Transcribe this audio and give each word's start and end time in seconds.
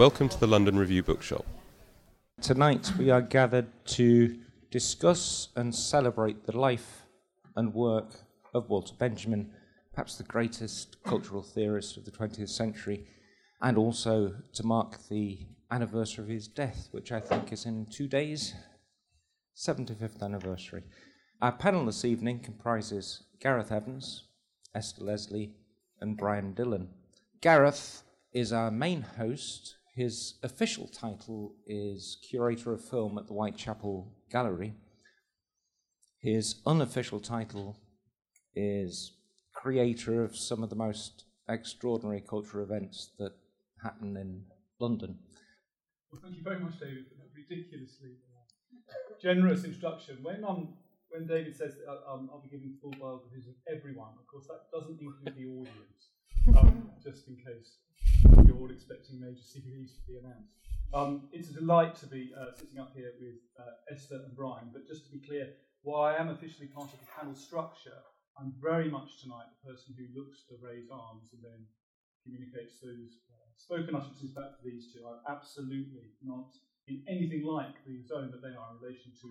Welcome 0.00 0.30
to 0.30 0.40
the 0.40 0.46
London 0.46 0.78
Review 0.78 1.02
Bookshop. 1.02 1.44
Tonight 2.40 2.90
we 2.98 3.10
are 3.10 3.20
gathered 3.20 3.66
to 3.88 4.34
discuss 4.70 5.48
and 5.56 5.74
celebrate 5.74 6.46
the 6.46 6.56
life 6.56 7.02
and 7.54 7.74
work 7.74 8.22
of 8.54 8.70
Walter 8.70 8.94
Benjamin, 8.98 9.50
perhaps 9.92 10.16
the 10.16 10.24
greatest 10.24 10.96
cultural 11.04 11.42
theorist 11.42 11.98
of 11.98 12.06
the 12.06 12.10
20th 12.10 12.48
century, 12.48 13.04
and 13.60 13.76
also 13.76 14.32
to 14.54 14.64
mark 14.64 15.06
the 15.10 15.46
anniversary 15.70 16.24
of 16.24 16.30
his 16.30 16.48
death, 16.48 16.88
which 16.92 17.12
I 17.12 17.20
think 17.20 17.52
is 17.52 17.66
in 17.66 17.84
two 17.84 18.08
days, 18.08 18.54
75th 19.54 20.22
anniversary. 20.22 20.84
Our 21.42 21.52
panel 21.52 21.84
this 21.84 22.06
evening 22.06 22.38
comprises 22.38 23.24
Gareth 23.38 23.70
Evans, 23.70 24.28
Esther 24.74 25.04
Leslie, 25.04 25.52
and 26.00 26.16
Brian 26.16 26.54
Dillon. 26.54 26.88
Gareth 27.42 28.02
is 28.32 28.50
our 28.50 28.70
main 28.70 29.02
host. 29.02 29.76
His 29.94 30.34
official 30.42 30.86
title 30.86 31.56
is 31.66 32.18
Curator 32.28 32.72
of 32.72 32.84
Film 32.84 33.18
at 33.18 33.26
the 33.26 33.34
Whitechapel 33.34 34.12
Gallery. 34.30 34.74
His 36.20 36.60
unofficial 36.64 37.18
title 37.18 37.76
is 38.54 39.12
Creator 39.52 40.22
of 40.22 40.36
some 40.36 40.62
of 40.62 40.70
the 40.70 40.76
most 40.76 41.24
extraordinary 41.48 42.20
cultural 42.20 42.64
events 42.64 43.10
that 43.18 43.32
happen 43.82 44.16
in 44.16 44.44
London. 44.78 45.18
Well, 46.12 46.20
thank 46.22 46.36
you 46.36 46.42
very 46.42 46.60
much, 46.60 46.78
David, 46.78 47.06
for 47.08 47.16
that 47.16 47.30
ridiculously 47.34 48.10
uh, 48.88 49.14
generous 49.20 49.64
introduction. 49.64 50.18
When 50.22 50.44
um, 50.44 50.74
when 51.08 51.26
David 51.26 51.56
says 51.56 51.74
that, 51.74 51.98
um, 52.08 52.30
I'll 52.32 52.40
be 52.40 52.48
giving 52.48 52.76
full 52.80 52.92
biographies 52.92 53.48
of 53.48 53.54
everyone, 53.66 54.14
of 54.18 54.26
course, 54.28 54.46
that 54.46 54.70
doesn't 54.70 55.00
include 55.00 55.34
the 55.34 55.46
audience, 55.46 56.09
um, 56.56 56.90
just 57.02 57.28
in 57.28 57.36
case 57.36 57.78
you're 58.46 58.56
all 58.56 58.70
expecting 58.70 59.20
major 59.20 59.42
series 59.42 59.92
to 59.92 60.00
be 60.06 60.18
announced. 60.18 60.56
Um, 60.92 61.28
it's 61.32 61.50
a 61.50 61.54
delight 61.54 61.94
to 62.00 62.06
be 62.06 62.32
uh, 62.34 62.50
sitting 62.56 62.78
up 62.78 62.92
here 62.94 63.12
with 63.20 63.38
uh, 63.58 63.92
Esther 63.92 64.22
and 64.26 64.34
Brian, 64.34 64.70
but 64.72 64.86
just 64.86 65.06
to 65.06 65.12
be 65.12 65.24
clear, 65.24 65.48
while 65.82 66.02
I 66.02 66.16
am 66.16 66.28
officially 66.28 66.66
part 66.66 66.92
of 66.92 66.98
the 66.98 67.06
panel 67.16 67.34
structure, 67.34 67.96
I'm 68.38 68.54
very 68.60 68.90
much 68.90 69.22
tonight 69.22 69.46
the 69.62 69.70
person 69.70 69.94
who 69.96 70.08
looks 70.18 70.42
to 70.48 70.58
raise 70.60 70.90
arms 70.90 71.30
and 71.32 71.42
then 71.44 71.60
communicates 72.24 72.80
those 72.80 73.22
uh, 73.30 73.48
spoken 73.56 73.94
utterances 73.94 74.30
back 74.32 74.56
to 74.58 74.62
these 74.64 74.92
two. 74.92 75.06
I'm 75.06 75.22
absolutely 75.30 76.16
not 76.22 76.50
in 76.88 77.04
anything 77.06 77.44
like 77.46 77.84
the 77.86 78.02
zone 78.02 78.30
that 78.32 78.42
they 78.42 78.56
are 78.56 78.74
in 78.74 78.82
relation 78.82 79.12
to. 79.22 79.28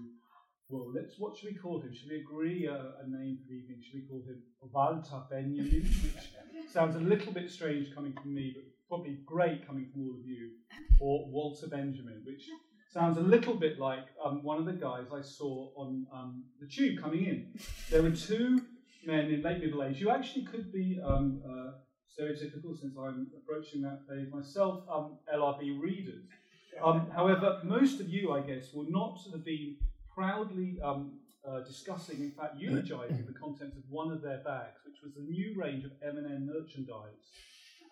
Well, 0.70 0.92
let's. 0.94 1.18
What 1.18 1.36
should 1.36 1.50
we 1.50 1.58
call 1.58 1.82
him? 1.82 1.92
Should 1.94 2.12
we 2.12 2.20
agree 2.20 2.68
a, 2.68 2.94
a 3.04 3.08
name 3.08 3.40
for 3.42 3.50
the 3.50 3.56
evening? 3.56 3.82
Should 3.82 4.02
we 4.02 4.08
call 4.08 4.22
him 4.22 4.44
Walter 4.62 5.24
Benjamin, 5.30 5.82
which 5.82 6.72
sounds 6.72 6.96
a 6.96 7.00
little 7.00 7.34
bit 7.34 7.50
strange 7.50 7.94
coming 7.96 8.14
from 8.14 8.36
me, 8.36 8.54
but 8.56 8.64
probably 8.88 9.18
great 9.26 9.66
coming 9.66 9.90
from 9.92 10.04
all 10.04 10.12
of 10.12 10.26
you, 10.28 10.52
or 11.00 11.28
Walter 11.32 11.66
Benjamin, 11.66 12.22
which 12.24 12.44
sounds 12.88 13.18
a 13.18 13.22
little 13.22 13.56
bit 13.56 13.80
like 13.80 14.06
um, 14.24 14.44
one 14.44 14.60
of 14.60 14.66
the 14.66 14.74
guys 14.74 15.08
I 15.12 15.22
saw 15.22 15.70
on 15.76 16.06
um, 16.14 16.44
the 16.62 16.68
tube 16.68 17.02
coming 17.02 17.26
in. 17.26 17.48
There 17.90 18.04
were 18.04 18.12
two 18.12 18.62
men 19.08 19.26
in 19.26 19.42
late 19.42 19.62
middle 19.62 19.84
age 19.84 19.98
who 19.98 20.12
actually 20.12 20.46
could 20.46 20.72
be 20.72 21.00
um, 21.04 21.42
uh, 21.50 21.72
stereotypical 22.08 22.80
since 22.80 22.96
I'm 22.96 23.32
approaching 23.38 23.82
that 23.82 24.02
phase 24.08 24.32
myself, 24.32 24.84
um, 24.92 25.18
LRB 25.34 25.82
readers. 25.82 26.26
Um, 26.82 27.10
however, 27.10 27.60
most 27.66 28.00
of 28.00 28.08
you, 28.08 28.32
I 28.32 28.40
guess, 28.40 28.72
will 28.74 28.90
not 28.90 29.18
have 29.34 29.44
been 29.44 29.76
proudly 30.20 30.78
um, 30.84 31.20
uh, 31.48 31.62
discussing, 31.62 32.20
in 32.20 32.32
fact, 32.32 32.60
eulogizing 32.60 33.26
the 33.26 33.34
contents 33.34 33.78
of 33.78 33.84
one 33.90 34.12
of 34.12 34.22
their 34.22 34.40
bags, 34.40 34.80
which 34.86 34.98
was 35.02 35.16
a 35.16 35.22
new 35.22 35.56
range 35.56 35.86
of 35.86 35.92
M&M 36.04 36.46
merchandise 36.46 37.32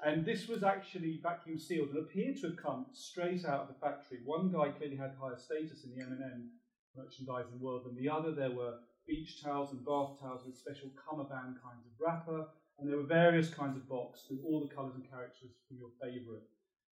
and 0.05 0.25
this 0.25 0.47
was 0.47 0.63
actually 0.63 1.19
vacuum 1.23 1.57
sealed 1.57 1.89
and 1.89 1.97
appeared 1.97 2.38
to 2.38 2.47
have 2.47 2.57
come 2.57 2.85
straight 2.93 3.45
out 3.45 3.61
of 3.61 3.67
the 3.67 3.79
factory. 3.81 4.19
One 4.25 4.51
guy 4.51 4.69
clearly 4.69 4.95
had 4.95 5.13
higher 5.19 5.38
status 5.38 5.83
in 5.85 5.95
the 5.95 6.03
M&M 6.03 6.49
merchandising 6.95 7.59
world 7.59 7.85
than 7.85 7.95
the 7.95 8.09
other. 8.09 8.31
There 8.31 8.51
were 8.51 8.75
beach 9.07 9.41
towels 9.41 9.71
and 9.71 9.83
bath 9.83 10.19
towels 10.21 10.45
with 10.45 10.57
special 10.57 10.89
cummerbund 10.94 11.57
kinds 11.63 11.85
of 11.85 11.94
wrapper, 11.99 12.45
and 12.77 12.88
there 12.88 12.97
were 12.97 13.09
various 13.09 13.49
kinds 13.49 13.75
of 13.75 13.89
box 13.89 14.25
with 14.29 14.39
all 14.45 14.61
the 14.61 14.73
colours 14.73 14.94
and 14.95 15.09
characters 15.09 15.57
from 15.67 15.77
your 15.77 15.89
favourite 15.99 16.45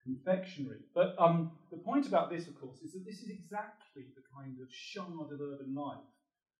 confectionery. 0.05 0.79
But 0.93 1.15
um, 1.17 1.51
the 1.71 1.77
point 1.77 2.07
about 2.07 2.29
this, 2.29 2.47
of 2.47 2.59
course, 2.61 2.79
is 2.79 2.93
that 2.93 3.05
this 3.05 3.21
is 3.21 3.29
exactly 3.29 4.05
the 4.15 4.23
kind 4.37 4.55
of 4.61 4.67
shard 4.71 5.11
of 5.19 5.41
urban 5.41 5.73
life 5.73 6.05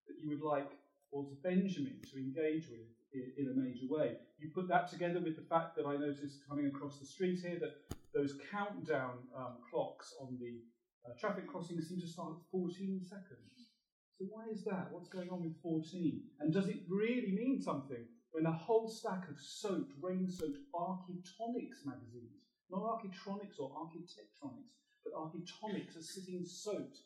that 0.07 0.15
you 0.21 0.29
would 0.29 0.41
like 0.41 0.71
Walter 1.11 1.35
Benjamin 1.43 2.01
to 2.11 2.17
engage 2.17 2.67
with 2.69 2.89
in, 3.37 3.47
a 3.47 3.55
major 3.55 3.87
way. 3.87 4.17
You 4.39 4.49
put 4.53 4.67
that 4.67 4.89
together 4.89 5.19
with 5.19 5.35
the 5.35 5.47
fact 5.47 5.75
that 5.77 5.85
I 5.85 5.95
noticed 5.95 6.47
coming 6.49 6.67
across 6.67 6.99
the 6.99 7.05
street 7.05 7.39
here 7.39 7.59
that 7.59 7.75
those 8.13 8.35
countdown 8.51 9.19
um, 9.37 9.57
clocks 9.69 10.13
on 10.19 10.37
the 10.39 10.59
uh, 11.05 11.13
traffic 11.19 11.47
crossings 11.47 11.87
seem 11.87 12.01
to 12.01 12.07
start 12.07 12.31
at 12.31 12.51
14 12.51 13.01
seconds. 13.03 13.71
So 14.17 14.25
why 14.29 14.45
is 14.51 14.63
that? 14.65 14.87
What's 14.91 15.09
going 15.09 15.29
on 15.29 15.43
with 15.43 15.61
14? 15.61 16.21
And 16.39 16.53
does 16.53 16.67
it 16.67 16.79
really 16.89 17.31
mean 17.31 17.61
something 17.61 18.05
when 18.31 18.45
a 18.45 18.51
whole 18.51 18.87
stack 18.89 19.29
of 19.29 19.39
soaked, 19.39 19.93
rain-soaked 20.01 20.57
Architectonics 20.73 21.85
magazines, 21.85 22.43
not 22.71 22.81
Architronics 22.81 23.59
or 23.59 23.71
Architectronics, 23.71 24.73
but 25.03 25.13
Architectonics 25.13 25.97
are 25.97 26.03
sitting 26.03 26.43
soaked 26.45 26.99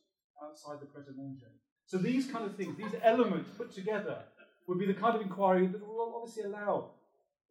outside 0.43 0.79
the 0.81 0.85
Pret-a-Manger? 0.85 1.51
So 1.85 1.97
these 1.97 2.27
kind 2.27 2.45
of 2.45 2.55
things, 2.55 2.77
these 2.77 2.95
elements 3.03 3.49
put 3.57 3.73
together, 3.73 4.19
would 4.67 4.79
be 4.79 4.85
the 4.85 4.93
kind 4.93 5.15
of 5.15 5.21
inquiry 5.21 5.67
that 5.67 5.85
will 5.85 6.13
obviously 6.15 6.43
allow 6.43 6.91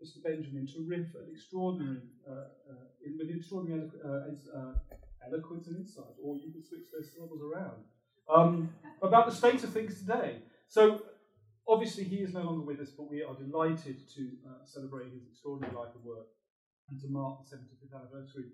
Mr. 0.02 0.22
Benjamin 0.22 0.66
to 0.68 0.86
riff 0.86 1.12
an 1.16 1.26
extraordinary, 1.32 1.98
uh, 2.28 2.32
uh, 2.32 2.74
with 3.18 3.30
extraordinary 3.30 3.90
uh, 4.04 4.08
uh, 4.56 4.72
eloquence 5.26 5.66
and 5.66 5.78
insight, 5.78 6.14
or 6.22 6.36
you 6.36 6.52
could 6.52 6.64
switch 6.64 6.86
those 6.92 7.10
syllables 7.12 7.42
around, 7.42 7.82
um, 8.32 8.70
about 9.02 9.26
the 9.26 9.34
state 9.34 9.62
of 9.64 9.70
things 9.70 9.98
today. 9.98 10.36
So, 10.68 11.02
obviously, 11.66 12.04
he 12.04 12.16
is 12.16 12.32
no 12.32 12.42
longer 12.42 12.64
with 12.64 12.78
us, 12.78 12.90
but 12.90 13.10
we 13.10 13.24
are 13.24 13.34
delighted 13.34 14.08
to 14.14 14.30
uh, 14.46 14.64
celebrate 14.64 15.10
his 15.12 15.24
extraordinary 15.28 15.74
life 15.74 15.90
and 15.96 16.04
work 16.04 16.28
and 16.90 17.00
to 17.00 17.08
mark 17.08 17.38
the 17.44 17.56
75th 17.56 17.94
anniversary 17.94 18.46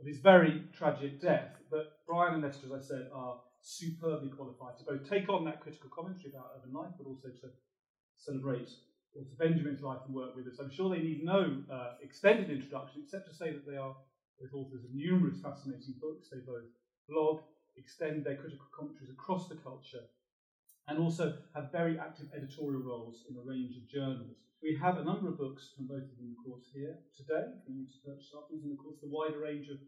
of 0.00 0.06
his 0.06 0.18
very 0.18 0.64
tragic 0.72 1.20
death. 1.20 1.56
But 1.70 1.98
Brian 2.06 2.34
and 2.34 2.44
Esther, 2.44 2.66
as 2.66 2.72
I 2.72 2.86
said, 2.86 3.10
are 3.14 3.40
superbly 3.60 4.28
qualified 4.28 4.78
to 4.78 4.84
both 4.84 5.08
take 5.08 5.28
on 5.28 5.44
that 5.44 5.60
critical 5.60 5.90
commentary 5.90 6.30
about 6.30 6.50
urban 6.56 6.72
life, 6.72 6.92
but 6.98 7.06
also 7.06 7.28
to 7.28 7.48
celebrate 8.16 8.70
Walter 9.14 9.36
Benjamin's 9.38 9.82
life 9.82 10.00
and 10.06 10.14
work 10.14 10.34
with 10.34 10.46
us. 10.46 10.58
I'm 10.58 10.70
sure 10.70 10.90
they 10.90 11.02
need 11.02 11.24
no 11.24 11.56
uh, 11.70 11.94
extended 12.02 12.50
introduction, 12.50 13.02
except 13.04 13.28
to 13.28 13.34
say 13.34 13.52
that 13.52 13.66
they 13.66 13.76
are 13.76 13.94
both 14.40 14.54
authors 14.54 14.84
of 14.84 14.92
numerous 14.92 15.40
fascinating 15.40 15.94
books. 16.00 16.28
They 16.30 16.38
both 16.38 16.66
blog, 17.08 17.40
extend 17.76 18.24
their 18.24 18.36
critical 18.36 18.66
commentaries 18.74 19.10
across 19.10 19.48
the 19.48 19.56
culture, 19.56 20.04
and 20.88 20.98
also 20.98 21.38
have 21.54 21.72
very 21.72 21.98
active 21.98 22.26
editorial 22.36 22.82
roles 22.82 23.24
in 23.30 23.36
a 23.36 23.44
range 23.44 23.76
of 23.76 23.88
journals. 23.88 24.36
We 24.62 24.78
have 24.80 24.98
a 24.98 25.04
number 25.04 25.28
of 25.28 25.38
books 25.38 25.70
from 25.76 25.86
both 25.86 26.06
of 26.06 26.16
them, 26.18 26.34
of 26.38 26.44
course, 26.44 26.70
here 26.72 26.96
today 27.16 27.50
for 27.64 27.70
you 27.72 27.86
to 27.86 27.98
purchase 28.06 28.30
afterwards, 28.30 28.64
and 28.64 28.72
of 28.72 28.78
course 28.78 28.98
the 29.02 29.10
wider 29.10 29.38
range 29.38 29.68
of 29.68 29.78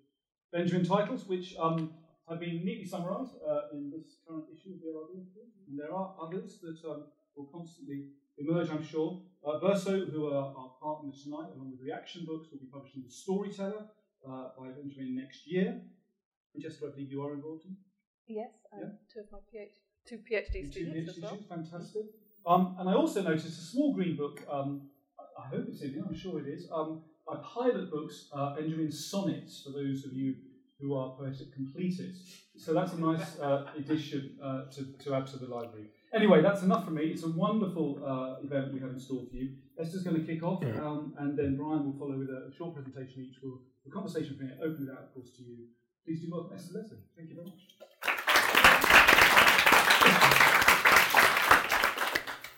Benjamin 0.53 0.85
titles, 0.85 1.27
which 1.27 1.55
um, 1.59 1.95
have 2.29 2.41
been 2.41 2.65
neatly 2.65 2.87
summarised 2.87 3.35
uh, 3.47 3.71
in 3.73 3.91
this 3.91 4.19
current 4.27 4.47
issue 4.51 4.75
of 4.75 4.81
the 4.81 4.91
LRB, 4.91 5.23
and 5.69 5.79
there 5.79 5.95
are 5.95 6.15
others 6.21 6.59
that 6.63 6.79
um, 6.89 7.05
will 7.37 7.47
constantly 7.53 8.07
emerge, 8.39 8.71
I'm 8.71 8.85
sure. 8.85 9.23
Uh, 9.45 9.59
Verso, 9.59 10.07
who 10.07 10.27
are 10.27 10.55
our 10.57 10.73
partner 10.81 11.13
tonight, 11.13 11.53
along 11.55 11.73
with 11.73 11.81
Reaktion 11.85 12.25
Books, 12.25 12.49
will 12.51 12.59
be 12.59 12.71
publishing 12.73 13.03
The 13.05 13.13
Storyteller 13.13 13.87
uh, 14.27 14.49
by 14.59 14.69
Benjamin 14.69 15.17
next 15.17 15.47
year. 15.47 15.81
And 16.55 16.63
Jessica, 16.63 16.87
I 16.87 16.91
believe 16.91 17.13
you 17.13 17.23
are 17.23 17.35
involved 17.35 17.65
in. 17.67 17.77
Yes, 18.27 18.57
yeah. 18.73 18.89
two 19.13 19.21
of 19.21 19.29
my 19.31 19.39
PhD, 19.53 19.84
two 20.07 20.19
PhD 20.19 20.71
students 20.71 21.13
PhD 21.13 21.17
as 21.17 21.21
well. 21.21 21.39
Fantastic. 21.49 22.03
Um, 22.47 22.77
and 22.79 22.89
I 22.89 22.95
also 22.95 23.23
noticed 23.23 23.47
a 23.47 23.51
small 23.51 23.95
green 23.95 24.17
book. 24.17 24.41
Um, 24.51 24.89
I 25.39 25.49
hope 25.49 25.67
it's 25.69 25.83
in 25.83 25.95
here. 25.95 26.05
I'm 26.07 26.17
sure 26.17 26.39
it 26.41 26.47
is. 26.47 26.69
Um, 26.73 27.03
my 27.27 27.37
pilot 27.43 27.91
books, 27.91 28.29
uh, 28.33 28.55
Benjamin's 28.55 29.09
Sonnets, 29.11 29.63
for 29.63 29.71
those 29.71 30.05
of 30.05 30.13
you 30.13 30.35
who 30.81 30.95
are 30.95 31.17
poetic 31.17 31.49
completists. 31.57 32.43
So 32.57 32.75
that's 32.75 32.93
a 32.93 33.01
nice 33.01 33.39
uh, 33.43 33.67
addition 33.77 34.37
uh, 34.43 34.65
to, 34.73 34.85
to 35.05 35.15
add 35.15 35.27
to 35.29 35.39
the 35.39 35.47
library. 35.47 35.89
Anyway, 36.15 36.43
that's 36.43 36.63
enough 36.63 36.85
for 36.85 36.91
me. 36.91 37.07
It's 37.07 37.25
a 37.25 37.31
wonderful 37.31 38.01
uh, 38.05 38.45
event 38.45 38.73
we 38.73 38.81
have 38.81 38.91
in 38.91 39.01
store 39.01 39.25
for 39.29 39.35
you. 39.35 39.55
Esther's 39.81 40.05
going 40.05 40.21
to 40.21 40.27
kick 40.27 40.45
off, 40.45 40.63
um, 40.63 41.15
and 41.19 41.37
then 41.37 41.57
Brian 41.57 41.85
will 41.85 41.99
follow 41.99 42.17
with 42.17 42.29
a 42.29 42.53
short 42.57 42.75
presentation 42.75 43.25
each. 43.25 43.37
We'll, 43.43 43.59
the 43.85 43.91
conversation 43.91 44.37
from 44.37 44.47
here, 44.47 44.57
open 44.63 44.87
it 44.89 44.93
out, 44.93 45.05
of 45.05 45.15
course, 45.15 45.31
to 45.37 45.43
you. 45.43 45.67
Please 46.07 46.21
do 46.21 46.31
welcome 46.31 46.57
Esther 46.57 46.79
Leslie. 46.79 46.99
Thank 47.17 47.31
you 47.31 47.37
very 47.37 47.49
much. 47.49 47.94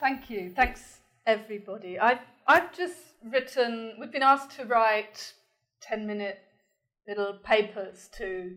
Thank 0.06 0.30
you. 0.30 0.52
Thanks, 0.54 1.00
everybody. 1.26 1.98
I've, 1.98 2.20
I've 2.46 2.72
just 2.72 2.94
written, 3.24 3.94
we've 3.98 4.12
been 4.12 4.22
asked 4.22 4.52
to 4.52 4.64
write 4.64 5.32
10 5.82 6.06
minute 6.06 6.38
little 7.08 7.40
papers 7.42 8.08
to, 8.16 8.52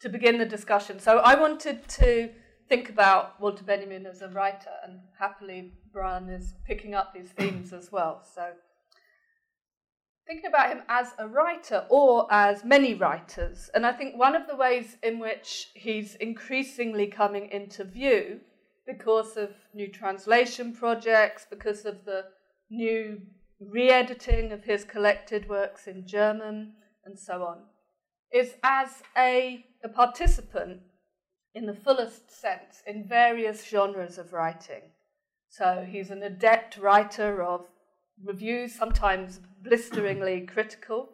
to 0.00 0.08
begin 0.08 0.38
the 0.38 0.46
discussion. 0.46 0.98
So 0.98 1.18
I 1.18 1.34
wanted 1.38 1.86
to 1.88 2.30
think 2.70 2.88
about 2.88 3.38
Walter 3.38 3.64
Benjamin 3.64 4.06
as 4.06 4.22
a 4.22 4.28
writer, 4.28 4.70
and 4.82 5.00
happily, 5.18 5.74
Brian 5.92 6.30
is 6.30 6.54
picking 6.66 6.94
up 6.94 7.12
these 7.12 7.28
themes 7.32 7.74
as 7.74 7.92
well. 7.92 8.22
So, 8.34 8.52
thinking 10.26 10.48
about 10.48 10.70
him 10.70 10.84
as 10.88 11.08
a 11.18 11.28
writer 11.28 11.84
or 11.90 12.26
as 12.32 12.64
many 12.64 12.94
writers, 12.94 13.68
and 13.74 13.84
I 13.84 13.92
think 13.92 14.16
one 14.16 14.34
of 14.34 14.46
the 14.46 14.56
ways 14.56 14.96
in 15.02 15.18
which 15.18 15.68
he's 15.74 16.14
increasingly 16.14 17.08
coming 17.08 17.50
into 17.50 17.84
view 17.84 18.40
because 18.86 19.36
of 19.36 19.50
new 19.72 19.88
translation 19.88 20.72
projects, 20.72 21.46
because 21.48 21.84
of 21.84 22.04
the 22.04 22.24
new 22.70 23.20
re 23.60 23.90
editing 23.90 24.52
of 24.52 24.64
his 24.64 24.84
collected 24.84 25.48
works 25.48 25.86
in 25.86 26.06
German, 26.06 26.74
and 27.04 27.18
so 27.18 27.44
on, 27.44 27.58
is 28.32 28.54
as 28.62 29.02
a, 29.16 29.64
a 29.82 29.88
participant 29.88 30.80
in 31.54 31.66
the 31.66 31.74
fullest 31.74 32.30
sense 32.30 32.82
in 32.86 33.06
various 33.06 33.64
genres 33.64 34.18
of 34.18 34.32
writing. 34.32 34.82
So 35.48 35.86
he's 35.88 36.10
an 36.10 36.22
adept 36.22 36.78
writer 36.78 37.42
of 37.42 37.66
reviews, 38.22 38.74
sometimes 38.74 39.40
blisteringly 39.62 40.40
critical, 40.52 41.10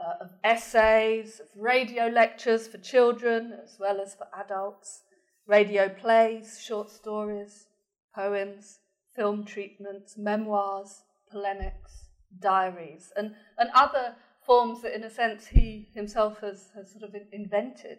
uh, 0.00 0.24
of 0.24 0.30
essays, 0.42 1.40
of 1.40 1.46
radio 1.56 2.06
lectures 2.06 2.66
for 2.66 2.78
children 2.78 3.52
as 3.62 3.76
well 3.78 4.00
as 4.00 4.14
for 4.14 4.26
adults, 4.36 5.02
radio 5.50 5.88
plays, 5.88 6.62
short 6.64 6.88
stories, 6.88 7.66
poems, 8.14 8.78
film 9.16 9.44
treatments, 9.44 10.16
memoirs, 10.16 11.02
polemics, 11.30 12.04
diaries, 12.38 13.12
and, 13.16 13.34
and 13.58 13.68
other 13.74 14.14
forms 14.46 14.80
that, 14.82 14.94
in 14.94 15.02
a 15.02 15.10
sense, 15.10 15.48
he 15.48 15.90
himself 15.92 16.40
has, 16.40 16.68
has 16.74 16.92
sort 16.92 17.02
of 17.02 17.14
invented. 17.32 17.98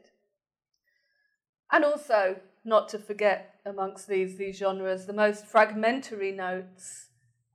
And 1.72 1.84
also, 1.84 2.38
not 2.64 2.88
to 2.90 3.00
forget 3.00 3.56
amongst 3.66 4.08
these, 4.08 4.38
these 4.38 4.58
genres, 4.58 5.06
the 5.06 5.14
most 5.14 5.46
fragmentary 5.46 6.32
notes, 6.32 7.08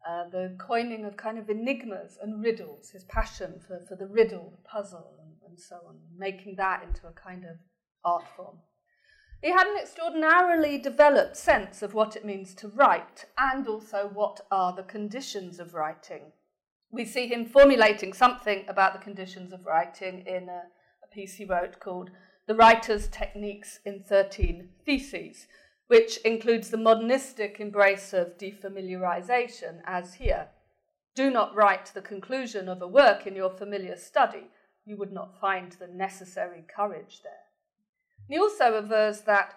uh, 0.07 0.29
the 0.29 0.57
coining 0.59 1.05
of 1.05 1.17
kind 1.17 1.39
of 1.39 1.49
enigmas 1.49 2.19
and 2.23 2.43
riddles, 2.43 2.91
his 2.91 3.05
passion 3.05 3.61
for, 3.67 3.81
for 3.89 3.97
the 3.97 4.07
riddle, 4.07 4.53
the 4.53 4.69
puzzle, 4.69 5.15
and, 5.23 5.33
and 5.49 5.59
so 5.59 5.77
on, 5.89 5.97
making 6.17 6.55
that 6.57 6.83
into 6.83 7.07
a 7.07 7.13
kind 7.13 7.45
of 7.45 7.57
art 8.05 8.25
form. 8.37 8.59
He 9.43 9.51
had 9.51 9.67
an 9.67 9.77
extraordinarily 9.79 10.79
developed 10.79 11.37
sense 11.37 11.83
of 11.83 11.95
what 11.95 12.17
it 12.17 12.25
means 12.25 12.55
to 12.55 12.69
write 12.69 13.27
and 13.37 13.69
also 13.69 14.09
what 14.13 14.41
are 14.51 14.75
the 14.75 14.83
conditions 14.83 15.61
of 15.61 15.75
writing. 15.75 16.33
We 16.91 17.05
see 17.05 17.27
him 17.27 17.45
formulating 17.45 18.13
something 18.13 18.65
about 18.69 18.95
the 18.95 19.05
conditions 19.05 19.53
of 19.53 19.67
writing 19.67 20.27
in 20.27 20.49
a, 20.49 20.63
a 21.05 21.07
piece 21.13 21.35
he 21.35 21.45
wrote 21.45 21.81
called 21.81 22.11
the 22.47 22.55
writer's 22.55 23.09
techniques 23.09 23.81
in 23.85 24.03
13 24.05 24.71
theses, 24.85 25.47
which 25.89 26.17
includes 26.19 26.71
the 26.71 26.77
modernistic 26.77 27.61
embrace 27.61 28.13
of 28.13 28.39
defamiliarization, 28.39 29.81
as 29.85 30.15
here. 30.15 30.49
Do 31.15 31.31
not 31.31 31.55
write 31.55 31.87
the 31.87 32.03
conclusion 32.03 32.69
of 32.69 32.83
a 32.83 32.89
work 32.89 33.27
in 33.27 33.35
your 33.35 33.51
familiar 33.51 33.97
study. 33.97 34.49
You 34.85 34.97
would 34.97 35.13
not 35.13 35.41
find 35.41 35.73
the 35.73 35.89
necessary 35.89 36.65
courage 36.75 37.21
there. 37.23 37.46
He 38.29 38.39
also 38.39 38.77
avers 38.77 39.23
that 39.23 39.55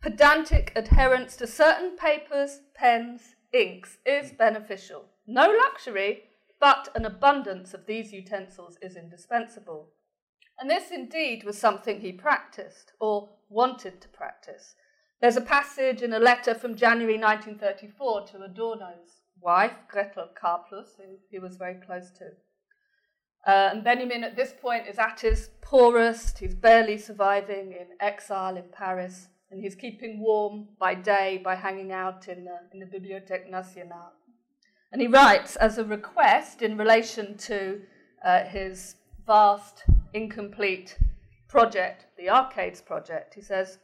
pedantic 0.00 0.72
adherence 0.76 1.36
to 1.36 1.46
certain 1.46 1.96
papers, 1.96 2.60
pens, 2.74 3.34
inks 3.52 3.98
is 4.06 4.32
beneficial. 4.32 5.06
No 5.26 5.50
luxury, 5.50 6.24
but 6.60 6.88
an 6.94 7.04
abundance 7.04 7.74
of 7.74 7.86
these 7.86 8.12
utensils 8.12 8.78
is 8.80 8.96
indispensable. 8.96 9.90
And 10.58 10.70
this 10.70 10.90
indeed 10.90 11.44
was 11.44 11.58
something 11.58 12.00
he 12.00 12.12
practiced 12.12 12.92
or 13.00 13.30
wanted 13.48 14.00
to 14.00 14.08
practice. 14.08 14.74
There's 15.20 15.36
a 15.36 15.42
passage 15.42 16.02
in 16.02 16.12
a 16.12 16.18
letter 16.18 16.54
from 16.54 16.76
January 16.76 17.18
1934 17.18 18.26
to 18.28 18.42
Adorno's 18.42 19.22
wife, 19.40 19.74
Gretel 19.88 20.28
Karplus, 20.40 20.96
who 20.96 21.18
he 21.30 21.38
was 21.38 21.56
very 21.56 21.74
close 21.74 22.10
to. 22.18 22.30
Uh, 23.46 23.70
and 23.72 23.84
Benjamin 23.84 24.24
at 24.24 24.34
this 24.34 24.52
point 24.60 24.88
is 24.88 24.98
at 24.98 25.20
his 25.20 25.50
poorest. 25.60 26.38
He's 26.38 26.54
barely 26.54 26.98
surviving 26.98 27.72
in 27.72 27.86
exile 28.00 28.56
in 28.56 28.64
Paris, 28.72 29.28
and 29.50 29.60
he's 29.60 29.76
keeping 29.76 30.18
warm 30.18 30.66
by 30.80 30.94
day 30.94 31.40
by 31.42 31.54
hanging 31.54 31.92
out 31.92 32.26
in 32.26 32.44
the, 32.44 32.58
in 32.72 32.80
the 32.80 32.86
Bibliothèque 32.86 33.48
Nationale. 33.48 34.12
And 34.90 35.00
he 35.00 35.06
writes 35.06 35.54
as 35.56 35.78
a 35.78 35.84
request 35.84 36.60
in 36.60 36.76
relation 36.76 37.36
to 37.38 37.82
uh, 38.24 38.44
his 38.44 38.96
vast 39.24 39.84
incomplete 40.12 40.98
project, 41.48 42.06
the 42.18 42.28
Arcades 42.28 42.80
project. 42.80 43.34
He 43.34 43.42
says, 43.42 43.78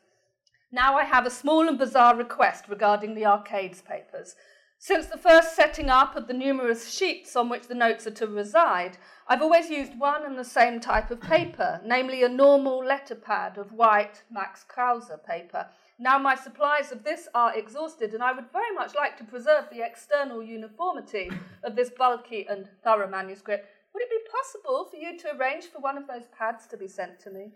Now 0.72 0.96
I 0.96 1.04
have 1.04 1.26
a 1.26 1.30
small 1.30 1.68
and 1.68 1.78
bizarre 1.78 2.16
request 2.16 2.64
regarding 2.68 3.14
the 3.14 3.26
Arcades 3.26 3.80
papers. 3.80 4.34
Since 4.84 5.06
the 5.06 5.16
first 5.16 5.54
setting 5.54 5.88
up 5.88 6.16
of 6.16 6.26
the 6.26 6.34
numerous 6.34 6.90
sheets 6.90 7.36
on 7.36 7.48
which 7.48 7.68
the 7.68 7.74
notes 7.74 8.04
are 8.08 8.18
to 8.18 8.26
reside, 8.26 8.98
I've 9.28 9.40
always 9.40 9.70
used 9.70 9.96
one 9.96 10.26
and 10.26 10.36
the 10.36 10.44
same 10.44 10.80
type 10.80 11.08
of 11.12 11.20
paper, 11.20 11.80
namely 11.84 12.24
a 12.24 12.28
normal 12.28 12.84
letter 12.84 13.14
pad 13.14 13.58
of 13.58 13.70
white 13.70 14.24
Max 14.28 14.64
Krause 14.64 15.12
paper. 15.24 15.68
Now 16.00 16.18
my 16.18 16.34
supplies 16.34 16.90
of 16.90 17.04
this 17.04 17.28
are 17.32 17.56
exhausted, 17.56 18.12
and 18.12 18.24
I 18.24 18.32
would 18.32 18.50
very 18.52 18.74
much 18.74 18.96
like 18.96 19.16
to 19.18 19.24
preserve 19.24 19.66
the 19.70 19.86
external 19.86 20.42
uniformity 20.42 21.30
of 21.62 21.76
this 21.76 21.90
bulky 21.90 22.44
and 22.50 22.68
thorough 22.82 23.08
manuscript 23.08 23.68
would 23.94 24.02
it 24.02 24.10
be 24.10 24.28
possible 24.32 24.88
for 24.90 24.96
you 24.96 25.16
to 25.16 25.36
arrange 25.36 25.66
for 25.66 25.78
one 25.78 25.96
of 25.96 26.08
those 26.08 26.26
pads 26.36 26.66
to 26.66 26.76
be 26.76 26.88
sent 26.88 27.20
to 27.20 27.30
me? 27.30 27.52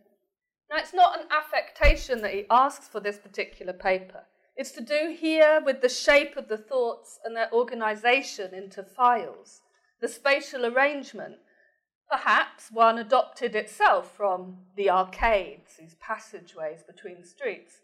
Now, 0.71 0.77
it's 0.77 0.95
not 0.95 1.19
an 1.19 1.27
affectation 1.37 2.23
that 2.23 2.35
he 2.35 2.47
asks 2.49 2.87
for 2.87 3.01
this 3.01 3.19
particular 3.19 3.73
paper. 3.73 4.23
It's 4.57 4.73
to 4.73 4.81
do 4.81 5.15
here 5.15 5.61
with 5.63 5.83
the 5.83 5.89
shape 5.89 6.37
of 6.39 6.49
the 6.49 6.57
thoughts 6.57 7.19
and 7.23 7.37
their 7.37 7.53
organization 7.53 8.55
into 8.55 8.83
files, 8.83 9.61
the 10.01 10.09
spatial 10.09 10.65
arrangement. 10.65 11.37
Perhaps 12.11 12.71
one 12.71 12.97
adopted 12.97 13.55
itself 13.55 14.17
from 14.17 14.59
the 14.75 14.89
arcades, 14.89 15.77
these 15.79 15.97
passageways 16.01 16.83
between 16.83 17.23
streets. 17.23 17.81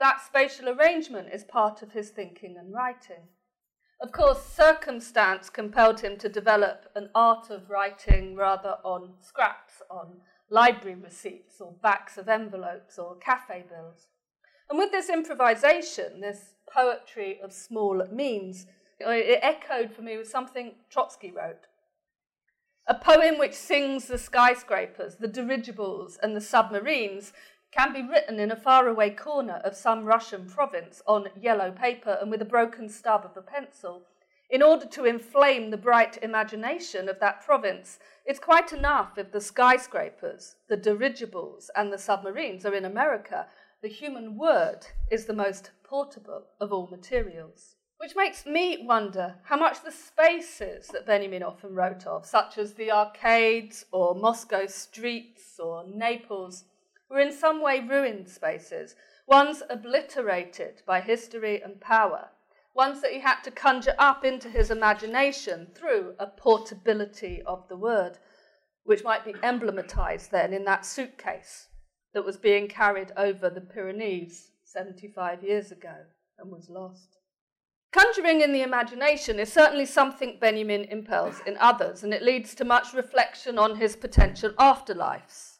That 0.00 0.22
spatial 0.24 0.70
arrangement 0.70 1.28
is 1.30 1.44
part 1.44 1.82
of 1.82 1.92
his 1.92 2.08
thinking 2.08 2.56
and 2.56 2.72
writing. 2.72 3.28
Of 4.00 4.12
course, 4.12 4.42
circumstance 4.46 5.50
compelled 5.50 6.00
him 6.00 6.16
to 6.18 6.28
develop 6.28 6.90
an 6.94 7.10
art 7.14 7.50
of 7.50 7.68
writing 7.68 8.34
rather 8.34 8.78
on 8.82 9.14
scraps, 9.20 9.82
on 9.90 10.20
library 10.48 10.96
receipts, 10.96 11.60
or 11.60 11.72
backs 11.82 12.16
of 12.16 12.28
envelopes, 12.28 12.98
or 12.98 13.16
cafe 13.16 13.64
bills. 13.68 14.06
And 14.68 14.78
with 14.78 14.90
this 14.90 15.08
improvisation, 15.08 16.20
this 16.20 16.54
poetry 16.72 17.40
of 17.42 17.52
small 17.52 18.04
means, 18.10 18.66
it 18.98 19.40
echoed 19.42 19.92
for 19.92 20.02
me 20.02 20.16
with 20.16 20.28
something 20.28 20.76
Trotsky 20.90 21.30
wrote. 21.30 21.66
A 22.86 22.94
poem 22.94 23.38
which 23.38 23.54
sings 23.54 24.06
the 24.06 24.18
skyscrapers, 24.18 25.16
the 25.16 25.28
dirigibles, 25.28 26.18
and 26.22 26.36
the 26.36 26.40
submarines 26.40 27.32
can 27.72 27.92
be 27.92 28.02
written 28.02 28.38
in 28.38 28.50
a 28.50 28.56
faraway 28.56 29.10
corner 29.10 29.60
of 29.64 29.74
some 29.76 30.04
Russian 30.04 30.46
province 30.46 31.02
on 31.06 31.28
yellow 31.40 31.70
paper 31.70 32.18
and 32.20 32.30
with 32.30 32.42
a 32.42 32.46
broken 32.46 32.88
stub 32.88 33.24
of 33.24 33.36
a 33.36 33.42
pencil. 33.42 34.02
In 34.50 34.62
order 34.62 34.86
to 34.86 35.06
inflame 35.06 35.70
the 35.70 35.76
bright 35.76 36.18
imagination 36.22 37.08
of 37.08 37.18
that 37.20 37.44
province, 37.44 37.98
it's 38.26 38.38
quite 38.38 38.72
enough 38.72 39.18
if 39.18 39.32
the 39.32 39.40
skyscrapers, 39.40 40.56
the 40.68 40.76
dirigibles, 40.76 41.70
and 41.74 41.92
the 41.92 41.98
submarines 41.98 42.64
are 42.64 42.74
in 42.74 42.84
America. 42.84 43.46
The 43.84 43.90
human 43.90 44.38
word 44.38 44.86
is 45.10 45.26
the 45.26 45.34
most 45.34 45.72
portable 45.82 46.46
of 46.58 46.72
all 46.72 46.86
materials. 46.86 47.76
Which 47.98 48.16
makes 48.16 48.46
me 48.46 48.82
wonder 48.82 49.34
how 49.42 49.58
much 49.58 49.82
the 49.82 49.92
spaces 49.92 50.88
that 50.88 51.04
Benjamin 51.04 51.42
often 51.42 51.74
wrote 51.74 52.06
of, 52.06 52.24
such 52.24 52.56
as 52.56 52.72
the 52.72 52.90
arcades 52.90 53.84
or 53.92 54.14
Moscow 54.14 54.64
streets 54.68 55.60
or 55.60 55.84
Naples, 55.86 56.64
were 57.10 57.20
in 57.20 57.30
some 57.30 57.60
way 57.60 57.80
ruined 57.80 58.26
spaces, 58.26 58.96
ones 59.26 59.62
obliterated 59.68 60.80
by 60.86 61.02
history 61.02 61.60
and 61.60 61.78
power, 61.78 62.30
ones 62.72 63.02
that 63.02 63.12
he 63.12 63.20
had 63.20 63.42
to 63.42 63.50
conjure 63.50 63.96
up 63.98 64.24
into 64.24 64.48
his 64.48 64.70
imagination 64.70 65.66
through 65.74 66.14
a 66.18 66.26
portability 66.26 67.42
of 67.42 67.68
the 67.68 67.76
word, 67.76 68.16
which 68.84 69.04
might 69.04 69.26
be 69.26 69.34
emblematized 69.34 70.30
then 70.30 70.54
in 70.54 70.64
that 70.64 70.86
suitcase 70.86 71.68
that 72.14 72.24
was 72.24 72.36
being 72.36 72.68
carried 72.68 73.12
over 73.16 73.50
the 73.50 73.60
Pyrenees 73.60 74.50
75 74.64 75.42
years 75.42 75.70
ago. 75.70 75.94
and 76.38 76.50
was 76.50 76.68
lost. 76.68 77.18
Conjuring 77.92 78.40
in 78.40 78.52
the 78.52 78.62
imagination 78.62 79.38
is 79.38 79.52
certainly 79.52 79.86
something 79.86 80.36
Benjamin 80.40 80.82
impels 80.84 81.40
in 81.46 81.56
others, 81.58 82.02
and 82.02 82.12
it 82.12 82.24
leads 82.24 82.54
to 82.56 82.64
much 82.64 82.92
reflection 82.92 83.56
on 83.56 83.76
his 83.76 83.94
potential 83.94 84.50
afterlives, 84.58 85.58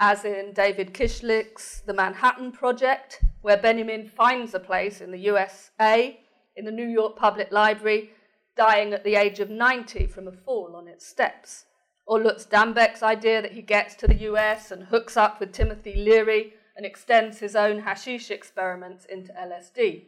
as 0.00 0.24
in 0.24 0.52
David 0.52 0.92
Kishik's 0.92 1.82
The 1.86 1.94
Manhattan 1.94 2.50
Project, 2.50 3.22
where 3.42 3.56
Benjamin 3.56 4.08
finds 4.08 4.52
a 4.52 4.58
place 4.58 5.00
in 5.00 5.12
the 5.12 5.20
USA, 5.20 6.18
in 6.56 6.64
the 6.64 6.72
New 6.72 6.88
York 6.88 7.16
Public 7.16 7.52
Library, 7.52 8.10
dying 8.56 8.92
at 8.92 9.04
the 9.04 9.14
age 9.14 9.38
of 9.38 9.48
90 9.48 10.08
from 10.08 10.26
a 10.26 10.32
fall 10.32 10.74
on 10.74 10.88
its 10.88 11.06
steps. 11.06 11.66
Or 12.06 12.20
Lutz 12.20 12.46
Dammbeck's 12.46 13.02
idea 13.02 13.42
that 13.42 13.52
he 13.52 13.62
gets 13.62 13.94
to 13.96 14.06
the 14.06 14.14
US 14.30 14.70
and 14.70 14.84
hooks 14.84 15.16
up 15.16 15.40
with 15.40 15.52
Timothy 15.52 15.94
Leary 15.94 16.54
and 16.76 16.86
extends 16.86 17.40
his 17.40 17.56
own 17.56 17.80
hashish 17.80 18.30
experiments 18.30 19.04
into 19.04 19.32
LSD 19.32 20.04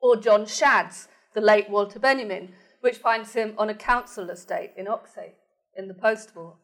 or 0.00 0.16
John 0.16 0.46
Schad's 0.46 1.08
The 1.34 1.40
Late 1.40 1.68
Walter 1.68 1.98
Benjamin, 1.98 2.52
which 2.80 2.96
finds 2.96 3.34
him 3.34 3.54
on 3.58 3.68
a 3.68 3.74
council 3.74 4.30
estate 4.30 4.72
in 4.76 4.88
Oxhey 4.88 5.34
in 5.76 5.88
the 5.88 5.94
post 5.94 6.34
war. 6.34 6.56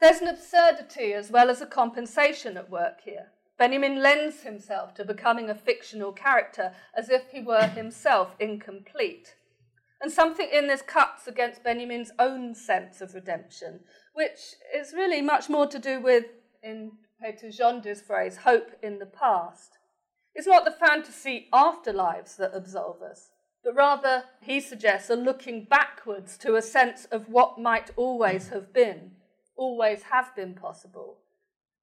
There's 0.00 0.20
an 0.20 0.28
absurdity 0.28 1.14
as 1.14 1.30
well 1.30 1.50
as 1.50 1.62
a 1.62 1.66
compensation 1.66 2.56
at 2.56 2.70
work 2.70 3.00
here. 3.04 3.28
Benjamin 3.56 4.02
lends 4.02 4.42
himself 4.42 4.94
to 4.94 5.04
becoming 5.04 5.48
a 5.48 5.54
fictional 5.54 6.12
character 6.12 6.74
as 6.96 7.08
if 7.08 7.22
he 7.30 7.40
were 7.40 7.66
himself 7.66 8.34
incomplete. 8.38 9.36
And 10.00 10.12
something 10.12 10.48
in 10.52 10.66
this 10.66 10.82
cuts 10.82 11.26
against 11.26 11.62
Benjamin's 11.62 12.12
own 12.18 12.54
sense 12.54 13.00
of 13.00 13.14
redemption, 13.14 13.80
which 14.12 14.54
is 14.74 14.92
really 14.92 15.22
much 15.22 15.48
more 15.48 15.66
to 15.66 15.78
do 15.78 16.00
with, 16.00 16.26
in 16.62 16.92
Peter 17.22 17.48
Szondi's 17.48 18.02
phrase, 18.02 18.38
hope 18.38 18.72
in 18.82 18.98
the 18.98 19.06
past. 19.06 19.78
It's 20.34 20.46
not 20.46 20.64
the 20.64 20.70
fantasy 20.70 21.48
afterlives 21.52 22.36
that 22.36 22.54
absolve 22.54 23.02
us, 23.02 23.30
but 23.62 23.74
rather, 23.74 24.24
he 24.42 24.60
suggests, 24.60 25.08
a 25.08 25.16
looking 25.16 25.64
backwards 25.64 26.36
to 26.38 26.56
a 26.56 26.62
sense 26.62 27.06
of 27.06 27.28
what 27.28 27.58
might 27.58 27.90
always 27.96 28.48
have 28.48 28.72
been, 28.74 29.12
always 29.56 30.02
have 30.04 30.34
been 30.36 30.54
possible. 30.54 31.18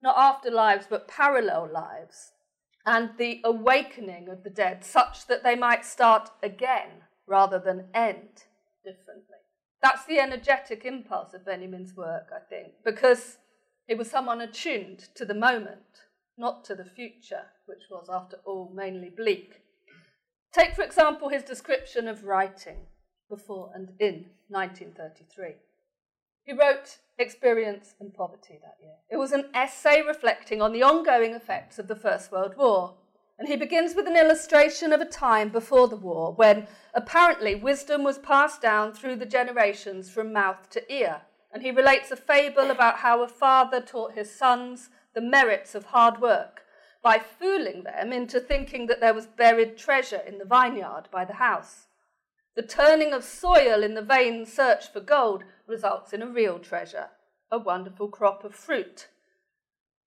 Not 0.04 0.16
afterlives, 0.16 0.86
but 0.90 1.08
parallel 1.08 1.70
lives, 1.74 2.34
and 2.86 3.12
the 3.18 3.42
awakening 3.44 4.28
of 4.28 4.44
the 4.44 4.50
dead, 4.50 4.84
such 4.84 5.28
that 5.28 5.44
they 5.44 5.56
might 5.56 5.86
start 5.86 6.30
again 6.44 7.04
rather 7.32 7.58
than 7.58 7.86
end 7.96 8.44
differently. 8.84 9.40
That's 9.82 10.06
the 10.06 10.20
energetic 10.20 10.86
impulse 10.86 11.34
of 11.34 11.46
Benjamin's 11.46 11.96
work, 11.96 12.28
I 12.36 12.40
think, 12.48 12.74
because 12.86 13.38
he 13.88 13.96
was 13.96 14.12
someone 14.12 14.42
attuned 14.42 15.00
to 15.16 15.26
the 15.26 15.34
moment 15.34 15.80
not 16.38 16.64
to 16.66 16.76
the 16.76 16.86
future, 16.86 17.46
which 17.66 17.84
was, 17.90 18.10
after 18.12 18.38
all, 18.46 18.72
mainly 18.76 19.10
bleak. 19.10 19.62
Take, 20.54 20.76
for 20.76 20.84
example, 20.84 21.30
his 21.30 21.44
description 21.44 22.08
of 22.08 22.26
writing 22.26 22.88
before 23.30 23.72
and 23.74 23.90
in 24.00 24.26
1933. 24.50 25.56
He 26.44 26.54
wrote 26.54 26.98
Experience 27.18 27.96
and 28.00 28.14
Poverty 28.14 28.60
that 28.62 28.78
year. 28.82 28.96
It 29.10 29.18
was 29.18 29.32
an 29.32 29.46
essay 29.54 30.02
reflecting 30.06 30.62
on 30.62 30.74
the 30.74 30.84
ongoing 30.84 31.34
effects 31.34 31.80
of 31.80 31.88
the 31.88 31.96
First 31.96 32.32
World 32.32 32.56
War. 32.58 32.96
And 33.42 33.50
he 33.50 33.56
begins 33.56 33.96
with 33.96 34.06
an 34.06 34.16
illustration 34.16 34.94
of 34.94 35.02
a 35.02 35.06
time 35.06 35.50
before 35.50 35.88
the 35.88 35.96
war 35.96 36.32
when 36.32 36.68
apparently 36.94 37.56
wisdom 37.56 38.04
was 38.04 38.20
passed 38.20 38.62
down 38.62 38.94
through 38.94 39.16
the 39.16 39.26
generations 39.26 40.12
from 40.12 40.32
mouth 40.32 40.70
to 40.70 40.94
ear. 40.94 41.22
And 41.52 41.64
he 41.64 41.72
relates 41.72 42.12
a 42.12 42.16
fable 42.16 42.70
about 42.70 42.98
how 42.98 43.24
a 43.24 43.28
father 43.28 43.82
taught 43.82 44.14
his 44.14 44.30
sons 44.30 44.92
the 45.16 45.22
merits 45.22 45.74
of 45.74 45.86
hard 45.86 46.22
work 46.22 46.62
by 47.02 47.18
fooling 47.18 47.82
them 47.82 48.14
into 48.14 48.40
thinking 48.40 48.86
that 48.86 49.00
there 49.00 49.16
was 49.16 49.26
buried 49.26 49.76
treasure 49.76 50.22
in 50.28 50.38
the 50.38 50.46
vineyard 50.46 51.06
by 51.12 51.26
the 51.26 51.34
house. 51.34 51.88
The 52.56 52.62
turning 52.62 53.12
of 53.12 53.24
soil 53.24 53.82
in 53.82 53.96
the 53.96 54.04
vain 54.04 54.46
search 54.46 54.94
for 54.94 55.00
gold 55.00 55.46
results 55.66 56.14
in 56.14 56.22
a 56.22 56.28
real 56.28 56.60
treasure, 56.60 57.08
a 57.52 57.58
wonderful 57.58 58.08
crop 58.08 58.44
of 58.44 58.54
fruit. 58.54 59.08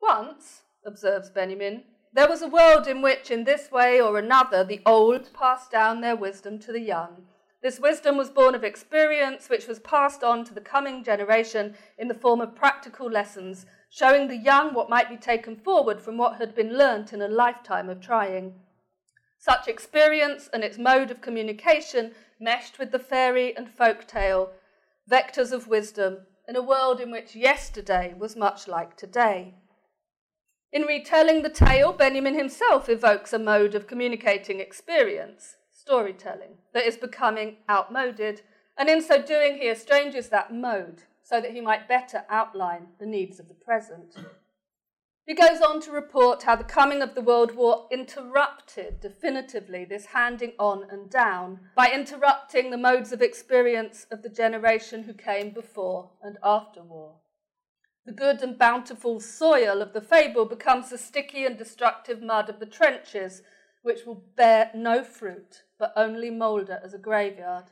Once, 0.00 0.62
observes 0.86 1.30
Benjamin, 1.30 1.82
there 2.14 2.28
was 2.28 2.40
a 2.42 2.48
world 2.48 2.86
in 2.86 3.02
which, 3.02 3.30
in 3.30 3.44
this 3.44 3.70
way 3.70 4.00
or 4.00 4.18
another, 4.18 4.64
the 4.64 4.80
old 4.86 5.32
passed 5.34 5.70
down 5.70 6.00
their 6.00 6.16
wisdom 6.16 6.58
to 6.60 6.72
the 6.72 6.80
young. 6.80 7.26
This 7.62 7.80
wisdom 7.80 8.16
was 8.16 8.30
born 8.30 8.54
of 8.54 8.64
experience, 8.64 9.48
which 9.48 9.66
was 9.66 9.78
passed 9.80 10.22
on 10.22 10.44
to 10.44 10.54
the 10.54 10.60
coming 10.60 11.02
generation 11.04 11.74
in 11.98 12.08
the 12.08 12.14
form 12.14 12.40
of 12.40 12.54
practical 12.54 13.10
lessons 13.10 13.66
showing 13.94 14.26
the 14.26 14.36
young 14.36 14.74
what 14.74 14.90
might 14.90 15.08
be 15.08 15.16
taken 15.16 15.54
forward 15.54 16.00
from 16.00 16.18
what 16.18 16.34
had 16.38 16.52
been 16.52 16.76
learnt 16.76 17.12
in 17.12 17.22
a 17.22 17.28
lifetime 17.28 17.88
of 17.88 18.00
trying. 18.00 18.52
Such 19.38 19.68
experience 19.68 20.50
and 20.52 20.64
its 20.64 20.76
mode 20.78 21.12
of 21.12 21.20
communication 21.20 22.10
meshed 22.40 22.80
with 22.80 22.90
the 22.90 22.98
fairy 22.98 23.56
and 23.56 23.70
folk 23.70 24.08
tale, 24.08 24.50
vectors 25.08 25.52
of 25.52 25.68
wisdom, 25.68 26.26
in 26.48 26.56
a 26.56 26.62
world 26.62 27.00
in 27.00 27.12
which 27.12 27.36
yesterday 27.36 28.14
was 28.18 28.34
much 28.34 28.66
like 28.66 28.96
today. 28.96 29.54
In 30.74 30.82
retelling 30.82 31.42
the 31.42 31.50
tale, 31.50 31.92
Benjamin 31.92 32.34
himself 32.34 32.88
evokes 32.88 33.32
a 33.32 33.38
mode 33.38 33.76
of 33.76 33.86
communicating 33.86 34.58
experience, 34.58 35.54
storytelling, 35.70 36.58
that 36.72 36.84
is 36.84 36.96
becoming 36.96 37.58
outmoded, 37.70 38.42
and 38.76 38.88
in 38.88 39.00
so 39.00 39.22
doing, 39.22 39.58
he 39.58 39.68
estranges 39.68 40.30
that 40.30 40.52
mode 40.52 41.04
so 41.22 41.40
that 41.40 41.52
he 41.52 41.60
might 41.60 41.86
better 41.86 42.24
outline 42.28 42.88
the 42.98 43.06
needs 43.06 43.38
of 43.38 43.46
the 43.46 43.54
present. 43.54 44.16
He 45.24 45.34
goes 45.34 45.60
on 45.60 45.80
to 45.82 45.92
report 45.92 46.42
how 46.42 46.56
the 46.56 46.64
coming 46.64 47.02
of 47.02 47.14
the 47.14 47.22
World 47.22 47.54
War 47.54 47.86
interrupted 47.92 49.00
definitively 49.00 49.84
this 49.84 50.06
handing 50.06 50.54
on 50.58 50.90
and 50.90 51.08
down 51.08 51.60
by 51.76 51.92
interrupting 51.94 52.70
the 52.70 52.76
modes 52.76 53.12
of 53.12 53.22
experience 53.22 54.08
of 54.10 54.22
the 54.22 54.28
generation 54.28 55.04
who 55.04 55.14
came 55.14 55.50
before 55.50 56.10
and 56.20 56.36
after 56.42 56.82
war. 56.82 57.14
The 58.06 58.12
good 58.12 58.42
and 58.42 58.58
bountiful 58.58 59.18
soil 59.20 59.80
of 59.80 59.92
the 59.94 60.00
fable 60.00 60.44
becomes 60.44 60.90
the 60.90 60.98
sticky 60.98 61.46
and 61.46 61.56
destructive 61.56 62.20
mud 62.20 62.50
of 62.50 62.60
the 62.60 62.66
trenches, 62.66 63.42
which 63.82 64.04
will 64.04 64.24
bear 64.36 64.70
no 64.74 65.02
fruit 65.02 65.62
but 65.78 65.92
only 65.96 66.30
moulder 66.30 66.80
as 66.84 66.94
a 66.94 66.98
graveyard. 66.98 67.64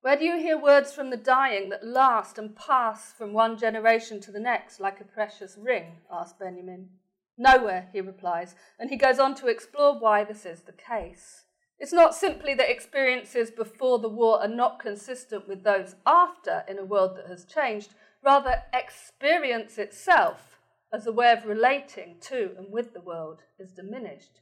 Where 0.00 0.16
do 0.16 0.24
you 0.24 0.36
hear 0.36 0.58
words 0.58 0.92
from 0.92 1.10
the 1.10 1.16
dying 1.16 1.70
that 1.70 1.84
last 1.84 2.38
and 2.38 2.54
pass 2.54 3.12
from 3.12 3.32
one 3.32 3.58
generation 3.58 4.20
to 4.20 4.30
the 4.30 4.40
next 4.40 4.78
like 4.78 5.00
a 5.00 5.04
precious 5.04 5.56
ring? 5.58 5.98
asked 6.10 6.38
Benjamin. 6.38 6.90
Nowhere, 7.36 7.88
he 7.92 8.00
replies, 8.00 8.54
and 8.78 8.90
he 8.90 8.96
goes 8.96 9.18
on 9.18 9.34
to 9.36 9.48
explore 9.48 9.98
why 9.98 10.24
this 10.24 10.44
is 10.44 10.62
the 10.62 10.72
case. 10.72 11.44
It's 11.78 11.92
not 11.92 12.14
simply 12.14 12.54
that 12.54 12.70
experiences 12.70 13.50
before 13.50 13.98
the 14.00 14.08
war 14.08 14.40
are 14.40 14.48
not 14.48 14.80
consistent 14.80 15.46
with 15.46 15.62
those 15.62 15.94
after 16.04 16.64
in 16.68 16.78
a 16.78 16.84
world 16.84 17.16
that 17.16 17.28
has 17.28 17.44
changed, 17.44 17.94
rather, 18.22 18.62
experience 18.72 19.78
itself 19.78 20.60
as 20.92 21.06
a 21.06 21.12
way 21.12 21.32
of 21.32 21.44
relating 21.44 22.16
to 22.20 22.50
and 22.56 22.72
with 22.72 22.94
the 22.94 23.00
world 23.00 23.42
is 23.58 23.72
diminished. 23.72 24.40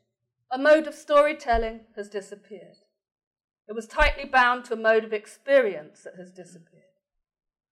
A 0.50 0.58
mode 0.58 0.86
of 0.86 0.94
storytelling 0.94 1.80
has 1.96 2.08
disappeared. 2.08 2.78
It 3.68 3.74
was 3.74 3.86
tightly 3.86 4.24
bound 4.24 4.64
to 4.66 4.74
a 4.74 4.76
mode 4.76 5.04
of 5.04 5.12
experience 5.12 6.02
that 6.04 6.14
has 6.16 6.30
disappeared. 6.30 6.84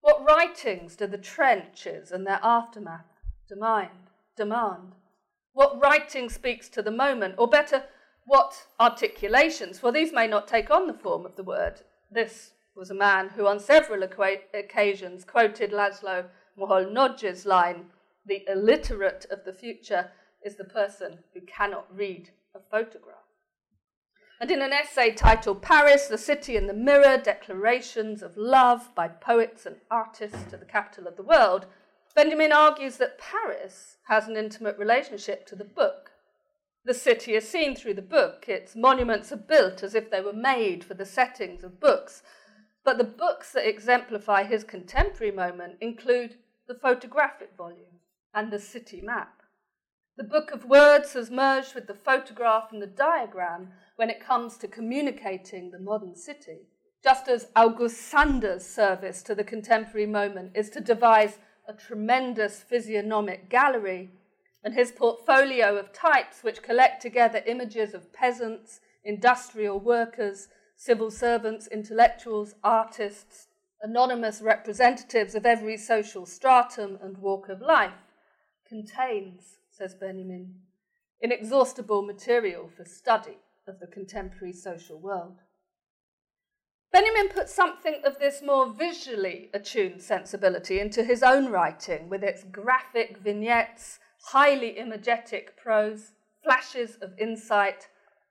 What 0.01 0.25
writings 0.25 0.95
do 0.95 1.07
the 1.07 1.17
trenches 1.17 2.11
and 2.11 2.27
their 2.27 2.39
aftermath 2.43 3.05
demand? 3.47 3.89
demand? 4.35 4.95
What 5.53 5.81
writing 5.81 6.29
speaks 6.29 6.67
to 6.69 6.81
the 6.81 6.91
moment? 6.91 7.35
Or 7.37 7.47
better, 7.47 7.83
what 8.25 8.67
articulations? 8.79 9.79
For 9.79 9.91
these 9.91 10.11
may 10.11 10.27
not 10.27 10.47
take 10.47 10.69
on 10.69 10.87
the 10.87 10.93
form 10.93 11.25
of 11.25 11.35
the 11.35 11.43
word. 11.43 11.81
This 12.11 12.51
was 12.75 12.91
a 12.91 12.95
man 12.95 13.29
who, 13.29 13.47
on 13.47 13.59
several 13.59 14.03
occasions, 14.03 15.23
quoted 15.23 15.71
Laszlo 15.71 16.25
Moholy-Nagy's 16.59 17.45
line 17.45 17.85
The 18.25 18.43
illiterate 18.47 19.25
of 19.29 19.45
the 19.45 19.53
future 19.53 20.11
is 20.43 20.55
the 20.55 20.65
person 20.65 21.19
who 21.33 21.41
cannot 21.41 21.87
read 21.95 22.31
a 22.53 22.59
photograph. 22.59 23.25
And 24.39 24.51
in 24.51 24.61
an 24.61 24.73
essay 24.73 25.11
titled 25.11 25.61
Paris, 25.61 26.07
the 26.07 26.17
City 26.17 26.57
in 26.57 26.67
the 26.67 26.73
Mirror 26.73 27.19
Declarations 27.23 28.21
of 28.21 28.35
Love 28.35 28.93
by 28.93 29.07
Poets 29.07 29.65
and 29.65 29.77
Artists 29.89 30.43
to 30.49 30.57
the 30.57 30.65
Capital 30.65 31.07
of 31.07 31.15
the 31.15 31.23
World, 31.23 31.67
Benjamin 32.13 32.51
argues 32.51 32.97
that 32.97 33.17
Paris 33.17 33.97
has 34.07 34.27
an 34.27 34.35
intimate 34.35 34.77
relationship 34.77 35.45
to 35.47 35.55
the 35.55 35.63
book. 35.63 36.11
The 36.83 36.93
city 36.93 37.33
is 37.33 37.47
seen 37.47 37.75
through 37.75 37.95
the 37.95 38.01
book, 38.01 38.45
its 38.47 38.75
monuments 38.75 39.31
are 39.31 39.37
built 39.37 39.81
as 39.83 39.95
if 39.95 40.11
they 40.11 40.21
were 40.21 40.33
made 40.33 40.83
for 40.83 40.93
the 40.93 41.05
settings 41.05 41.63
of 41.63 41.79
books. 41.79 42.21
But 42.85 42.99
the 42.99 43.03
books 43.03 43.51
that 43.51 43.67
exemplify 43.67 44.43
his 44.43 44.63
contemporary 44.63 45.31
moment 45.31 45.77
include 45.81 46.35
the 46.67 46.75
photographic 46.75 47.49
volume 47.57 47.99
and 48.33 48.51
the 48.51 48.59
city 48.59 49.01
map. 49.01 49.41
The 50.17 50.23
book 50.23 50.51
of 50.51 50.65
words 50.65 51.13
has 51.13 51.31
merged 51.31 51.73
with 51.73 51.87
the 51.87 51.95
photograph 51.95 52.71
and 52.71 52.81
the 52.81 52.87
diagram 52.87 53.69
when 53.95 54.09
it 54.09 54.25
comes 54.25 54.57
to 54.57 54.67
communicating 54.67 55.71
the 55.71 55.79
modern 55.79 56.15
city. 56.15 56.59
Just 57.03 57.27
as 57.27 57.47
August 57.55 58.01
Sander's 58.01 58.65
service 58.65 59.23
to 59.23 59.35
the 59.35 59.43
contemporary 59.43 60.07
moment 60.07 60.51
is 60.55 60.69
to 60.69 60.79
devise 60.79 61.39
a 61.67 61.73
tremendous 61.73 62.61
physiognomic 62.61 63.49
gallery, 63.49 64.11
and 64.63 64.73
his 64.73 64.91
portfolio 64.91 65.77
of 65.77 65.91
types 65.91 66.43
which 66.43 66.63
collect 66.63 67.01
together 67.01 67.43
images 67.45 67.93
of 67.93 68.13
peasants, 68.13 68.79
industrial 69.03 69.79
workers, 69.79 70.47
civil 70.75 71.09
servants, 71.11 71.67
intellectuals, 71.67 72.55
artists, 72.63 73.47
anonymous 73.81 74.41
representatives 74.41 75.35
of 75.35 75.45
every 75.45 75.77
social 75.77 76.25
stratum 76.25 76.97
and 77.01 77.17
walk 77.17 77.49
of 77.49 77.61
life, 77.61 77.93
contains, 78.67 79.57
says 79.71 79.95
Benjamin, 79.95 80.55
inexhaustible 81.21 82.01
material 82.01 82.69
for 82.75 82.85
study 82.85 83.37
of 83.67 83.79
the 83.79 83.87
contemporary 83.87 84.53
social 84.53 84.99
world. 84.99 85.39
Benjamin 86.91 87.29
put 87.29 87.49
something 87.49 88.01
of 88.05 88.19
this 88.19 88.41
more 88.41 88.71
visually 88.71 89.49
attuned 89.53 90.01
sensibility 90.01 90.79
into 90.79 91.03
his 91.03 91.23
own 91.23 91.51
writing, 91.51 92.07
with 92.09 92.23
its 92.23 92.43
graphic 92.45 93.17
vignettes, 93.17 93.99
highly 94.27 94.77
imagetic 94.77 95.57
prose, 95.57 96.13
flashes 96.43 96.95
of 97.01 97.11
insight, 97.19 97.89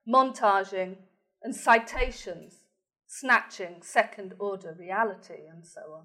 montaging, 0.08 0.96
and 1.44 1.54
citations, 1.54 2.64
snatching 3.06 3.82
second 3.82 4.34
order 4.40 4.74
reality, 4.76 5.46
and 5.48 5.64
so 5.64 5.82
on. 5.94 6.04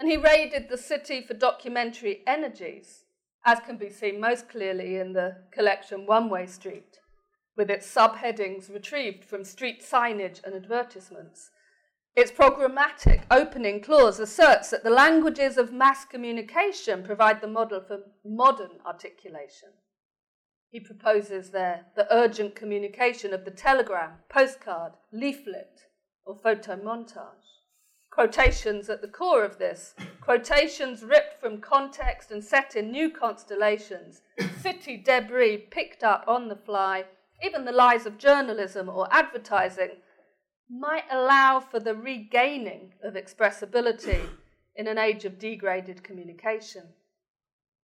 And 0.00 0.10
he 0.10 0.16
raided 0.16 0.68
the 0.68 0.78
city 0.78 1.20
for 1.20 1.34
documentary 1.34 2.22
energies, 2.26 3.04
as 3.44 3.60
can 3.60 3.76
be 3.76 3.90
seen 3.90 4.18
most 4.20 4.48
clearly 4.48 4.96
in 4.96 5.12
the 5.12 5.36
collection 5.52 6.06
One 6.06 6.30
Way 6.30 6.46
Street, 6.46 6.98
with 7.56 7.70
its 7.70 7.92
subheadings 7.92 8.72
retrieved 8.72 9.24
from 9.24 9.44
street 9.44 9.84
signage 9.84 10.42
and 10.42 10.54
advertisements. 10.54 11.50
Its 12.16 12.32
programmatic 12.32 13.22
opening 13.30 13.80
clause 13.80 14.18
asserts 14.18 14.70
that 14.70 14.82
the 14.84 14.90
languages 14.90 15.58
of 15.58 15.72
mass 15.72 16.04
communication 16.04 17.02
provide 17.02 17.40
the 17.40 17.46
model 17.46 17.80
for 17.80 17.98
modern 18.24 18.80
articulation. 18.86 19.68
He 20.70 20.80
proposes 20.80 21.50
there 21.50 21.86
the 21.96 22.12
urgent 22.14 22.54
communication 22.54 23.32
of 23.32 23.44
the 23.44 23.50
telegram, 23.50 24.18
postcard, 24.28 24.92
leaflet, 25.12 25.86
or 26.26 26.36
photo 26.36 26.76
montage. 26.76 27.58
Quotations 28.10 28.90
at 28.90 29.00
the 29.00 29.08
core 29.08 29.44
of 29.44 29.58
this, 29.58 29.94
quotations 30.20 31.02
ripped 31.02 31.40
from 31.40 31.60
context 31.60 32.30
and 32.30 32.44
set 32.44 32.76
in 32.76 32.90
new 32.90 33.10
constellations, 33.10 34.22
city 34.60 34.96
debris 34.96 35.56
picked 35.70 36.02
up 36.02 36.24
on 36.26 36.48
the 36.48 36.56
fly, 36.56 37.04
even 37.42 37.64
the 37.64 37.72
lies 37.72 38.04
of 38.04 38.18
journalism 38.18 38.88
or 38.88 39.08
advertising, 39.10 40.02
might 40.68 41.04
allow 41.10 41.60
for 41.60 41.80
the 41.80 41.94
regaining 41.94 42.92
of 43.02 43.14
expressibility 43.14 44.28
in 44.76 44.86
an 44.86 44.98
age 44.98 45.24
of 45.24 45.38
degraded 45.38 46.02
communication. 46.02 46.82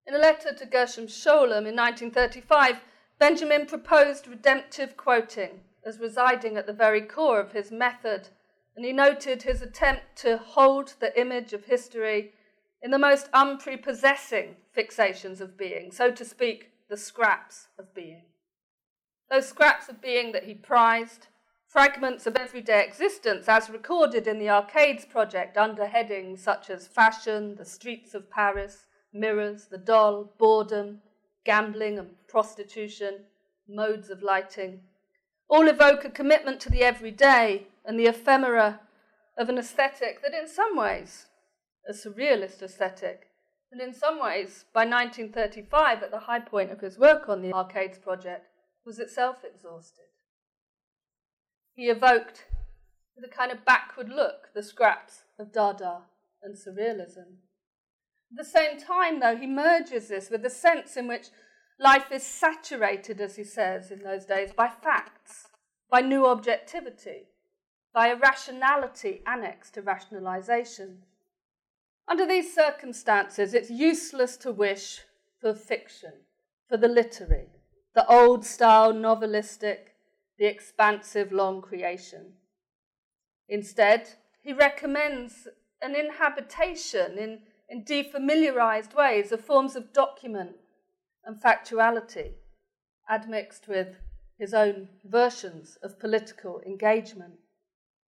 In 0.07 0.15
a 0.15 0.19
letter 0.19 0.53
to 0.53 0.67
Gershom 0.67 1.07
Scholem 1.07 1.67
in 1.67 1.77
1935, 1.77 2.81
Benjamin 3.19 3.65
proposed 3.65 4.29
redemptive 4.29 4.97
quoting 4.97 5.63
as 5.85 5.99
residing 5.99 6.57
at 6.57 6.67
the 6.67 6.73
very 6.73 7.01
core 7.01 7.41
of 7.41 7.53
his 7.53 7.71
method, 7.71 8.29
and 8.77 8.85
he 8.85 8.93
noted 8.93 9.43
his 9.43 9.63
attempt 9.63 10.17
to 10.17 10.37
hold 10.37 10.95
the 11.01 11.19
image 11.19 11.53
of 11.53 11.65
history 11.65 12.33
in 12.83 12.91
the 12.91 12.99
most 12.99 13.29
unprepossessing 13.33 14.57
fixations 14.77 15.41
of 15.41 15.57
being, 15.57 15.91
so 15.91 16.11
to 16.11 16.25
speak, 16.25 16.73
the 16.91 16.97
scraps 16.97 17.69
of 17.79 17.95
being. 17.95 18.25
Those 19.31 19.49
scraps 19.49 19.89
of 19.89 20.03
being 20.03 20.33
that 20.33 20.45
he 20.45 20.55
prized, 20.55 21.29
fragments 21.67 22.27
of 22.27 22.37
everyday 22.37 22.85
existence 22.85 23.49
as 23.49 23.71
recorded 23.71 24.27
in 24.27 24.39
the 24.39 24.51
Arcades 24.51 25.07
project 25.07 25.57
under 25.57 25.87
headings 25.87 26.43
such 26.43 26.69
as 26.69 26.87
fashion, 26.87 27.57
the 27.57 27.65
streets 27.65 28.15
of 28.15 28.31
Paris, 28.31 28.87
mirrors, 29.15 29.67
the 29.67 29.79
doll, 29.79 30.35
boredom, 30.39 31.01
gambling 31.45 31.99
and 31.99 32.11
prostitution, 32.29 33.21
modes 33.69 34.11
of 34.11 34.23
lighting, 34.23 34.81
all 35.49 35.69
evoke 35.69 36.05
a 36.05 36.11
commitment 36.11 36.61
to 36.61 36.71
the 36.71 36.83
everyday 36.83 37.67
and 37.85 37.99
the 37.99 38.07
ephemera 38.07 38.81
of 39.39 39.49
an 39.49 39.59
aesthetic 39.59 40.21
that, 40.23 40.35
in 40.35 40.49
some 40.49 40.77
ways, 40.77 41.27
a 41.89 41.93
surrealist 41.93 42.63
aesthetic, 42.63 43.29
and 43.71 43.81
in 43.81 43.93
some 43.93 44.21
ways, 44.21 44.65
by 44.73 44.85
1935, 44.85 46.03
at 46.03 46.11
the 46.11 46.21
high 46.21 46.39
point 46.39 46.71
of 46.71 46.81
his 46.81 46.99
work 46.99 47.29
on 47.29 47.43
the 47.43 47.53
Arcades 47.53 47.99
project, 47.99 48.47
was 48.87 48.99
itself 48.99 49.39
exhausted. 49.45 50.05
He 51.75 51.89
evoked, 51.89 52.47
with 53.17 53.25
a 53.25 53.35
kind 53.35 53.51
of 53.51 53.65
backward 53.65 54.09
look, 54.09 54.51
the 54.55 54.63
scraps 54.63 55.23
of 55.39 55.53
Dada 55.53 56.03
and 56.43 56.55
surrealism. 56.55 57.39
At 58.37 58.45
the 58.45 58.51
same 58.51 58.81
time, 58.81 59.21
though, 59.21 59.37
he 59.37 59.47
merges 59.47 60.09
this 60.09 60.29
with 60.29 60.43
the 60.43 60.51
sense 60.51 60.97
in 60.97 61.07
which 61.07 61.29
life 61.79 62.11
is 62.11 62.25
saturated, 62.25 63.21
as 63.21 63.37
he 63.37 63.45
says 63.45 63.93
in 63.93 64.03
those 64.03 64.25
days, 64.25 64.51
by 64.53 64.69
facts, 64.69 65.47
by 65.89 66.01
new 66.01 66.27
objectivity, 66.27 67.29
by 67.93 68.09
a 68.09 68.17
rationality 68.17 69.23
annexed 69.25 69.75
to 69.75 69.83
rationalization. 69.83 71.03
Under 72.09 72.27
these 72.27 72.53
circumstances, 72.53 73.55
it's 73.55 73.71
useless 73.71 74.37
to 74.39 74.51
wish 74.51 75.03
for 75.41 75.55
fiction, 75.55 76.15
for 76.69 76.77
the 76.77 76.89
literary, 76.89 77.51
the 77.95 78.07
old 78.09 78.45
style 78.45 78.93
novelistic, 78.93 79.95
the 80.39 80.47
expansive 80.47 81.31
long 81.31 81.63
creation. 81.63 82.33
Instead, 83.49 84.09
he 84.43 84.53
recommends 84.53 85.47
an 85.81 85.95
inhabitation 85.95 87.17
in, 87.17 87.39
in 87.69 87.85
defamiliarized 87.85 88.95
ways 88.95 89.33
of 89.33 89.45
forms 89.45 89.77
of 89.77 89.93
document 89.93 90.57
and 91.25 91.41
factuality, 91.41 92.33
admixed 93.09 93.69
with 93.69 93.97
his 94.39 94.53
own 94.53 94.89
versions 95.05 95.79
of 95.83 96.01
political 96.01 96.61
engagement, 96.67 97.35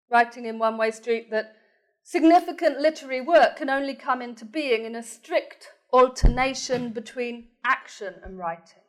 writing 0.09 0.45
in 0.45 0.59
One 0.59 0.77
Way 0.77 0.91
Street 0.91 1.31
that 1.31 1.55
significant 2.03 2.79
literary 2.79 3.21
work 3.21 3.57
can 3.57 3.69
only 3.69 3.95
come 3.95 4.21
into 4.21 4.45
being 4.45 4.85
in 4.85 4.95
a 4.95 5.03
strict 5.03 5.69
alternation 5.91 6.91
between 6.91 7.49
action 7.63 8.15
and 8.23 8.37
writing. 8.37 8.81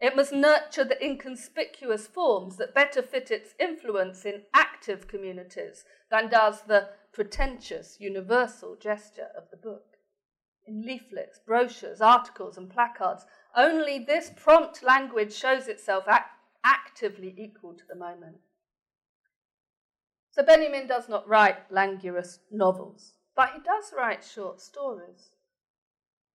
It 0.00 0.14
must 0.14 0.32
nurture 0.32 0.84
the 0.84 1.04
inconspicuous 1.04 2.06
forms 2.06 2.56
that 2.56 2.74
better 2.74 3.02
fit 3.02 3.30
its 3.30 3.54
influence 3.58 4.24
in 4.24 4.42
active 4.54 5.08
communities 5.08 5.84
than 6.10 6.28
does 6.28 6.62
the 6.62 6.90
pretentious 7.12 7.96
universal 7.98 8.76
gesture 8.76 9.28
of 9.36 9.50
the 9.50 9.56
book. 9.56 9.97
In 10.68 10.82
leaflets, 10.82 11.38
brochures, 11.38 12.02
articles, 12.02 12.58
and 12.58 12.68
placards, 12.68 13.24
only 13.56 13.98
this 13.98 14.30
prompt 14.36 14.82
language 14.82 15.32
shows 15.32 15.66
itself 15.66 16.04
act- 16.06 16.38
actively 16.62 17.34
equal 17.38 17.72
to 17.72 17.86
the 17.88 17.94
moment. 17.94 18.36
So 20.30 20.42
Benjamin 20.42 20.86
does 20.86 21.08
not 21.08 21.26
write 21.26 21.72
languorous 21.72 22.40
novels, 22.50 23.14
but 23.34 23.52
he 23.54 23.60
does 23.60 23.94
write 23.96 24.22
short 24.22 24.60
stories. 24.60 25.30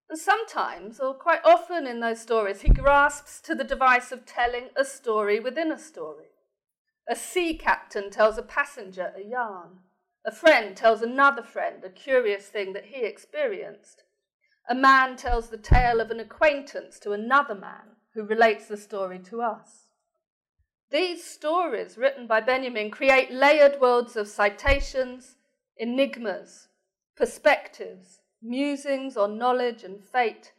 And 0.10 0.18
sometimes, 0.18 1.00
or 1.00 1.14
quite 1.14 1.46
often 1.46 1.86
in 1.86 2.00
those 2.00 2.20
stories, 2.20 2.62
he 2.62 2.70
grasps 2.70 3.40
to 3.42 3.54
the 3.54 3.64
device 3.64 4.12
of 4.12 4.26
telling 4.26 4.70
a 4.76 4.84
story 4.84 5.40
within 5.40 5.72
a 5.72 5.78
story. 5.78 6.32
A 7.08 7.16
sea 7.16 7.56
captain 7.56 8.10
tells 8.10 8.40
a 8.40 8.44
passenger 8.44 9.14
a 9.16 9.22
yarn. 9.22 9.82
A 10.26 10.32
friend 10.32 10.76
tells 10.76 11.04
another 11.04 11.44
friend 11.44 11.84
a 11.84 11.90
curious 11.92 12.48
thing 12.48 12.74
that 12.74 12.86
he 12.86 13.04
experienced. 13.04 14.04
A 14.70 14.76
man 14.76 15.18
tells 15.18 15.50
the 15.50 15.58
tale 15.58 16.00
of 16.00 16.10
an 16.10 16.20
acquaintance 16.20 17.00
to 17.00 17.12
another 17.12 17.56
man 17.56 17.98
who 18.14 18.24
relates 18.24 18.68
the 18.68 18.78
story 18.78 19.20
to 19.20 19.42
us. 19.42 19.88
These 20.90 21.24
stories, 21.24 21.98
written 21.98 22.28
by 22.28 22.40
Benjamin, 22.40 22.92
create 22.92 23.32
layered 23.32 23.82
worlds 23.82 24.16
of 24.16 24.28
citations, 24.28 25.36
enigmas, 25.78 26.68
perspectives, 27.18 28.22
musings 28.42 29.18
on 29.18 29.38
knowledge 29.38 29.84
and 29.84 30.04
fate. 30.04 30.54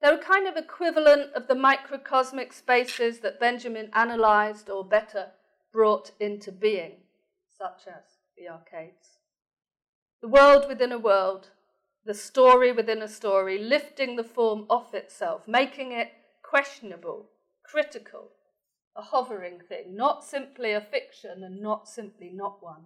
They're 0.00 0.14
a 0.14 0.18
kind 0.18 0.46
of 0.46 0.56
equivalent 0.56 1.32
of 1.34 1.48
the 1.48 1.54
microcosmic 1.54 2.52
spaces 2.52 3.20
that 3.20 3.40
Benjamin 3.40 3.90
analysed 3.92 4.70
or 4.70 4.84
better 4.84 5.32
brought 5.72 6.12
into 6.20 6.52
being, 6.52 6.92
such 7.58 7.88
as 7.88 8.04
the 8.36 8.48
arcades. 8.48 9.18
The 10.22 10.28
world 10.28 10.68
within 10.68 10.92
a 10.92 10.98
world, 10.98 11.50
the 12.06 12.14
story 12.14 12.70
within 12.70 13.02
a 13.02 13.08
story, 13.08 13.58
lifting 13.58 14.14
the 14.14 14.24
form 14.24 14.64
off 14.70 14.94
itself, 14.94 15.42
making 15.48 15.90
it 15.90 16.12
questionable, 16.42 17.26
critical, 17.64 18.30
a 18.94 19.02
hovering 19.02 19.60
thing, 19.68 19.96
not 19.96 20.24
simply 20.24 20.72
a 20.72 20.80
fiction 20.80 21.42
and 21.42 21.60
not 21.60 21.88
simply 21.88 22.30
not 22.32 22.62
one. 22.62 22.84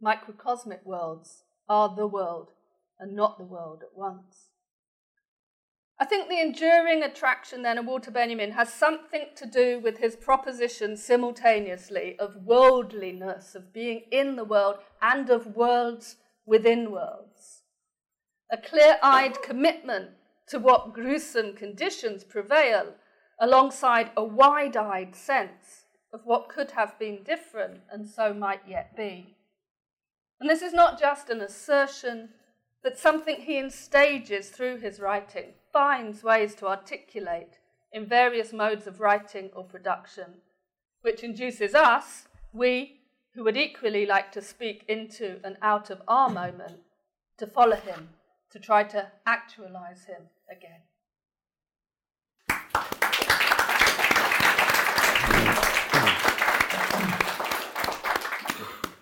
Microcosmic 0.00 0.80
worlds 0.86 1.42
are 1.68 1.94
the 1.94 2.06
world 2.06 2.52
and 3.00 3.14
not 3.14 3.36
the 3.36 3.44
world 3.44 3.82
at 3.82 3.98
once. 3.98 4.50
I 5.98 6.06
think 6.06 6.28
the 6.28 6.40
enduring 6.40 7.02
attraction 7.02 7.62
then 7.62 7.76
of 7.76 7.84
Walter 7.84 8.10
Benjamin 8.10 8.52
has 8.52 8.72
something 8.72 9.26
to 9.36 9.44
do 9.44 9.80
with 9.80 9.98
his 9.98 10.16
proposition 10.16 10.96
simultaneously 10.96 12.16
of 12.18 12.36
worldliness, 12.46 13.54
of 13.54 13.74
being 13.74 14.04
in 14.10 14.36
the 14.36 14.44
world, 14.44 14.76
and 15.02 15.28
of 15.28 15.56
worlds 15.56 16.16
within 16.46 16.90
worlds. 16.90 17.59
A 18.52 18.56
clear 18.56 18.98
eyed 19.02 19.42
commitment 19.42 20.10
to 20.48 20.58
what 20.58 20.92
gruesome 20.92 21.54
conditions 21.54 22.24
prevail, 22.24 22.94
alongside 23.40 24.10
a 24.16 24.24
wide 24.24 24.76
eyed 24.76 25.14
sense 25.14 25.86
of 26.12 26.20
what 26.24 26.48
could 26.48 26.72
have 26.72 26.98
been 26.98 27.22
different 27.22 27.80
and 27.90 28.08
so 28.08 28.34
might 28.34 28.62
yet 28.66 28.96
be. 28.96 29.36
And 30.40 30.50
this 30.50 30.62
is 30.62 30.72
not 30.72 30.98
just 30.98 31.30
an 31.30 31.40
assertion, 31.40 32.30
but 32.82 32.98
something 32.98 33.36
he 33.36 33.58
in 33.58 33.70
stages 33.70 34.48
through 34.48 34.78
his 34.78 34.98
writing 34.98 35.52
finds 35.72 36.24
ways 36.24 36.54
to 36.56 36.66
articulate 36.66 37.58
in 37.92 38.06
various 38.06 38.52
modes 38.52 38.86
of 38.86 39.00
writing 39.00 39.50
or 39.54 39.64
production, 39.64 40.40
which 41.02 41.22
induces 41.22 41.74
us, 41.74 42.26
we 42.52 43.00
who 43.34 43.44
would 43.44 43.56
equally 43.56 44.06
like 44.06 44.32
to 44.32 44.42
speak 44.42 44.84
into 44.88 45.38
and 45.44 45.56
out 45.62 45.90
of 45.90 46.02
our 46.08 46.28
moment, 46.28 46.80
to 47.38 47.46
follow 47.46 47.76
him, 47.76 48.08
to 48.50 48.58
try 48.58 48.82
to 48.84 49.10
actualize 49.26 50.04
him 50.04 50.22
again. 50.50 50.80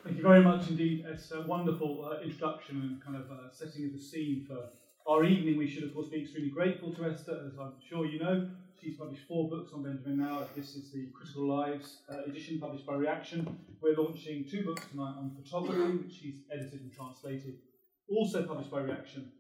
Thank 0.05 0.17
you 0.17 0.23
very 0.23 0.43
much 0.43 0.69
indeed. 0.69 1.05
It's 1.09 1.31
a 1.33 1.43
wonderful 1.43 2.11
uh, 2.11 2.23
introduction 2.23 2.81
and 2.83 3.05
kind 3.05 3.17
of 3.17 3.31
uh, 3.31 3.51
setting 3.53 3.87
of 3.87 3.93
the 3.93 3.99
scene 3.99 4.45
for 4.47 4.69
our 5.11 5.25
evening. 5.25 5.57
We 5.57 5.67
should, 5.67 5.85
of 5.85 5.95
course, 5.95 6.09
be 6.09 6.21
extremely 6.23 6.51
grateful 6.51 6.93
to 6.95 7.07
Esther, 7.07 7.41
as 7.47 7.59
I'm 7.59 7.73
sure 7.89 8.05
you 8.05 8.19
know. 8.19 8.51
She's 8.81 8.97
published 8.97 9.23
four 9.27 9.49
books 9.49 9.73
on 9.73 9.83
Benjamin 9.83 10.19
now. 10.19 10.47
This 10.55 10.77
is 10.77 10.93
the 10.93 11.09
Critical 11.13 11.49
Lives 11.49 11.99
uh, 12.13 12.23
edition 12.29 12.61
published 12.61 12.87
by 12.87 12.95
Reaktion. 12.95 13.59
We're 13.81 13.97
launching 13.97 14.45
two 14.49 14.65
books 14.65 14.87
tonight 14.91 15.15
on 15.19 15.33
photography, 15.43 15.97
which 15.97 16.13
she's 16.13 16.43
edited 16.53 16.83
and 16.83 16.93
translated, 16.93 17.59
also 18.09 18.45
published 18.47 18.71
by 18.71 18.81
Reaktion, 18.83 19.31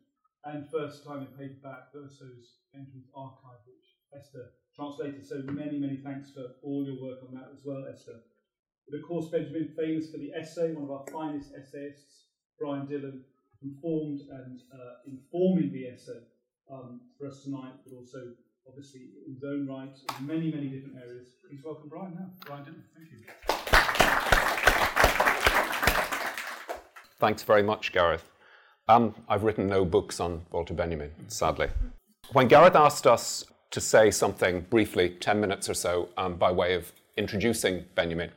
and 0.44 0.68
first 0.70 1.04
time 1.04 1.20
in 1.20 1.26
paperback, 1.26 1.92
Verso's 1.94 2.58
Benjamin's 2.72 3.10
Archive, 3.14 3.60
which 3.66 3.96
Esther 4.14 4.50
translated. 4.74 5.26
So 5.26 5.42
many, 5.52 5.78
many 5.78 5.96
thanks 5.96 6.30
for 6.30 6.54
all 6.62 6.84
your 6.84 7.02
work 7.02 7.18
on 7.26 7.34
that 7.34 7.50
as 7.52 7.64
well, 7.64 7.84
Esther. 7.92 8.20
But 8.88 8.98
of 8.98 9.02
course, 9.04 9.28
Benjamin, 9.28 9.74
famous 9.76 10.10
for 10.10 10.18
the 10.18 10.32
essay, 10.32 10.72
one 10.72 10.84
of 10.84 10.90
our 10.90 11.04
finest 11.12 11.52
essayists, 11.54 12.24
Brian 12.58 12.86
Dillon, 12.86 13.24
informed 13.62 14.20
and 14.30 14.60
uh, 14.72 15.02
informing 15.06 15.72
the 15.72 15.88
essay 15.88 16.20
um, 16.72 17.00
for 17.18 17.26
us 17.26 17.42
tonight, 17.42 17.74
but 17.84 17.94
also 17.94 18.32
obviously 18.66 19.10
in 19.26 19.34
his 19.34 19.44
own 19.44 19.66
right 19.66 19.94
in 20.18 20.26
many, 20.26 20.50
many 20.50 20.68
different 20.68 20.96
areas. 20.96 21.28
Please 21.48 21.62
welcome 21.64 21.88
Brian 21.88 22.14
now. 22.14 22.30
Brian 22.46 22.64
Dillon, 22.64 22.84
thank 22.96 23.10
you. 23.10 23.18
Thanks 27.18 27.42
very 27.42 27.64
much, 27.64 27.92
Gareth. 27.92 28.37
Um, 28.88 29.14
I've 29.28 29.42
written 29.42 29.66
no 29.66 29.84
books 29.84 30.18
on 30.18 30.40
Walter 30.50 30.72
Benjamin, 30.72 31.10
sadly. 31.28 31.68
When 32.32 32.48
Gareth 32.48 32.74
asked 32.74 33.06
us 33.06 33.44
to 33.70 33.80
say 33.80 34.10
something 34.10 34.62
briefly, 34.70 35.10
10 35.10 35.38
minutes 35.40 35.68
or 35.68 35.74
so, 35.74 36.08
um, 36.16 36.36
by 36.36 36.50
way 36.50 36.74
of 36.74 36.90
introducing 37.18 37.84
Benjamin, 37.94 38.30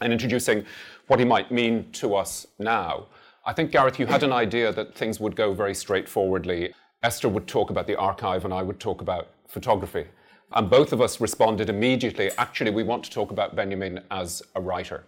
and 0.00 0.12
introducing 0.12 0.64
what 1.08 1.18
he 1.18 1.24
might 1.24 1.50
mean 1.50 1.90
to 1.92 2.14
us 2.14 2.46
now. 2.58 3.06
I 3.44 3.52
think, 3.52 3.72
Gareth, 3.72 3.98
you 3.98 4.06
had 4.06 4.22
an 4.22 4.32
idea 4.32 4.72
that 4.72 4.94
things 4.94 5.18
would 5.18 5.34
go 5.34 5.52
very 5.52 5.74
straightforwardly. 5.74 6.72
Esther 7.02 7.28
would 7.28 7.48
talk 7.48 7.70
about 7.70 7.86
the 7.86 7.96
archive, 7.96 8.44
and 8.44 8.54
I 8.54 8.62
would 8.62 8.78
talk 8.78 9.00
about 9.00 9.28
photography. 9.48 10.06
And 10.52 10.70
both 10.70 10.92
of 10.92 11.00
us 11.00 11.20
responded 11.20 11.68
immediately 11.68 12.30
actually, 12.38 12.70
we 12.70 12.82
want 12.82 13.04
to 13.04 13.10
talk 13.10 13.30
about 13.30 13.56
Benjamin 13.56 14.00
as 14.10 14.42
a 14.54 14.60
writer. 14.60 15.04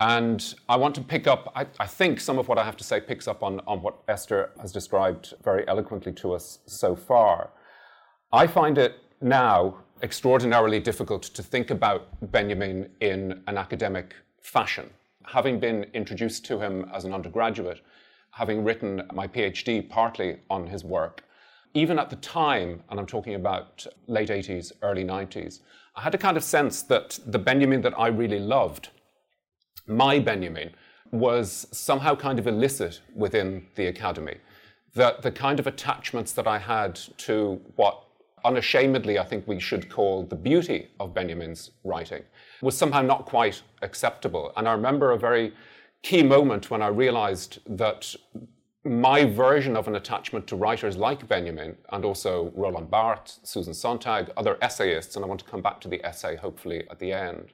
And 0.00 0.54
I 0.66 0.76
want 0.76 0.94
to 0.94 1.02
pick 1.02 1.26
up, 1.26 1.52
I, 1.54 1.66
I, 1.78 1.86
think 1.86 2.20
some 2.20 2.38
of 2.38 2.48
what 2.48 2.56
I 2.56 2.64
have 2.64 2.76
to 2.78 2.84
say 2.84 3.00
picks 3.00 3.28
up 3.28 3.42
on, 3.42 3.60
on 3.66 3.82
what 3.82 3.98
Esther 4.08 4.50
has 4.58 4.72
described 4.72 5.34
very 5.44 5.68
eloquently 5.68 6.12
to 6.14 6.32
us 6.32 6.60
so 6.64 6.96
far. 6.96 7.50
I 8.32 8.46
find 8.46 8.78
it 8.78 8.94
now 9.20 9.76
extraordinarily 10.02 10.80
difficult 10.80 11.24
to 11.24 11.42
think 11.42 11.70
about 11.70 12.08
Benjamin 12.32 12.88
in 13.00 13.42
an 13.46 13.58
academic 13.58 14.14
fashion. 14.40 14.88
Having 15.26 15.60
been 15.60 15.84
introduced 15.92 16.46
to 16.46 16.58
him 16.58 16.90
as 16.94 17.04
an 17.04 17.12
undergraduate, 17.12 17.82
having 18.30 18.64
written 18.64 19.02
my 19.12 19.28
PhD 19.28 19.86
partly 19.86 20.38
on 20.48 20.66
his 20.66 20.82
work, 20.82 21.24
even 21.74 21.98
at 21.98 22.08
the 22.08 22.16
time, 22.16 22.82
and 22.88 22.98
I'm 22.98 23.06
talking 23.06 23.34
about 23.34 23.86
late 24.06 24.30
80s, 24.30 24.72
early 24.82 25.04
90s, 25.04 25.60
I 25.94 26.00
had 26.00 26.14
a 26.14 26.18
kind 26.18 26.38
of 26.38 26.42
sense 26.42 26.82
that 26.84 27.18
the 27.26 27.38
Benjamin 27.38 27.82
that 27.82 27.98
I 27.98 28.08
really 28.08 28.38
loved, 28.38 28.88
my 29.90 30.18
Benjamin, 30.18 30.70
was 31.12 31.66
somehow 31.72 32.14
kind 32.14 32.38
of 32.38 32.46
illicit 32.46 33.00
within 33.14 33.66
the 33.74 33.86
academy. 33.86 34.36
That 34.94 35.22
the 35.22 35.32
kind 35.32 35.58
of 35.60 35.66
attachments 35.66 36.32
that 36.32 36.46
I 36.46 36.58
had 36.58 36.94
to 37.18 37.60
what 37.76 38.04
unashamedly, 38.44 39.18
I 39.18 39.24
think 39.24 39.46
we 39.46 39.60
should 39.60 39.90
call 39.90 40.24
the 40.24 40.36
beauty 40.36 40.88
of 40.98 41.14
Benjamin's 41.14 41.72
writing, 41.84 42.22
was 42.62 42.76
somehow 42.76 43.02
not 43.02 43.26
quite 43.26 43.62
acceptable. 43.82 44.52
And 44.56 44.68
I 44.68 44.72
remember 44.72 45.12
a 45.12 45.18
very 45.18 45.52
key 46.02 46.22
moment 46.22 46.70
when 46.70 46.82
I 46.82 46.88
realized 46.88 47.58
that 47.76 48.14
my 48.84 49.26
version 49.26 49.76
of 49.76 49.88
an 49.88 49.96
attachment 49.96 50.46
to 50.46 50.56
writers 50.56 50.96
like 50.96 51.28
Benjamin 51.28 51.76
and 51.92 52.04
also 52.04 52.50
Roland 52.54 52.90
Barthes, 52.90 53.40
Susan 53.42 53.74
Sontag, 53.74 54.30
other 54.38 54.56
essayists, 54.62 55.16
and 55.16 55.24
I 55.24 55.28
want 55.28 55.40
to 55.40 55.46
come 55.46 55.60
back 55.60 55.80
to 55.82 55.88
the 55.88 56.02
essay 56.04 56.36
hopefully 56.36 56.84
at 56.90 56.98
the 56.98 57.12
end, 57.12 57.52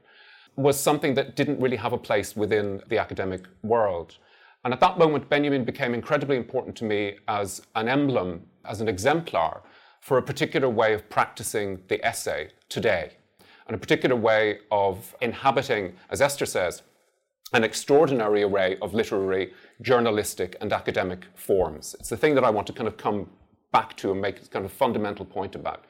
was 0.57 0.81
something 0.81 1.14
that 1.14 1.37
didn't 1.37 1.61
really 1.61 1.77
have 1.77 1.92
a 1.92 1.99
place 1.99 2.35
within 2.35 2.83
the 2.88 2.99
academic 2.99 3.42
world. 3.62 4.16
And 4.64 4.73
at 4.73 4.81
that 4.81 4.99
moment, 4.99 5.29
Benjamin 5.29 5.64
became 5.64 5.95
incredibly 5.95 6.37
important 6.37 6.75
to 6.77 6.85
me 6.85 7.19
as 7.29 7.62
an 7.75 7.88
emblem, 7.88 8.42
as 8.64 8.81
an 8.81 8.88
exemplar 8.88 9.62
for 10.01 10.19
a 10.19 10.23
particular 10.23 10.69
way 10.69 10.92
of 10.92 11.09
practicing 11.11 11.83
the 11.88 12.05
essay 12.05 12.49
today, 12.69 13.12
and 13.66 13.75
a 13.75 13.79
particular 13.79 14.16
way 14.16 14.59
of 14.71 15.14
inhabiting, 15.21 15.95
as 16.11 16.21
Esther 16.21 16.47
says, 16.47 16.83
an 17.53 17.62
extraordinary 17.62 18.42
array 18.42 18.77
of 18.83 18.95
literary, 18.95 19.53
journalistic, 19.83 20.57
and 20.61 20.73
academic 20.73 21.27
forms. 21.35 21.95
It's 22.01 22.09
the 22.09 22.16
thing 22.16 22.35
that 22.35 22.45
I 22.45 22.51
want 22.51 22.66
to 22.66 22.73
kind 22.73 22.88
of 22.88 22.97
come 22.97 23.29
back 23.73 23.97
to 23.99 24.11
and 24.11 24.21
make 24.21 24.51
kind 24.51 24.64
of 24.64 24.73
fundamental 24.73 25.25
point 25.25 25.55
about, 25.55 25.85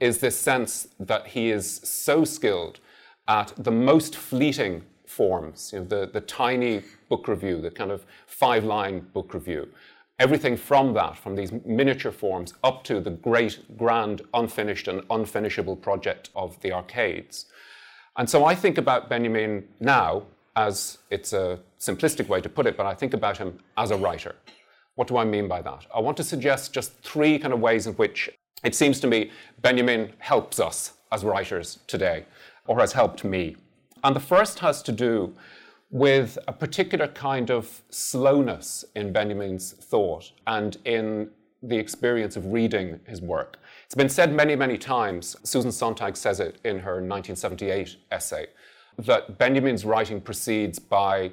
is 0.00 0.18
this 0.18 0.38
sense 0.38 0.88
that 0.98 1.26
he 1.26 1.50
is 1.50 1.80
so 1.84 2.24
skilled 2.24 2.80
at 3.28 3.52
the 3.56 3.70
most 3.70 4.16
fleeting 4.16 4.82
forms, 5.06 5.70
you 5.72 5.80
know, 5.80 5.84
the, 5.84 6.10
the 6.12 6.20
tiny 6.20 6.82
book 7.08 7.28
review, 7.28 7.60
the 7.60 7.70
kind 7.70 7.90
of 7.90 8.04
five-line 8.26 9.00
book 9.12 9.34
review, 9.34 9.68
everything 10.18 10.56
from 10.56 10.94
that, 10.94 11.16
from 11.16 11.34
these 11.34 11.52
miniature 11.64 12.12
forms, 12.12 12.54
up 12.62 12.84
to 12.84 13.00
the 13.00 13.10
great, 13.10 13.76
grand, 13.76 14.22
unfinished, 14.34 14.88
and 14.88 15.02
unfinishable 15.08 15.80
project 15.80 16.30
of 16.34 16.60
the 16.60 16.72
arcades. 16.72 17.46
And 18.16 18.28
so 18.28 18.44
I 18.44 18.54
think 18.54 18.78
about 18.78 19.08
Benjamin 19.08 19.64
now 19.80 20.24
as 20.56 20.98
it's 21.10 21.32
a 21.32 21.58
simplistic 21.80 22.28
way 22.28 22.40
to 22.40 22.48
put 22.48 22.66
it, 22.66 22.76
but 22.76 22.86
I 22.86 22.94
think 22.94 23.12
about 23.12 23.38
him 23.38 23.58
as 23.76 23.90
a 23.90 23.96
writer. 23.96 24.36
What 24.94 25.08
do 25.08 25.16
I 25.16 25.24
mean 25.24 25.48
by 25.48 25.62
that? 25.62 25.86
I 25.92 25.98
want 25.98 26.16
to 26.18 26.24
suggest 26.24 26.72
just 26.72 26.92
three 27.02 27.38
kind 27.38 27.52
of 27.52 27.60
ways 27.60 27.86
in 27.88 27.94
which 27.94 28.30
it 28.62 28.74
seems 28.74 29.00
to 29.00 29.08
me 29.08 29.32
Benjamin 29.60 30.12
helps 30.18 30.60
us 30.60 30.92
as 31.10 31.24
writers 31.24 31.80
today, 31.86 32.24
or 32.66 32.80
has 32.80 32.92
helped 32.92 33.24
me. 33.24 33.56
And 34.02 34.14
the 34.14 34.20
first 34.20 34.58
has 34.60 34.82
to 34.82 34.92
do 34.92 35.34
with 35.90 36.38
a 36.48 36.52
particular 36.52 37.08
kind 37.08 37.50
of 37.50 37.82
slowness 37.90 38.84
in 38.94 39.12
Benjamin's 39.12 39.72
thought 39.72 40.32
and 40.46 40.76
in 40.84 41.30
the 41.62 41.78
experience 41.78 42.36
of 42.36 42.46
reading 42.46 43.00
his 43.06 43.22
work. 43.22 43.58
It's 43.86 43.94
been 43.94 44.08
said 44.08 44.32
many, 44.32 44.54
many 44.56 44.76
times, 44.76 45.36
Susan 45.44 45.72
Sontag 45.72 46.16
says 46.16 46.40
it 46.40 46.58
in 46.64 46.80
her 46.80 46.94
1978 46.94 47.96
essay, 48.10 48.46
that 48.98 49.38
Benjamin's 49.38 49.84
writing 49.84 50.20
proceeds 50.20 50.78
by 50.78 51.32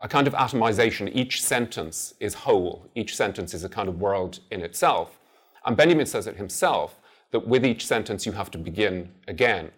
a 0.00 0.08
kind 0.08 0.26
of 0.26 0.34
atomization. 0.34 1.10
Each 1.12 1.42
sentence 1.42 2.14
is 2.20 2.34
whole, 2.34 2.86
each 2.94 3.16
sentence 3.16 3.54
is 3.54 3.64
a 3.64 3.68
kind 3.68 3.88
of 3.88 4.00
world 4.00 4.40
in 4.50 4.62
itself. 4.62 5.18
And 5.64 5.76
Benjamin 5.76 6.06
says 6.06 6.26
it 6.26 6.36
himself 6.36 6.98
that 7.30 7.46
with 7.46 7.64
each 7.64 7.86
sentence 7.86 8.24
you 8.24 8.32
have 8.32 8.50
to 8.52 8.58
begin 8.58 9.10
again. 9.26 9.70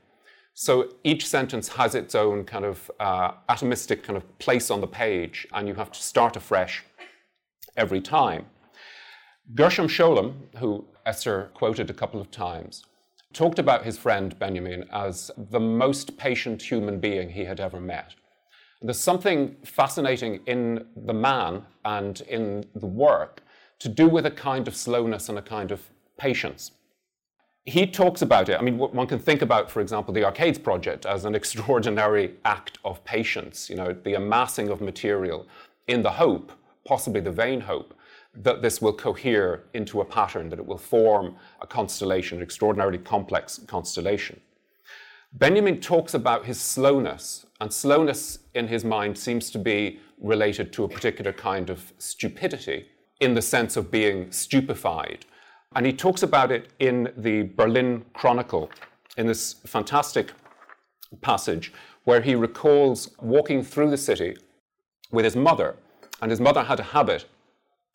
So 0.62 0.90
each 1.04 1.26
sentence 1.26 1.68
has 1.68 1.94
its 1.94 2.14
own 2.14 2.44
kind 2.44 2.66
of 2.66 2.90
uh, 3.00 3.30
atomistic 3.48 4.02
kind 4.02 4.18
of 4.18 4.38
place 4.38 4.70
on 4.70 4.82
the 4.82 4.86
page, 4.86 5.46
and 5.54 5.66
you 5.66 5.72
have 5.72 5.90
to 5.90 6.02
start 6.02 6.36
afresh 6.36 6.84
every 7.78 8.02
time. 8.02 8.44
Gershom 9.54 9.88
Scholem, 9.88 10.34
who 10.58 10.84
Esther 11.06 11.50
quoted 11.54 11.88
a 11.88 11.94
couple 11.94 12.20
of 12.20 12.30
times, 12.30 12.84
talked 13.32 13.58
about 13.58 13.86
his 13.86 13.96
friend 13.96 14.38
Benjamin 14.38 14.84
as 14.92 15.30
the 15.38 15.58
most 15.58 16.18
patient 16.18 16.60
human 16.60 17.00
being 17.00 17.30
he 17.30 17.46
had 17.46 17.58
ever 17.58 17.80
met. 17.80 18.14
There's 18.82 19.00
something 19.00 19.56
fascinating 19.64 20.40
in 20.44 20.84
the 20.94 21.14
man 21.14 21.62
and 21.86 22.20
in 22.28 22.66
the 22.74 22.86
work 22.86 23.40
to 23.78 23.88
do 23.88 24.06
with 24.10 24.26
a 24.26 24.30
kind 24.30 24.68
of 24.68 24.76
slowness 24.76 25.30
and 25.30 25.38
a 25.38 25.42
kind 25.56 25.70
of 25.70 25.80
patience 26.18 26.72
he 27.66 27.86
talks 27.86 28.22
about 28.22 28.48
it. 28.48 28.58
I 28.58 28.62
mean, 28.62 28.78
one 28.78 29.06
can 29.06 29.18
think 29.18 29.42
about, 29.42 29.70
for 29.70 29.80
example, 29.80 30.14
the 30.14 30.24
Arcades 30.24 30.58
project 30.58 31.06
as 31.06 31.24
an 31.24 31.34
extraordinary 31.40 32.34
act 32.44 32.78
of 32.84 33.04
patience, 33.04 33.68
you 33.68 33.76
know, 33.76 33.92
the 33.92 34.14
amassing 34.14 34.68
of 34.68 34.80
material 34.80 35.46
in 35.86 36.02
the 36.02 36.10
hope, 36.10 36.52
possibly 36.84 37.20
the 37.20 37.30
vain 37.30 37.60
hope, 37.60 37.94
that 38.32 38.62
this 38.62 38.80
will 38.80 38.92
cohere 38.92 39.64
into 39.74 40.00
a 40.00 40.04
pattern, 40.04 40.48
that 40.48 40.58
it 40.58 40.66
will 40.66 40.78
form 40.78 41.34
a 41.60 41.66
constellation, 41.66 42.38
an 42.38 42.42
extraordinarily 42.42 42.98
complex 42.98 43.60
constellation. 43.66 44.40
Benjamin 45.32 45.80
talks 45.80 46.14
about 46.14 46.44
his 46.44 46.60
slowness, 46.60 47.46
and 47.60 47.72
slowness 47.72 48.40
in 48.54 48.68
his 48.68 48.84
mind 48.84 49.18
seems 49.18 49.50
to 49.50 49.58
be 49.58 50.00
related 50.20 50.72
to 50.72 50.84
a 50.84 50.88
particular 50.88 51.32
kind 51.32 51.70
of 51.70 51.92
stupidity 51.98 52.86
in 53.20 53.34
the 53.34 53.42
sense 53.42 53.76
of 53.76 53.90
being 53.90 54.30
stupefied. 54.32 55.26
And 55.74 55.87
he 55.87 55.92
talks 55.92 56.22
about 56.22 56.50
it 56.50 56.72
in 56.80 57.12
the 57.16 57.42
Berlin 57.42 58.04
Chronicle 58.12 58.70
in 59.16 59.26
this 59.26 59.54
fantastic 59.66 60.33
passage 61.20 61.72
where 62.04 62.20
he 62.20 62.35
recalls 62.35 63.11
walking 63.20 63.62
through 63.62 63.90
the 63.90 63.96
city 63.96 64.37
with 65.12 65.24
his 65.24 65.37
mother. 65.37 65.76
And 66.20 66.30
his 66.30 66.40
mother 66.40 66.64
had 66.64 66.80
a 66.80 66.85
habit 66.85 67.26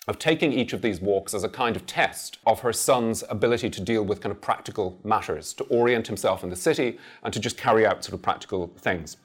of 0.08 0.20
taking 0.20 0.54
each 0.54 0.72
of 0.72 0.82
these 0.82 1.02
walks 1.02 1.34
as 1.34 1.44
a 1.44 1.50
kind 1.50 1.76
of 1.76 1.86
test 1.86 2.38
of 2.46 2.60
her 2.62 2.72
son's 2.72 3.24
ability 3.30 3.70
to 3.72 3.82
deal 3.82 4.04
with 4.04 4.22
kind 4.22 4.32
of 4.32 4.40
practical 4.40 5.00
matters, 5.04 5.54
to 5.54 5.64
orient 5.66 6.08
himself 6.08 6.44
in 6.44 6.50
the 6.50 6.56
city 6.56 6.98
and 7.24 7.34
to 7.34 7.40
just 7.40 7.58
carry 7.58 7.86
out 7.86 8.04
sort 8.04 8.14
of 8.14 8.22
practical 8.22 8.72
things. 8.78 9.18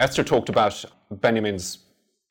Esther 0.00 0.24
talked 0.24 0.48
about 0.48 0.84
Benjamin's 1.10 1.78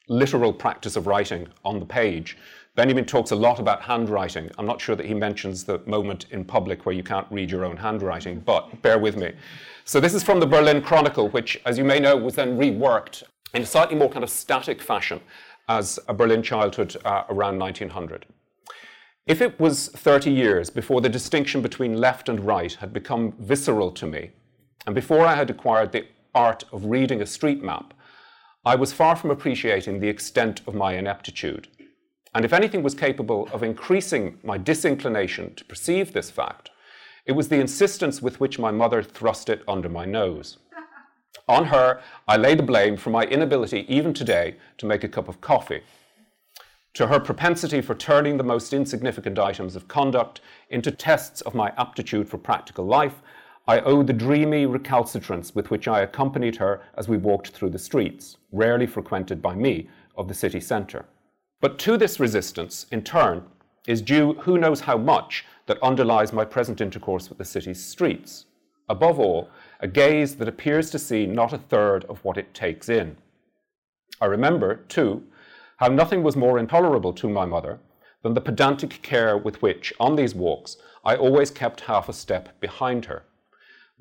literal 0.09 0.51
practice 0.51 0.95
of 0.95 1.07
writing 1.07 1.47
on 1.63 1.79
the 1.79 1.85
page. 1.85 2.37
Benjamin 2.75 3.05
talks 3.05 3.29
a 3.29 3.35
lot 3.35 3.59
about 3.59 3.83
handwriting. 3.83 4.49
I'm 4.57 4.65
not 4.65 4.81
sure 4.81 4.95
that 4.95 5.05
he 5.05 5.13
mentions 5.13 5.63
the 5.63 5.79
moment 5.85 6.25
in 6.31 6.43
public 6.43 6.87
where 6.87 6.95
you 6.95 7.03
can't 7.03 7.27
read 7.29 7.51
your 7.51 7.65
own 7.65 7.77
handwriting, 7.77 8.39
but 8.39 8.81
bear 8.81 8.97
with 8.97 9.15
me. 9.15 9.31
So, 9.85 9.99
this 9.99 10.15
is 10.15 10.23
from 10.23 10.39
the 10.39 10.47
Berlin 10.47 10.81
Chronicle, 10.81 11.29
which, 11.29 11.61
as 11.67 11.77
you 11.77 11.83
may 11.83 11.99
know, 11.99 12.17
was 12.17 12.33
then 12.33 12.57
reworked 12.57 13.23
in 13.53 13.61
a 13.61 13.65
slightly 13.65 13.95
more 13.95 14.09
kind 14.09 14.23
of 14.23 14.29
static 14.31 14.81
fashion 14.81 15.21
as 15.69 15.99
a 16.07 16.15
Berlin 16.15 16.41
childhood 16.41 16.97
uh, 17.05 17.25
around 17.29 17.59
1900. 17.59 18.25
If 19.27 19.39
it 19.39 19.59
was 19.59 19.89
30 19.89 20.31
years 20.31 20.71
before 20.71 20.99
the 20.99 21.09
distinction 21.09 21.61
between 21.61 21.97
left 21.97 22.27
and 22.27 22.39
right 22.39 22.73
had 22.73 22.91
become 22.91 23.33
visceral 23.39 23.91
to 23.91 24.07
me, 24.07 24.31
and 24.87 24.95
before 24.95 25.27
I 25.27 25.35
had 25.35 25.51
acquired 25.51 25.91
the 25.91 26.07
art 26.33 26.63
of 26.71 26.85
reading 26.85 27.21
a 27.21 27.27
street 27.27 27.61
map, 27.61 27.93
I 28.65 28.75
was 28.75 28.91
far 28.91 29.15
from 29.15 29.29
appreciating 29.29 29.99
the 29.99 30.09
extent 30.09 30.61
of 30.65 30.73
my 30.73 30.93
ineptitude. 30.93 31.67
And 32.35 32.43
if 32.45 32.53
anything 32.53 32.81
was 32.81 32.95
capable 32.95 33.47
of 33.53 33.61
increasing 33.61 34.39
my 34.43 34.57
disinclination 34.57 35.53
to 35.55 35.65
perceive 35.65 36.13
this 36.13 36.31
fact, 36.31 36.71
it 37.25 37.33
was 37.33 37.47
the 37.47 37.59
insistence 37.59 38.21
with 38.21 38.39
which 38.39 38.59
my 38.59 38.71
mother 38.71 39.03
thrust 39.03 39.49
it 39.49 39.63
under 39.67 39.87
my 39.87 40.05
nose. 40.05 40.57
On 41.47 41.65
her, 41.65 42.01
I 42.27 42.37
lay 42.37 42.55
the 42.55 42.63
blame 42.63 42.97
for 42.97 43.11
my 43.11 43.23
inability, 43.23 43.85
even 43.87 44.13
today, 44.13 44.55
to 44.77 44.85
make 44.85 45.03
a 45.03 45.09
cup 45.09 45.27
of 45.27 45.41
coffee. 45.41 45.81
To 46.95 47.07
her 47.07 47.19
propensity 47.19 47.81
for 47.81 47.95
turning 47.95 48.37
the 48.37 48.43
most 48.43 48.73
insignificant 48.73 49.39
items 49.39 49.75
of 49.75 49.87
conduct 49.87 50.41
into 50.69 50.91
tests 50.91 51.41
of 51.41 51.55
my 51.55 51.71
aptitude 51.77 52.27
for 52.27 52.37
practical 52.37 52.85
life, 52.85 53.21
I 53.67 53.79
owe 53.79 54.03
the 54.03 54.13
dreamy 54.13 54.65
recalcitrance 54.65 55.55
with 55.55 55.71
which 55.71 55.87
I 55.87 56.01
accompanied 56.01 56.57
her 56.57 56.81
as 56.95 57.07
we 57.07 57.17
walked 57.17 57.49
through 57.49 57.69
the 57.69 57.79
streets, 57.79 58.37
rarely 58.51 58.85
frequented 58.85 59.41
by 59.41 59.55
me, 59.55 59.87
of 60.15 60.27
the 60.27 60.33
city 60.33 60.59
centre. 60.59 61.05
But 61.63 61.79
to 61.79 61.95
this 61.95 62.19
resistance, 62.19 62.87
in 62.91 63.03
turn, 63.03 63.45
is 63.87 64.01
due 64.01 64.33
who 64.33 64.57
knows 64.57 64.81
how 64.81 64.97
much 64.97 65.45
that 65.67 65.81
underlies 65.81 66.33
my 66.33 66.43
present 66.43 66.81
intercourse 66.81 67.29
with 67.29 67.37
the 67.37 67.45
city's 67.45 67.81
streets. 67.81 68.47
Above 68.89 69.17
all, 69.17 69.49
a 69.79 69.87
gaze 69.87 70.35
that 70.35 70.49
appears 70.49 70.91
to 70.91 70.99
see 70.99 71.25
not 71.25 71.53
a 71.53 71.57
third 71.57 72.03
of 72.09 72.21
what 72.25 72.37
it 72.37 72.53
takes 72.53 72.89
in. 72.89 73.15
I 74.19 74.25
remember, 74.25 74.83
too, 74.89 75.23
how 75.77 75.87
nothing 75.87 76.21
was 76.21 76.35
more 76.35 76.59
intolerable 76.59 77.13
to 77.13 77.29
my 77.29 77.45
mother 77.45 77.79
than 78.23 78.33
the 78.33 78.41
pedantic 78.41 79.01
care 79.01 79.37
with 79.37 79.61
which, 79.61 79.93
on 80.01 80.17
these 80.17 80.35
walks, 80.35 80.75
I 81.05 81.15
always 81.15 81.49
kept 81.49 81.79
half 81.79 82.09
a 82.09 82.13
step 82.13 82.59
behind 82.59 83.05
her. 83.05 83.23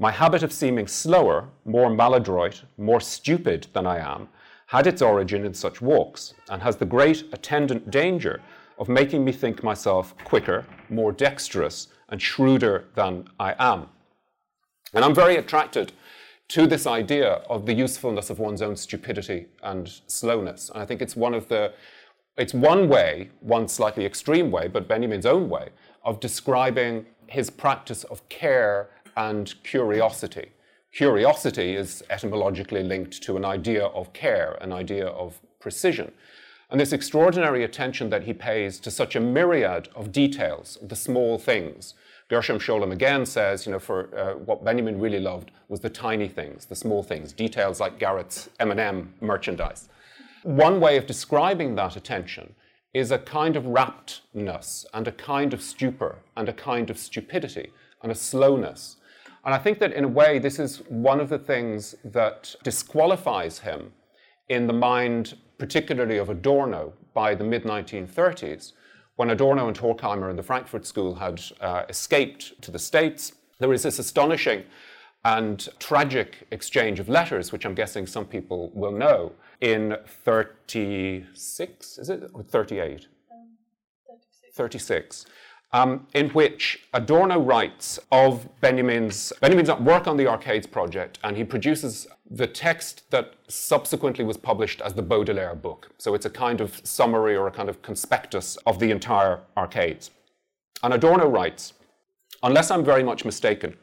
My 0.00 0.10
habit 0.10 0.42
of 0.42 0.52
seeming 0.52 0.88
slower, 0.88 1.48
more 1.64 1.90
maladroit, 1.90 2.64
more 2.76 3.00
stupid 3.00 3.68
than 3.72 3.86
I 3.86 3.98
am, 3.98 4.30
had 4.72 4.86
its 4.86 5.02
origin 5.02 5.44
in 5.44 5.52
such 5.52 5.82
walks, 5.82 6.32
and 6.48 6.62
has 6.62 6.76
the 6.76 6.86
great 6.86 7.24
attendant 7.34 7.90
danger 7.90 8.40
of 8.78 8.88
making 8.88 9.22
me 9.22 9.30
think 9.30 9.62
myself 9.62 10.16
quicker, 10.24 10.64
more 10.88 11.12
dexterous, 11.12 11.88
and 12.08 12.22
shrewder 12.22 12.86
than 12.94 13.28
I 13.38 13.54
am. 13.58 13.90
And 14.94 15.04
I'm 15.04 15.14
very 15.14 15.36
attracted 15.36 15.92
to 16.48 16.66
this 16.66 16.86
idea 16.86 17.42
of 17.50 17.66
the 17.66 17.74
usefulness 17.74 18.30
of 18.30 18.38
one's 18.38 18.62
own 18.62 18.74
stupidity 18.76 19.44
and 19.62 19.92
slowness. 20.06 20.70
And 20.70 20.82
I 20.82 20.86
think 20.86 21.02
it's 21.02 21.16
one 21.16 21.34
of 21.34 21.48
the 21.48 21.74
it's 22.38 22.54
one 22.54 22.88
way, 22.88 23.28
one 23.40 23.68
slightly 23.68 24.06
extreme 24.06 24.50
way, 24.50 24.68
but 24.68 24.88
Benjamin's 24.88 25.26
own 25.26 25.50
way, 25.50 25.68
of 26.02 26.18
describing 26.18 27.04
his 27.26 27.50
practice 27.50 28.04
of 28.04 28.26
care 28.30 28.88
and 29.18 29.52
curiosity. 29.64 30.52
Curiosity 30.92 31.74
is 31.74 32.04
etymologically 32.10 32.82
linked 32.82 33.22
to 33.22 33.38
an 33.38 33.46
idea 33.46 33.86
of 33.86 34.12
care, 34.12 34.58
an 34.60 34.74
idea 34.74 35.06
of 35.06 35.40
precision. 35.58 36.12
And 36.70 36.78
this 36.78 36.92
extraordinary 36.92 37.64
attention 37.64 38.10
that 38.10 38.24
he 38.24 38.34
pays 38.34 38.78
to 38.80 38.90
such 38.90 39.16
a 39.16 39.20
myriad 39.20 39.88
of 39.96 40.12
details, 40.12 40.76
the 40.82 40.96
small 40.96 41.38
things. 41.38 41.94
Gershom 42.28 42.58
Scholem 42.58 42.92
again 42.92 43.24
says, 43.24 43.64
you 43.64 43.72
know, 43.72 43.78
for 43.78 44.14
uh, 44.18 44.34
what 44.34 44.64
Benjamin 44.64 45.00
really 45.00 45.18
loved 45.18 45.50
was 45.68 45.80
the 45.80 45.88
tiny 45.88 46.28
things, 46.28 46.66
the 46.66 46.76
small 46.76 47.02
things, 47.02 47.32
details 47.32 47.80
like 47.80 47.98
Gareth's 47.98 48.50
M&M 48.60 49.14
merchandise. 49.22 49.88
One 50.42 50.78
way 50.78 50.98
of 50.98 51.06
describing 51.06 51.74
that 51.76 51.96
attention 51.96 52.54
is 52.92 53.10
a 53.10 53.18
kind 53.18 53.56
of 53.56 53.64
raptness 53.64 54.84
and 54.92 55.08
a 55.08 55.12
kind 55.12 55.54
of 55.54 55.62
stupor 55.62 56.18
and 56.36 56.50
a 56.50 56.52
kind 56.52 56.90
of 56.90 56.98
stupidity 56.98 57.72
and 58.02 58.12
a 58.12 58.14
slowness 58.14 58.96
and 59.44 59.54
I 59.54 59.58
think 59.58 59.80
that 59.80 59.92
in 59.92 60.04
a 60.04 60.08
way, 60.08 60.38
this 60.38 60.58
is 60.58 60.78
one 60.88 61.20
of 61.20 61.28
the 61.28 61.38
things 61.38 61.94
that 62.04 62.54
disqualifies 62.62 63.58
him 63.60 63.92
in 64.48 64.66
the 64.66 64.72
mind, 64.72 65.36
particularly 65.58 66.18
of 66.18 66.28
Adorno, 66.28 66.92
by 67.12 67.34
the 67.34 67.44
mid 67.44 67.64
1930s, 67.64 68.72
when 69.16 69.30
Adorno 69.30 69.68
and 69.68 69.76
Horkheimer 69.76 70.30
and 70.30 70.38
the 70.38 70.42
Frankfurt 70.42 70.86
School 70.86 71.16
had 71.16 71.42
uh, 71.60 71.84
escaped 71.88 72.60
to 72.62 72.70
the 72.70 72.78
States. 72.78 73.32
There 73.58 73.72
is 73.72 73.82
this 73.82 73.98
astonishing 73.98 74.64
and 75.24 75.68
tragic 75.78 76.46
exchange 76.50 77.00
of 77.00 77.08
letters, 77.08 77.52
which 77.52 77.64
I'm 77.64 77.74
guessing 77.74 78.06
some 78.06 78.26
people 78.26 78.70
will 78.74 78.92
know, 78.92 79.32
in 79.60 79.96
36, 80.24 81.98
is 81.98 82.10
it? 82.10 82.30
Or 82.32 82.42
38? 82.42 83.06
Um, 83.30 83.56
36. 84.08 84.56
36 84.56 85.26
um, 85.72 86.06
in 86.12 86.28
which 86.30 86.86
Adorno 86.92 87.40
writes 87.40 87.98
of 88.10 88.46
Benjamin's, 88.60 89.32
Benjamin's 89.40 89.70
work 89.80 90.06
on 90.06 90.16
the 90.16 90.26
Arcades 90.26 90.66
project, 90.66 91.18
and 91.24 91.36
he 91.36 91.44
produces 91.44 92.06
the 92.30 92.46
text 92.46 93.10
that 93.10 93.34
subsequently 93.48 94.24
was 94.24 94.36
published 94.36 94.80
as 94.82 94.94
the 94.94 95.02
Baudelaire 95.02 95.54
book. 95.54 95.90
So 95.98 96.14
it's 96.14 96.26
a 96.26 96.30
kind 96.30 96.60
of 96.60 96.80
summary 96.84 97.36
or 97.36 97.46
a 97.46 97.50
kind 97.50 97.68
of 97.68 97.80
conspectus 97.82 98.56
of 98.66 98.78
the 98.78 98.90
entire 98.90 99.40
Arcades. 99.56 100.10
And 100.82 100.94
Adorno 100.94 101.28
writes, 101.28 101.74
unless 102.42 102.70
I'm 102.70 102.84
very 102.84 103.02
much 103.02 103.24
mistaken, 103.24 103.76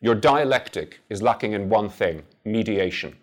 your 0.00 0.14
dialectic 0.14 1.00
is 1.08 1.22
lacking 1.22 1.52
in 1.52 1.68
one 1.68 1.88
thing 1.88 2.22
mediation. 2.44 3.16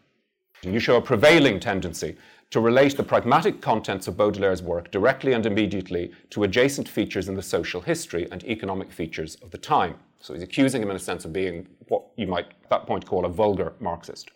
You 0.64 0.80
show 0.80 0.98
a 0.98 1.02
prevailing 1.02 1.60
tendency 1.60 2.18
to 2.52 2.60
relate 2.60 2.98
the 2.98 3.04
pragmatic 3.04 3.62
contents 3.62 4.08
of 4.08 4.18
Baudelaire's 4.18 4.62
work 4.62 4.92
directly 4.92 5.32
and 5.32 5.46
immediately 5.46 6.12
to 6.30 6.44
adjacent 6.44 6.88
features 6.88 7.30
in 7.30 7.36
the 7.36 7.42
social 7.42 7.80
history 7.80 8.28
and 8.30 8.44
economic 8.44 8.92
features 8.92 9.36
of 9.36 9.52
the 9.52 9.58
time. 9.58 9.96
So 10.20 10.34
he's 10.34 10.44
accusing 10.44 10.82
him, 10.82 10.90
in 10.90 10.98
a 10.98 11.00
sense, 11.00 11.24
of 11.24 11.32
being 11.32 11.68
what 11.88 12.04
you 12.18 12.28
might 12.28 12.48
at 12.64 12.70
that 12.70 12.86
point 12.86 13.06
call 13.06 13.26
a 13.26 13.30
vulgar 13.30 13.74
Marxist. 13.80 14.32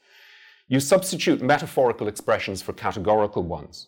You 0.70 0.80
substitute 0.80 1.42
metaphorical 1.42 2.08
expressions 2.08 2.62
for 2.62 2.72
categorical 2.74 3.44
ones. 3.44 3.88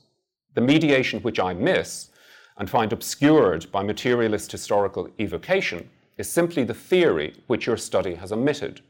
The 0.55 0.61
mediation 0.61 1.21
which 1.21 1.39
I 1.39 1.53
miss 1.53 2.09
and 2.57 2.69
find 2.69 2.91
obscured 2.91 3.71
by 3.71 3.81
materialist 3.81 4.51
historical 4.51 5.09
evocation 5.19 5.89
is 6.17 6.29
simply 6.29 6.65
the 6.65 6.73
theory 6.73 7.33
which 7.47 7.65
your 7.65 7.77
study 7.77 8.15
has 8.15 8.33
omitted. 8.33 8.81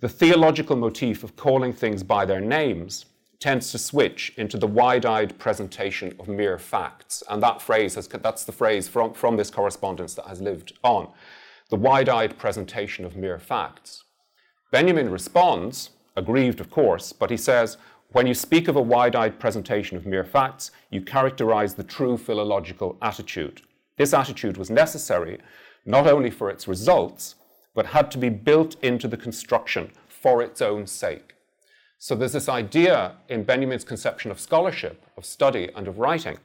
The 0.00 0.08
theological 0.08 0.76
motif 0.76 1.24
of 1.24 1.36
calling 1.36 1.72
things 1.72 2.02
by 2.02 2.24
their 2.24 2.40
names 2.40 3.06
tends 3.38 3.70
to 3.72 3.78
switch 3.78 4.32
into 4.36 4.56
the 4.56 4.66
wide-eyed 4.66 5.38
presentation 5.38 6.14
of 6.18 6.28
mere 6.28 6.58
facts. 6.58 7.22
And 7.28 7.42
that 7.42 7.60
phrase 7.60 7.94
has, 7.94 8.08
that's 8.08 8.44
the 8.44 8.52
phrase 8.52 8.88
from, 8.88 9.14
from 9.14 9.36
this 9.36 9.50
correspondence 9.50 10.14
that 10.14 10.26
has 10.26 10.40
lived 10.40 10.72
on. 10.82 11.08
The 11.70 11.76
wide-eyed 11.76 12.38
presentation 12.38 13.04
of 13.04 13.16
mere 13.16 13.38
facts. 13.38 14.04
Benjamin 14.70 15.10
responds, 15.10 15.90
aggrieved 16.16 16.60
of 16.60 16.70
course, 16.70 17.12
but 17.12 17.30
he 17.30 17.36
says, 17.36 17.76
when 18.12 18.26
you 18.26 18.34
speak 18.34 18.68
of 18.68 18.76
a 18.76 18.82
wide-eyed 18.82 19.38
presentation 19.38 19.96
of 19.96 20.06
mere 20.06 20.24
facts, 20.24 20.70
you 20.90 21.02
characterize 21.02 21.74
the 21.74 21.84
true 21.84 22.16
philological 22.16 22.96
attitude. 23.02 23.62
This 23.96 24.14
attitude 24.14 24.56
was 24.56 24.70
necessary 24.70 25.38
not 25.84 26.06
only 26.06 26.30
for 26.30 26.50
its 26.50 26.66
results, 26.66 27.36
but 27.74 27.86
had 27.86 28.10
to 28.10 28.18
be 28.18 28.28
built 28.28 28.76
into 28.82 29.06
the 29.06 29.16
construction 29.16 29.90
for 30.08 30.42
its 30.42 30.60
own 30.62 30.86
sake. 30.86 31.35
So 31.98 32.14
there's 32.14 32.32
this 32.32 32.48
idea 32.48 33.16
in 33.28 33.44
Benjamin's 33.44 33.84
conception 33.84 34.30
of 34.30 34.38
scholarship, 34.38 35.04
of 35.16 35.24
study, 35.24 35.70
and 35.74 35.88
of 35.88 35.98
writing, 35.98 36.38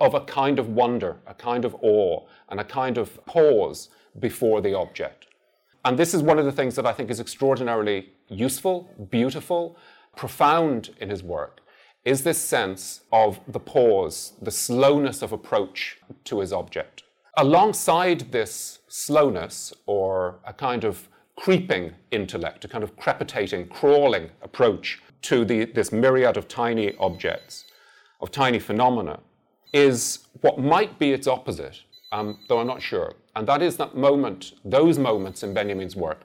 of 0.00 0.14
a 0.14 0.20
kind 0.20 0.58
of 0.58 0.68
wonder, 0.68 1.18
a 1.26 1.34
kind 1.34 1.64
of 1.64 1.76
awe, 1.82 2.26
and 2.48 2.58
a 2.58 2.64
kind 2.64 2.98
of 2.98 3.24
pause 3.26 3.90
before 4.18 4.60
the 4.60 4.74
object. 4.74 5.26
And 5.84 5.98
this 5.98 6.14
is 6.14 6.22
one 6.22 6.38
of 6.38 6.44
the 6.44 6.52
things 6.52 6.76
that 6.76 6.86
I 6.86 6.92
think 6.92 7.10
is 7.10 7.20
extraordinarily 7.20 8.10
useful, 8.28 8.90
beautiful, 9.10 9.76
profound 10.16 10.90
in 11.00 11.10
his 11.10 11.22
work, 11.22 11.60
is 12.04 12.22
this 12.22 12.38
sense 12.38 13.02
of 13.12 13.40
the 13.46 13.60
pause, 13.60 14.32
the 14.40 14.50
slowness 14.50 15.22
of 15.22 15.32
approach 15.32 15.98
to 16.24 16.40
his 16.40 16.52
object. 16.52 17.02
Alongside 17.36 18.32
this 18.32 18.80
slowness, 18.88 19.72
or 19.86 20.40
a 20.46 20.52
kind 20.52 20.84
of 20.84 21.08
creeping 21.36 21.92
intellect, 22.10 22.64
a 22.64 22.68
kind 22.68 22.84
of 22.84 22.96
crepitating, 22.96 23.68
crawling 23.68 24.30
approach 24.42 25.02
to 25.22 25.44
the, 25.44 25.64
this 25.64 25.92
myriad 25.92 26.36
of 26.36 26.48
tiny 26.48 26.94
objects, 26.96 27.64
of 28.20 28.30
tiny 28.30 28.58
phenomena, 28.58 29.20
is 29.72 30.26
what 30.40 30.58
might 30.58 30.98
be 30.98 31.12
its 31.12 31.26
opposite, 31.26 31.80
um, 32.10 32.38
though 32.48 32.58
I'm 32.58 32.66
not 32.66 32.82
sure. 32.82 33.14
And 33.34 33.46
that 33.48 33.62
is 33.62 33.76
that 33.78 33.96
moment, 33.96 34.52
those 34.64 34.98
moments 34.98 35.42
in 35.42 35.54
Benjamin's 35.54 35.96
work, 35.96 36.20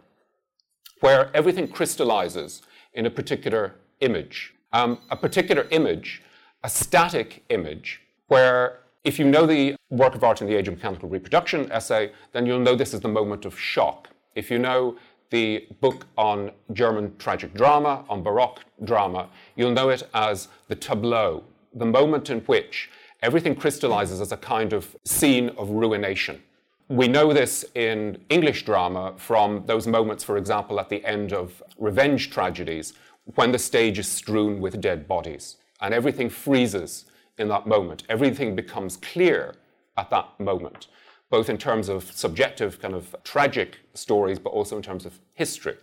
where 0.99 1.31
everything 1.35 1.67
crystallizes 1.67 2.61
in 2.93 3.05
a 3.05 3.09
particular 3.09 3.75
image. 4.01 4.53
Um, 4.73 4.99
a 5.09 5.15
particular 5.15 5.67
image, 5.71 6.21
a 6.63 6.69
static 6.69 7.45
image, 7.49 8.01
where 8.27 8.79
if 9.03 9.17
you 9.17 9.25
know 9.25 9.45
the 9.45 9.75
work 9.89 10.15
of 10.15 10.23
art 10.23 10.41
in 10.41 10.47
the 10.47 10.55
age 10.55 10.67
of 10.67 10.73
mechanical 10.73 11.07
reproduction 11.07 11.71
essay, 11.71 12.11
then 12.33 12.45
you'll 12.45 12.59
know 12.59 12.75
this 12.75 12.93
is 12.93 12.99
the 12.99 13.07
moment 13.07 13.45
of 13.45 13.57
shock. 13.57 14.09
If 14.37 14.51
you 14.51 14.59
know 14.59 14.95
the 15.31 15.67
book 15.81 16.05
on 16.15 16.51
German 16.71 17.17
tragic 17.17 17.55
drama, 17.55 18.05
on 18.07 18.21
Baroque 18.21 18.63
drama, 18.83 19.29
you'll 19.55 19.71
know 19.71 19.89
it 19.89 20.03
as 20.13 20.47
the 20.67 20.75
tableau, 20.75 21.43
the 21.73 21.87
moment 21.87 22.29
in 22.29 22.41
which 22.41 22.91
everything 23.23 23.55
crystallizes 23.55 24.21
as 24.21 24.31
a 24.31 24.37
kind 24.37 24.73
of 24.73 24.95
scene 25.05 25.49
of 25.57 25.71
ruination. 25.71 26.39
We 26.87 27.07
know 27.07 27.33
this 27.33 27.65
in 27.73 28.23
English 28.29 28.63
drama 28.63 29.15
from 29.17 29.63
those 29.65 29.87
moments, 29.87 30.23
for 30.23 30.37
example, 30.37 30.79
at 30.79 30.89
the 30.89 31.03
end 31.03 31.33
of 31.33 31.63
revenge 31.79 32.29
tragedies, 32.29 32.93
when 33.33 33.51
the 33.51 33.57
stage 33.57 33.97
is 33.97 34.07
strewn 34.07 34.61
with 34.61 34.79
dead 34.79 35.07
bodies 35.07 35.55
and 35.81 35.95
everything 35.95 36.29
freezes 36.29 37.05
in 37.39 37.47
that 37.47 37.65
moment. 37.65 38.03
Everything 38.07 38.55
becomes 38.55 38.97
clear 38.97 39.55
at 39.97 40.11
that 40.11 40.39
moment, 40.39 40.89
both 41.29 41.49
in 41.49 41.57
terms 41.57 41.89
of 41.89 42.11
subjective, 42.11 42.79
kind 42.79 42.93
of 42.93 43.15
tragic 43.23 43.77
stories, 43.93 44.39
but 44.39 44.49
also 44.49 44.77
in 44.77 44.83
terms 44.83 45.05
of 45.05 45.19
history. 45.33 45.75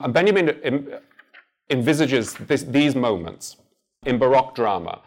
And 0.00 0.12
Benjamin 0.12 0.90
envisages 1.70 2.34
this, 2.34 2.62
these 2.62 2.94
moments 2.94 3.56
in 4.04 4.18
Baroque 4.18 4.54
drama 4.54 5.00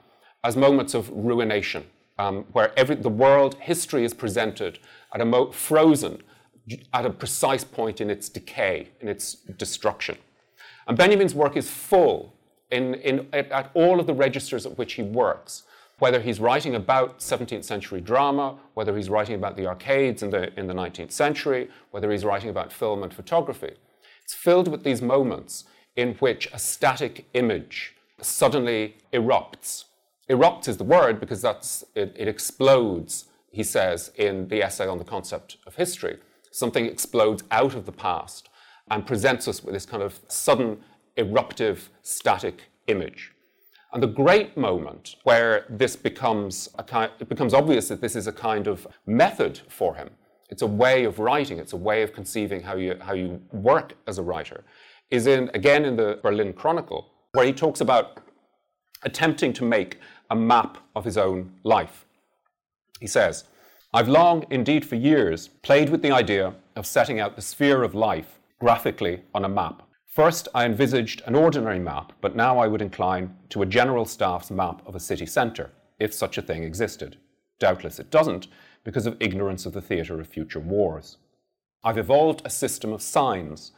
as 0.43 0.55
moments 0.55 0.93
of 0.93 1.09
ruination, 1.09 1.83
um, 2.17 2.45
where 2.53 2.71
every, 2.77 2.95
the 2.95 3.09
world, 3.09 3.55
history 3.55 4.05
is 4.05 4.13
presented 4.13 4.79
at 5.13 5.21
a 5.21 5.25
mo- 5.25 5.51
frozen 5.51 6.23
at 6.93 7.05
a 7.05 7.09
precise 7.09 7.63
point 7.63 8.01
in 8.01 8.09
its 8.09 8.29
decay, 8.29 8.89
in 9.01 9.07
its 9.07 9.35
destruction. 9.57 10.17
And 10.87 10.97
Benjamin's 10.97 11.35
work 11.35 11.57
is 11.57 11.69
full 11.69 12.33
in, 12.71 12.95
in, 12.95 13.27
at, 13.33 13.51
at 13.51 13.71
all 13.73 13.99
of 13.99 14.07
the 14.07 14.13
registers 14.13 14.65
at 14.65 14.77
which 14.77 14.93
he 14.93 15.03
works, 15.03 15.63
whether 15.99 16.21
he's 16.21 16.39
writing 16.39 16.75
about 16.75 17.19
17th 17.19 17.63
century 17.63 18.01
drama, 18.01 18.57
whether 18.75 18.95
he's 18.95 19.09
writing 19.09 19.35
about 19.35 19.55
the 19.57 19.65
arcades 19.65 20.21
in 20.21 20.29
the, 20.29 20.57
in 20.59 20.67
the 20.67 20.73
19th 20.73 21.11
century, 21.11 21.69
whether 21.91 22.11
he's 22.11 22.23
writing 22.23 22.49
about 22.49 22.71
film 22.71 23.03
and 23.03 23.13
photography. 23.13 23.73
It's 24.23 24.33
filled 24.33 24.67
with 24.67 24.83
these 24.83 25.01
moments 25.01 25.63
in 25.95 26.13
which 26.15 26.47
a 26.53 26.59
static 26.59 27.27
image 27.33 27.95
suddenly 28.21 28.97
erupts. 29.11 29.85
Erupts 30.29 30.67
is 30.67 30.77
the 30.77 30.83
word 30.83 31.19
because 31.19 31.41
that's, 31.41 31.83
it, 31.95 32.13
it 32.15 32.27
explodes, 32.27 33.25
he 33.51 33.63
says 33.63 34.11
in 34.15 34.47
the 34.49 34.61
essay 34.61 34.87
on 34.87 34.99
the 34.99 35.03
concept 35.03 35.57
of 35.65 35.75
history. 35.75 36.17
Something 36.51 36.85
explodes 36.85 37.43
out 37.49 37.73
of 37.73 37.85
the 37.85 37.91
past 37.91 38.49
and 38.89 39.05
presents 39.05 39.47
us 39.47 39.63
with 39.63 39.73
this 39.73 39.85
kind 39.85 40.03
of 40.03 40.19
sudden, 40.27 40.79
eruptive, 41.15 41.89
static 42.01 42.63
image. 42.87 43.31
And 43.93 44.03
the 44.03 44.07
great 44.07 44.57
moment 44.57 45.15
where 45.23 45.65
this 45.69 45.95
becomes, 45.95 46.69
a 46.77 47.09
it 47.19 47.29
becomes 47.29 47.53
obvious 47.53 47.87
that 47.87 48.01
this 48.01 48.15
is 48.15 48.27
a 48.27 48.33
kind 48.33 48.67
of 48.67 48.85
method 49.05 49.61
for 49.69 49.95
him, 49.95 50.09
it's 50.49 50.61
a 50.61 50.67
way 50.67 51.03
of 51.05 51.19
writing, 51.19 51.57
it's 51.57 51.73
a 51.73 51.77
way 51.77 52.03
of 52.03 52.13
conceiving 52.13 52.61
how 52.61 52.75
you, 52.75 52.97
how 53.01 53.13
you 53.13 53.41
work 53.51 53.93
as 54.07 54.17
a 54.17 54.23
writer, 54.23 54.63
is 55.09 55.27
in, 55.27 55.49
again, 55.53 55.85
in 55.85 55.95
the 55.95 56.19
Berlin 56.21 56.53
Chronicle, 56.53 57.11
where 57.33 57.45
he 57.45 57.53
talks 57.53 57.81
about 57.81 58.19
attempting 59.03 59.53
to 59.53 59.63
make 59.63 59.99
a 60.29 60.35
map 60.35 60.77
of 60.95 61.05
his 61.05 61.17
own 61.17 61.53
life. 61.63 62.05
He 62.99 63.07
says, 63.07 63.45
I've 63.93 64.09
long, 64.09 64.45
indeed 64.49 64.85
for 64.85 64.95
years, 64.95 65.47
played 65.47 65.89
with 65.89 66.01
the 66.01 66.11
idea 66.11 66.53
of 66.75 66.85
setting 66.85 67.19
out 67.19 67.35
the 67.35 67.41
sphere 67.41 67.83
of 67.83 67.95
life 67.95 68.39
graphically 68.59 69.21
on 69.33 69.45
a 69.45 69.49
map. 69.49 69.86
First, 70.07 70.47
I 70.55 70.65
envisaged 70.65 71.21
an 71.27 71.35
ordinary 71.35 71.79
map, 71.79 72.13
but 72.21 72.35
now 72.35 72.57
I 72.57 72.67
would 72.67 72.81
incline 72.81 73.35
to 73.49 73.61
a 73.61 73.67
general 73.67 74.05
staff's 74.05 74.49
map 74.49 74.81
of 74.87 74.95
a 74.95 74.99
city 74.99 75.27
centre, 75.27 75.71
if 75.99 76.13
such 76.13 76.37
a 76.37 76.41
thing 76.41 76.63
existed. 76.63 77.17
Doubtless 77.59 77.99
it 77.99 78.09
doesn't, 78.09 78.47
because 78.83 79.05
of 79.05 79.17
ignorance 79.19 79.65
of 79.65 79.73
the 79.73 79.81
theatre 79.81 80.19
of 80.19 80.27
future 80.27 80.59
wars. 80.59 81.17
I've 81.83 81.97
evolved 81.97 82.41
a 82.43 82.49
system 82.49 82.93
of 82.93 83.01
signs, 83.01 83.73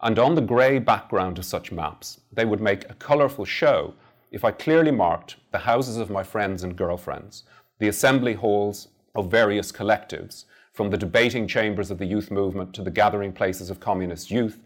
and 0.00 0.18
on 0.18 0.34
the 0.34 0.40
grey 0.40 0.78
background 0.78 1.38
of 1.38 1.44
such 1.44 1.72
maps, 1.72 2.20
they 2.32 2.44
would 2.44 2.60
make 2.60 2.88
a 2.88 2.94
colourful 2.94 3.44
show 3.44 3.94
if 4.30 4.44
I 4.44 4.50
clearly 4.50 4.90
marked 4.90 5.36
the 5.50 5.58
houses 5.58 5.96
of 5.96 6.10
my 6.10 6.22
friends 6.22 6.62
and 6.62 6.76
girlfriends, 6.76 7.44
the 7.78 7.88
assembly 7.88 8.34
halls 8.34 8.88
of 9.14 9.30
various 9.30 9.72
collectives, 9.72 10.44
from 10.72 10.90
the 10.90 10.96
debating 10.96 11.46
chambers 11.46 11.90
of 11.90 11.98
the 11.98 12.06
youth 12.06 12.30
movement 12.30 12.72
to 12.74 12.82
the 12.82 12.90
gathering 12.90 13.32
places 13.32 13.68
of 13.68 13.80
communist 13.80 14.30
youth, 14.30 14.60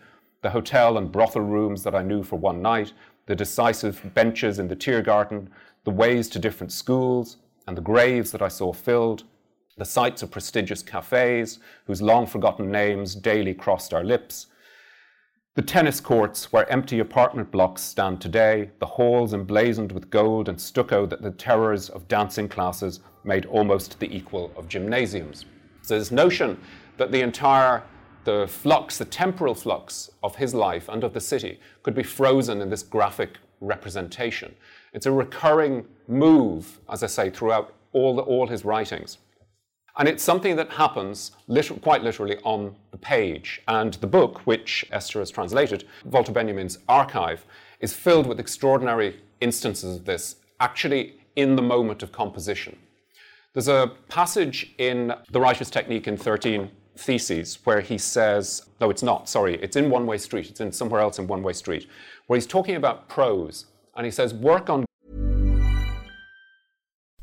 the 0.46 0.50
hotel 0.50 0.96
and 0.96 1.10
brothel 1.10 1.42
rooms 1.42 1.82
that 1.82 1.96
I 1.96 2.02
knew 2.02 2.22
for 2.22 2.36
one 2.36 2.62
night, 2.62 2.92
the 3.26 3.34
decisive 3.34 4.00
benches 4.14 4.60
in 4.60 4.68
the 4.68 4.76
Tiergarten, 4.76 5.48
the 5.82 5.90
ways 5.90 6.28
to 6.28 6.38
different 6.38 6.72
schools, 6.72 7.38
and 7.66 7.76
the 7.76 7.82
graves 7.82 8.30
that 8.30 8.42
I 8.42 8.46
saw 8.46 8.72
filled, 8.72 9.24
the 9.76 9.84
sites 9.84 10.22
of 10.22 10.30
prestigious 10.30 10.84
cafes 10.84 11.58
whose 11.88 12.00
long 12.00 12.28
forgotten 12.28 12.70
names 12.70 13.16
daily 13.16 13.54
crossed 13.54 13.92
our 13.92 14.04
lips, 14.04 14.46
the 15.56 15.62
tennis 15.62 15.98
courts 15.98 16.52
where 16.52 16.70
empty 16.70 17.00
apartment 17.00 17.50
blocks 17.50 17.82
stand 17.82 18.20
today, 18.20 18.70
the 18.78 18.86
halls 18.86 19.34
emblazoned 19.34 19.90
with 19.90 20.10
gold 20.10 20.48
and 20.48 20.60
stucco 20.60 21.06
that 21.06 21.22
the 21.22 21.32
terrors 21.32 21.88
of 21.88 22.06
dancing 22.06 22.48
classes 22.48 23.00
made 23.24 23.46
almost 23.46 23.98
the 23.98 24.16
equal 24.16 24.52
of 24.56 24.68
gymnasiums. 24.68 25.44
So 25.82 25.98
this 25.98 26.12
notion 26.12 26.56
that 26.98 27.10
the 27.10 27.22
entire 27.22 27.82
the 28.26 28.46
flux, 28.48 28.98
the 28.98 29.04
temporal 29.04 29.54
flux 29.54 30.10
of 30.22 30.36
his 30.36 30.52
life 30.52 30.88
and 30.88 31.04
of 31.04 31.14
the 31.14 31.20
city 31.20 31.58
could 31.82 31.94
be 31.94 32.02
frozen 32.02 32.60
in 32.60 32.68
this 32.68 32.82
graphic 32.82 33.38
representation. 33.60 34.54
It's 34.92 35.06
a 35.06 35.12
recurring 35.12 35.86
move, 36.08 36.80
as 36.90 37.02
I 37.02 37.06
say, 37.06 37.30
throughout 37.30 37.72
all, 37.92 38.16
the, 38.16 38.22
all 38.22 38.48
his 38.48 38.64
writings. 38.64 39.18
And 39.96 40.08
it's 40.08 40.24
something 40.24 40.56
that 40.56 40.72
happens 40.72 41.30
liter- 41.46 41.74
quite 41.74 42.02
literally 42.02 42.36
on 42.42 42.74
the 42.90 42.98
page. 42.98 43.62
And 43.68 43.94
the 43.94 44.08
book, 44.08 44.44
which 44.44 44.84
Esther 44.90 45.20
has 45.20 45.30
translated, 45.30 45.84
Walter 46.04 46.32
Benjamin's 46.32 46.78
Archive, 46.88 47.46
is 47.78 47.94
filled 47.94 48.26
with 48.26 48.40
extraordinary 48.40 49.20
instances 49.40 49.96
of 49.96 50.04
this, 50.04 50.36
actually 50.58 51.14
in 51.36 51.54
the 51.54 51.62
moment 51.62 52.02
of 52.02 52.10
composition. 52.10 52.76
There's 53.52 53.68
a 53.68 53.92
passage 54.08 54.74
in 54.78 55.14
The 55.30 55.40
Writer's 55.40 55.70
Technique 55.70 56.08
in 56.08 56.16
13 56.16 56.70
Theses 56.96 57.58
where 57.64 57.80
he 57.80 57.98
says, 57.98 58.66
no, 58.80 58.90
it's 58.90 59.02
not, 59.02 59.28
sorry, 59.28 59.56
it's 59.62 59.76
in 59.76 59.90
One 59.90 60.06
Way 60.06 60.18
Street, 60.18 60.50
it's 60.50 60.60
in 60.60 60.72
somewhere 60.72 61.00
else 61.00 61.18
in 61.18 61.26
One 61.26 61.42
Way 61.42 61.52
Street, 61.52 61.88
where 62.26 62.36
he's 62.36 62.46
talking 62.46 62.76
about 62.76 63.08
prose. 63.08 63.66
And 63.96 64.04
he 64.04 64.10
says, 64.10 64.34
work 64.34 64.68
on. 64.68 64.84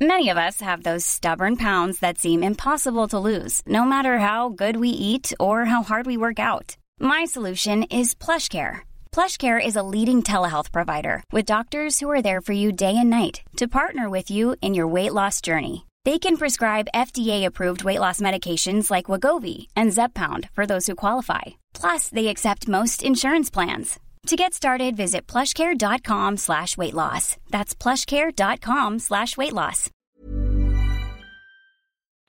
Many 0.01 0.29
of 0.29 0.37
us 0.37 0.59
have 0.59 0.83
those 0.83 1.05
stubborn 1.05 1.55
pounds 1.55 1.99
that 1.99 2.17
seem 2.17 2.43
impossible 2.43 3.07
to 3.09 3.19
lose, 3.19 3.61
no 3.65 3.85
matter 3.85 4.19
how 4.19 4.49
good 4.49 4.77
we 4.77 4.89
eat 4.89 5.31
or 5.39 5.65
how 5.65 5.83
hard 5.83 6.05
we 6.05 6.17
work 6.17 6.39
out. 6.39 6.75
My 6.99 7.25
solution 7.25 7.83
is 7.83 8.13
PlushCare. 8.13 8.81
PlushCare 9.11 9.65
is 9.65 9.75
a 9.75 9.83
leading 9.83 10.23
telehealth 10.23 10.71
provider 10.71 11.23
with 11.31 11.45
doctors 11.45 11.99
who 11.99 12.09
are 12.09 12.21
there 12.21 12.41
for 12.41 12.53
you 12.53 12.71
day 12.71 12.97
and 12.97 13.09
night 13.09 13.43
to 13.57 13.67
partner 13.67 14.09
with 14.09 14.29
you 14.29 14.55
in 14.61 14.73
your 14.73 14.87
weight 14.87 15.13
loss 15.13 15.39
journey. 15.39 15.85
They 16.05 16.19
can 16.19 16.35
prescribe 16.35 16.89
FDA-approved 16.93 17.85
weight 17.85 17.99
loss 17.99 18.19
medications 18.19 18.91
like 18.91 19.05
Wegovy 19.05 19.67
and 19.73 19.93
Zepbound 19.93 20.49
for 20.49 20.65
those 20.65 20.85
who 20.85 20.95
qualify. 20.95 21.41
Plus, 21.73 22.09
they 22.09 22.27
accept 22.27 22.67
most 22.67 23.03
insurance 23.03 23.49
plans. 23.49 23.99
To 24.27 24.35
get 24.35 24.53
started, 24.53 24.97
visit 24.97 25.27
plushcare.com 25.27 26.37
slash 26.37 26.75
weight 26.75 26.93
loss. 26.93 27.37
That's 27.51 27.73
plushcare.com 27.73 28.99
slash 28.99 29.37
weight 29.37 29.53
loss. 29.53 29.89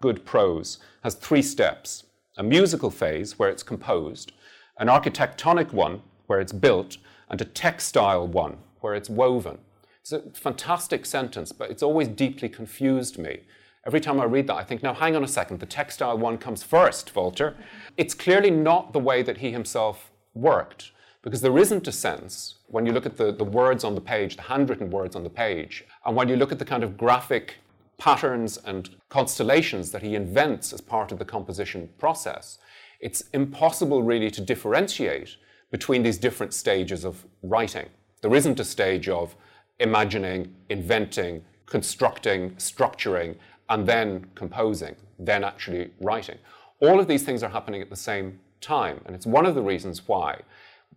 Good 0.00 0.24
prose 0.24 0.78
has 1.02 1.16
three 1.16 1.42
steps. 1.42 2.04
A 2.36 2.42
musical 2.44 2.90
phase 2.90 3.38
where 3.38 3.48
it's 3.48 3.62
composed, 3.62 4.32
an 4.78 4.88
architectonic 4.88 5.72
one 5.72 6.02
where 6.26 6.40
it's 6.40 6.52
built, 6.52 6.96
and 7.28 7.40
a 7.40 7.44
textile 7.44 8.26
one 8.26 8.58
where 8.80 8.94
it's 8.94 9.08
woven. 9.10 9.58
It's 10.00 10.12
a 10.12 10.20
fantastic 10.32 11.06
sentence, 11.06 11.52
but 11.52 11.70
it's 11.70 11.82
always 11.82 12.08
deeply 12.08 12.48
confused 12.48 13.18
me 13.18 13.40
Every 13.86 14.00
time 14.00 14.18
I 14.18 14.24
read 14.24 14.46
that, 14.46 14.54
I 14.56 14.64
think, 14.64 14.82
now 14.82 14.94
hang 14.94 15.14
on 15.14 15.22
a 15.22 15.28
second, 15.28 15.60
the 15.60 15.66
textile 15.66 16.16
one 16.16 16.38
comes 16.38 16.62
first, 16.62 17.14
Walter. 17.14 17.54
It's 17.98 18.14
clearly 18.14 18.50
not 18.50 18.94
the 18.94 18.98
way 18.98 19.22
that 19.22 19.38
he 19.38 19.50
himself 19.50 20.10
worked, 20.32 20.92
because 21.20 21.42
there 21.42 21.58
isn't 21.58 21.86
a 21.86 21.92
sense, 21.92 22.54
when 22.68 22.86
you 22.86 22.92
look 22.92 23.04
at 23.04 23.18
the, 23.18 23.30
the 23.30 23.44
words 23.44 23.84
on 23.84 23.94
the 23.94 24.00
page, 24.00 24.36
the 24.36 24.42
handwritten 24.42 24.90
words 24.90 25.14
on 25.14 25.22
the 25.22 25.28
page, 25.28 25.84
and 26.06 26.16
when 26.16 26.30
you 26.30 26.36
look 26.36 26.50
at 26.50 26.58
the 26.58 26.64
kind 26.64 26.82
of 26.82 26.96
graphic 26.96 27.56
patterns 27.98 28.56
and 28.64 28.88
constellations 29.10 29.90
that 29.90 30.02
he 30.02 30.14
invents 30.14 30.72
as 30.72 30.80
part 30.80 31.12
of 31.12 31.18
the 31.18 31.24
composition 31.24 31.90
process, 31.98 32.58
it's 33.00 33.24
impossible 33.34 34.02
really 34.02 34.30
to 34.30 34.40
differentiate 34.40 35.36
between 35.70 36.02
these 36.02 36.16
different 36.16 36.54
stages 36.54 37.04
of 37.04 37.26
writing. 37.42 37.88
There 38.22 38.34
isn't 38.34 38.60
a 38.60 38.64
stage 38.64 39.10
of 39.10 39.36
imagining, 39.78 40.54
inventing, 40.70 41.44
constructing, 41.66 42.50
structuring, 42.52 43.36
and 43.68 43.86
then 43.86 44.26
composing, 44.34 44.96
then 45.18 45.44
actually 45.44 45.90
writing. 46.00 46.38
All 46.80 47.00
of 47.00 47.08
these 47.08 47.24
things 47.24 47.42
are 47.42 47.48
happening 47.48 47.80
at 47.80 47.90
the 47.90 47.96
same 47.96 48.40
time, 48.60 49.00
and 49.06 49.14
it's 49.14 49.26
one 49.26 49.46
of 49.46 49.54
the 49.54 49.62
reasons 49.62 50.06
why 50.06 50.40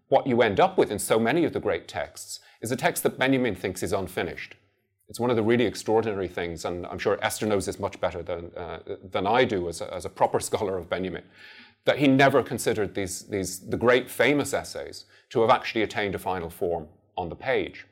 what 0.10 0.28
you 0.28 0.42
end 0.42 0.60
up 0.60 0.78
with 0.78 0.92
in 0.92 1.00
so 1.00 1.20
many 1.20 1.44
of 1.44 1.54
the 1.54 1.60
great 1.60 1.88
texts 1.88 2.40
is 2.62 2.72
a 2.72 2.76
text 2.76 3.04
that 3.04 3.20
Benjamin 3.20 3.56
thinks 3.56 3.84
is 3.84 3.94
unfinished. 3.94 4.56
It's 5.10 5.20
one 5.20 5.30
of 5.30 5.36
the 5.36 5.44
really 5.44 5.66
extraordinary 5.66 6.28
things, 6.28 6.66
and 6.66 6.86
I'm 6.86 7.00
sure 7.00 7.18
Esther 7.22 7.46
knows 7.46 7.66
this 7.66 7.80
much 7.80 8.00
better 8.00 8.22
than, 8.22 8.52
uh, 8.56 8.80
than 9.12 9.26
I 9.26 9.46
do 9.46 9.70
as 9.70 9.82
a, 9.82 9.94
as 9.94 10.06
a 10.06 10.10
proper 10.10 10.40
scholar 10.40 10.78
of 10.78 10.90
Benjamin, 10.90 11.24
that 11.86 11.98
he 11.98 12.08
never 12.08 12.44
considered 12.44 12.94
these, 12.94 13.24
these, 13.24 13.60
the 13.60 13.78
great 13.78 14.10
famous 14.10 14.54
essays 14.54 15.06
to 15.30 15.42
have 15.42 15.50
actually 15.50 15.84
attained 15.84 16.16
a 16.16 16.20
final 16.20 16.50
form 16.50 16.88
on 17.18 17.30
the 17.30 17.36
page. 17.36 17.86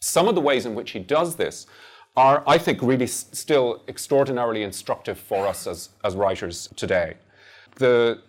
Some 0.00 0.28
of 0.28 0.34
the 0.34 0.40
ways 0.40 0.66
in 0.66 0.74
which 0.74 0.90
he 0.90 0.98
does 0.98 1.36
this 1.36 1.66
are, 2.16 2.42
I 2.46 2.58
think, 2.58 2.80
really 2.82 3.04
s- 3.04 3.26
still 3.32 3.82
extraordinarily 3.88 4.62
instructive 4.62 5.18
for 5.18 5.46
us 5.46 5.66
as, 5.66 5.90
as 6.04 6.14
writers 6.14 6.68
today. 6.76 7.14
The 7.76 8.22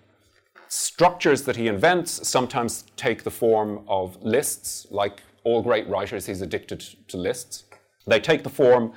structures 0.68 1.44
that 1.44 1.56
he 1.56 1.68
invents 1.68 2.28
sometimes 2.28 2.86
take 2.98 3.24
the 3.24 3.32
form 3.32 3.86
of 3.88 4.22
lists, 4.24 4.88
like 4.90 5.22
all 5.44 5.62
great 5.62 5.88
writers, 5.88 6.26
he's 6.26 6.42
addicted 6.42 6.80
to 7.08 7.18
lists. 7.18 7.66
They 8.08 8.20
take 8.20 8.44
the 8.44 8.50
form 8.50 8.94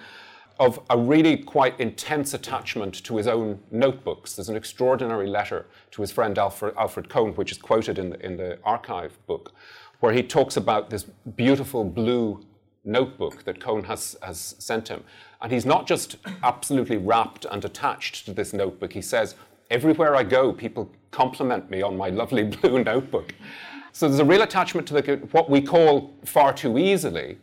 of 0.58 0.80
a 0.90 0.98
really 0.98 1.36
quite 1.36 1.78
intense 1.78 2.34
attachment 2.34 2.94
to 3.04 3.16
his 3.16 3.28
own 3.28 3.60
notebooks. 3.70 4.34
There's 4.34 4.48
an 4.48 4.56
extraordinary 4.56 5.28
letter 5.28 5.66
to 5.92 6.00
his 6.00 6.10
friend 6.10 6.36
Alfred, 6.36 6.74
Alfred 6.76 7.08
Cohn, 7.08 7.32
which 7.34 7.52
is 7.52 7.58
quoted 7.58 7.98
in 7.98 8.10
the, 8.10 8.26
in 8.26 8.36
the 8.36 8.58
archive 8.64 9.16
book, 9.26 9.52
where 10.00 10.12
he 10.12 10.22
talks 10.22 10.56
about 10.56 10.90
this 10.90 11.04
beautiful 11.36 11.84
blue 11.84 12.44
notebook 12.84 13.44
that 13.44 13.60
Cohn 13.60 13.84
has, 13.84 14.16
has 14.22 14.54
sent 14.58 14.88
him. 14.88 15.04
And 15.40 15.52
he's 15.52 15.66
not 15.66 15.86
just 15.86 16.16
absolutely 16.42 16.96
wrapped 16.96 17.44
and 17.44 17.64
attached 17.64 18.24
to 18.26 18.32
this 18.32 18.52
notebook. 18.52 18.92
He 18.92 19.02
says, 19.02 19.34
Everywhere 19.70 20.16
I 20.16 20.22
go, 20.22 20.52
people 20.52 20.90
compliment 21.10 21.70
me 21.70 21.82
on 21.82 21.96
my 21.96 22.08
lovely 22.08 22.44
blue 22.62 22.82
notebook. 22.82 23.34
So 23.92 24.08
there's 24.08 24.20
a 24.20 24.24
real 24.24 24.42
attachment 24.42 24.86
to 24.88 24.94
the, 24.94 25.16
what 25.32 25.50
we 25.50 25.60
call 25.60 26.14
far 26.24 26.52
too 26.52 26.78
easily 26.78 27.38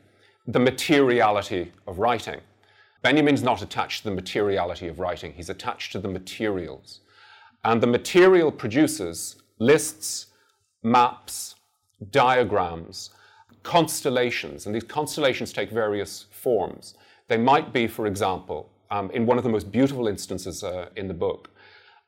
the 0.47 0.59
materiality 0.59 1.71
of 1.87 1.99
writing. 1.99 2.39
Benjamin's 3.01 3.43
not 3.43 3.61
attached 3.61 4.03
to 4.03 4.09
the 4.09 4.15
materiality 4.15 4.87
of 4.87 4.99
writing, 4.99 5.33
he's 5.33 5.49
attached 5.49 5.91
to 5.91 5.99
the 5.99 6.07
materials. 6.07 7.01
And 7.63 7.81
the 7.81 7.87
material 7.87 8.51
produces 8.51 9.35
lists, 9.59 10.27
maps, 10.83 11.55
diagrams, 12.11 13.09
constellations, 13.65 14.65
and 14.65 14.75
these 14.75 14.83
constellations 14.83 15.51
take 15.51 15.71
various 15.71 16.27
forms. 16.29 16.93
They 17.27 17.37
might 17.37 17.73
be, 17.73 17.87
for 17.87 18.05
example, 18.05 18.69
um, 18.91 19.09
in 19.11 19.25
one 19.25 19.37
of 19.39 19.43
the 19.43 19.49
most 19.49 19.71
beautiful 19.71 20.07
instances 20.07 20.63
uh, 20.63 20.89
in 20.95 21.07
the 21.07 21.13
book, 21.13 21.49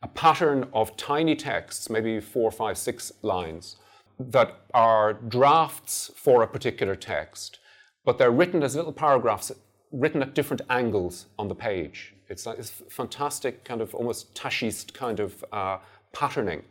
a 0.03 0.08
pattern 0.08 0.68
of 0.74 0.95
tiny 0.95 1.36
texts, 1.36 1.89
maybe 1.89 2.20
four, 2.20 2.51
five, 2.51 2.78
six 2.78 3.12
lines, 3.24 3.78
that 4.20 4.62
are 4.74 5.14
drafts 5.14 6.12
for 6.16 6.43
a 6.43 6.47
particular 6.47 6.95
text, 6.95 7.60
but 8.05 8.18
they're 8.18 8.32
written 8.32 8.62
as 8.62 8.76
little 8.76 8.93
paragraphs 8.93 9.51
written 9.91 10.22
at 10.22 10.36
different 10.36 10.62
angles 10.70 11.26
on 11.39 11.47
the 11.47 11.55
page. 11.55 12.14
It's 12.30 12.45
like 12.45 12.58
this 12.58 12.84
fantastic 12.89 13.64
kind 13.64 13.82
of 13.82 13.95
almost 13.95 14.36
tachist 14.36 14.93
kind 14.93 15.20
of 15.20 15.43
uh, 15.51 15.78
patterning, 16.14 16.64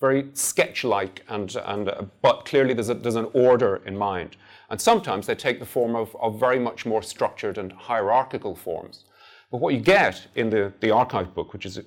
very 0.00 0.28
sketch-like, 0.32 1.24
and, 1.28 1.56
and 1.64 1.88
uh, 1.88 2.02
but 2.22 2.44
clearly 2.44 2.72
there's, 2.74 2.88
a, 2.88 2.94
there's 2.94 3.16
an 3.16 3.28
order 3.32 3.82
in 3.84 3.96
mind. 3.96 4.36
And 4.70 4.80
sometimes 4.80 5.26
they 5.26 5.34
take 5.34 5.58
the 5.58 5.66
form 5.66 5.96
of, 5.96 6.14
of 6.20 6.38
very 6.38 6.58
much 6.58 6.86
more 6.86 7.02
structured 7.02 7.58
and 7.58 7.72
hierarchical 7.72 8.54
forms. 8.54 9.04
But 9.50 9.60
what 9.60 9.74
you 9.74 9.80
get 9.80 10.26
in 10.34 10.50
the, 10.50 10.72
the 10.80 10.90
archive 10.90 11.34
book, 11.34 11.52
which 11.52 11.66
is 11.66 11.78
an 11.78 11.86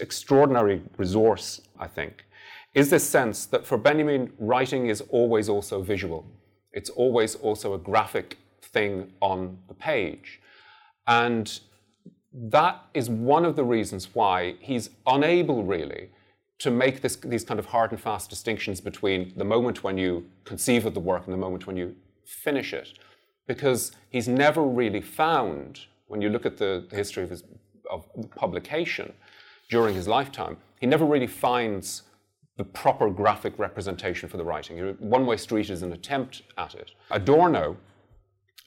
extraordinary 0.00 0.80
resource, 0.96 1.60
I 1.78 1.86
think, 1.86 2.24
is 2.72 2.88
this 2.88 3.06
sense 3.06 3.46
that 3.46 3.66
for 3.66 3.76
Benjamin, 3.76 4.32
writing 4.38 4.86
is 4.86 5.00
always 5.10 5.48
also 5.48 5.82
visual. 5.82 6.24
It's 6.72 6.90
always 6.90 7.34
also 7.34 7.74
a 7.74 7.78
graphic 7.78 8.38
thing 8.62 9.12
on 9.20 9.58
the 9.66 9.74
page. 9.74 10.40
And 11.06 11.60
that 12.32 12.84
is 12.94 13.10
one 13.10 13.44
of 13.44 13.56
the 13.56 13.64
reasons 13.64 14.14
why 14.14 14.54
he's 14.60 14.90
unable 15.06 15.64
really 15.64 16.10
to 16.60 16.70
make 16.70 17.00
this, 17.00 17.16
these 17.16 17.44
kind 17.44 17.58
of 17.58 17.66
hard 17.66 17.90
and 17.90 18.00
fast 18.00 18.30
distinctions 18.30 18.80
between 18.80 19.32
the 19.36 19.44
moment 19.44 19.82
when 19.82 19.96
you 19.96 20.26
conceive 20.44 20.86
of 20.86 20.94
the 20.94 21.00
work 21.00 21.24
and 21.24 21.32
the 21.32 21.38
moment 21.38 21.66
when 21.66 21.76
you 21.76 21.96
finish 22.24 22.72
it. 22.72 22.98
Because 23.46 23.92
he's 24.10 24.28
never 24.28 24.62
really 24.62 25.00
found, 25.00 25.80
when 26.06 26.20
you 26.20 26.28
look 26.28 26.46
at 26.46 26.58
the, 26.58 26.86
history 26.92 27.24
of 27.24 27.30
his 27.30 27.42
of 27.90 28.06
publication 28.36 29.12
during 29.68 29.94
his 29.94 30.06
lifetime, 30.06 30.56
he 30.80 30.86
never 30.86 31.04
really 31.04 31.26
finds 31.26 32.02
the 32.56 32.64
proper 32.64 33.10
graphic 33.10 33.58
representation 33.58 34.28
for 34.28 34.36
the 34.36 34.44
writing. 34.44 34.78
One 35.00 35.26
Way 35.26 35.38
Street 35.38 35.70
is 35.70 35.82
an 35.82 35.92
attempt 35.92 36.42
at 36.58 36.74
it. 36.74 36.92
Adorno 37.10 37.76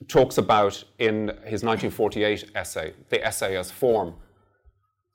talks 0.08 0.36
about 0.36 0.82
in 0.98 1.28
his 1.44 1.62
1948 1.62 2.50
essay, 2.54 2.92
the 3.08 3.24
essay 3.24 3.56
as 3.56 3.70
form, 3.70 4.14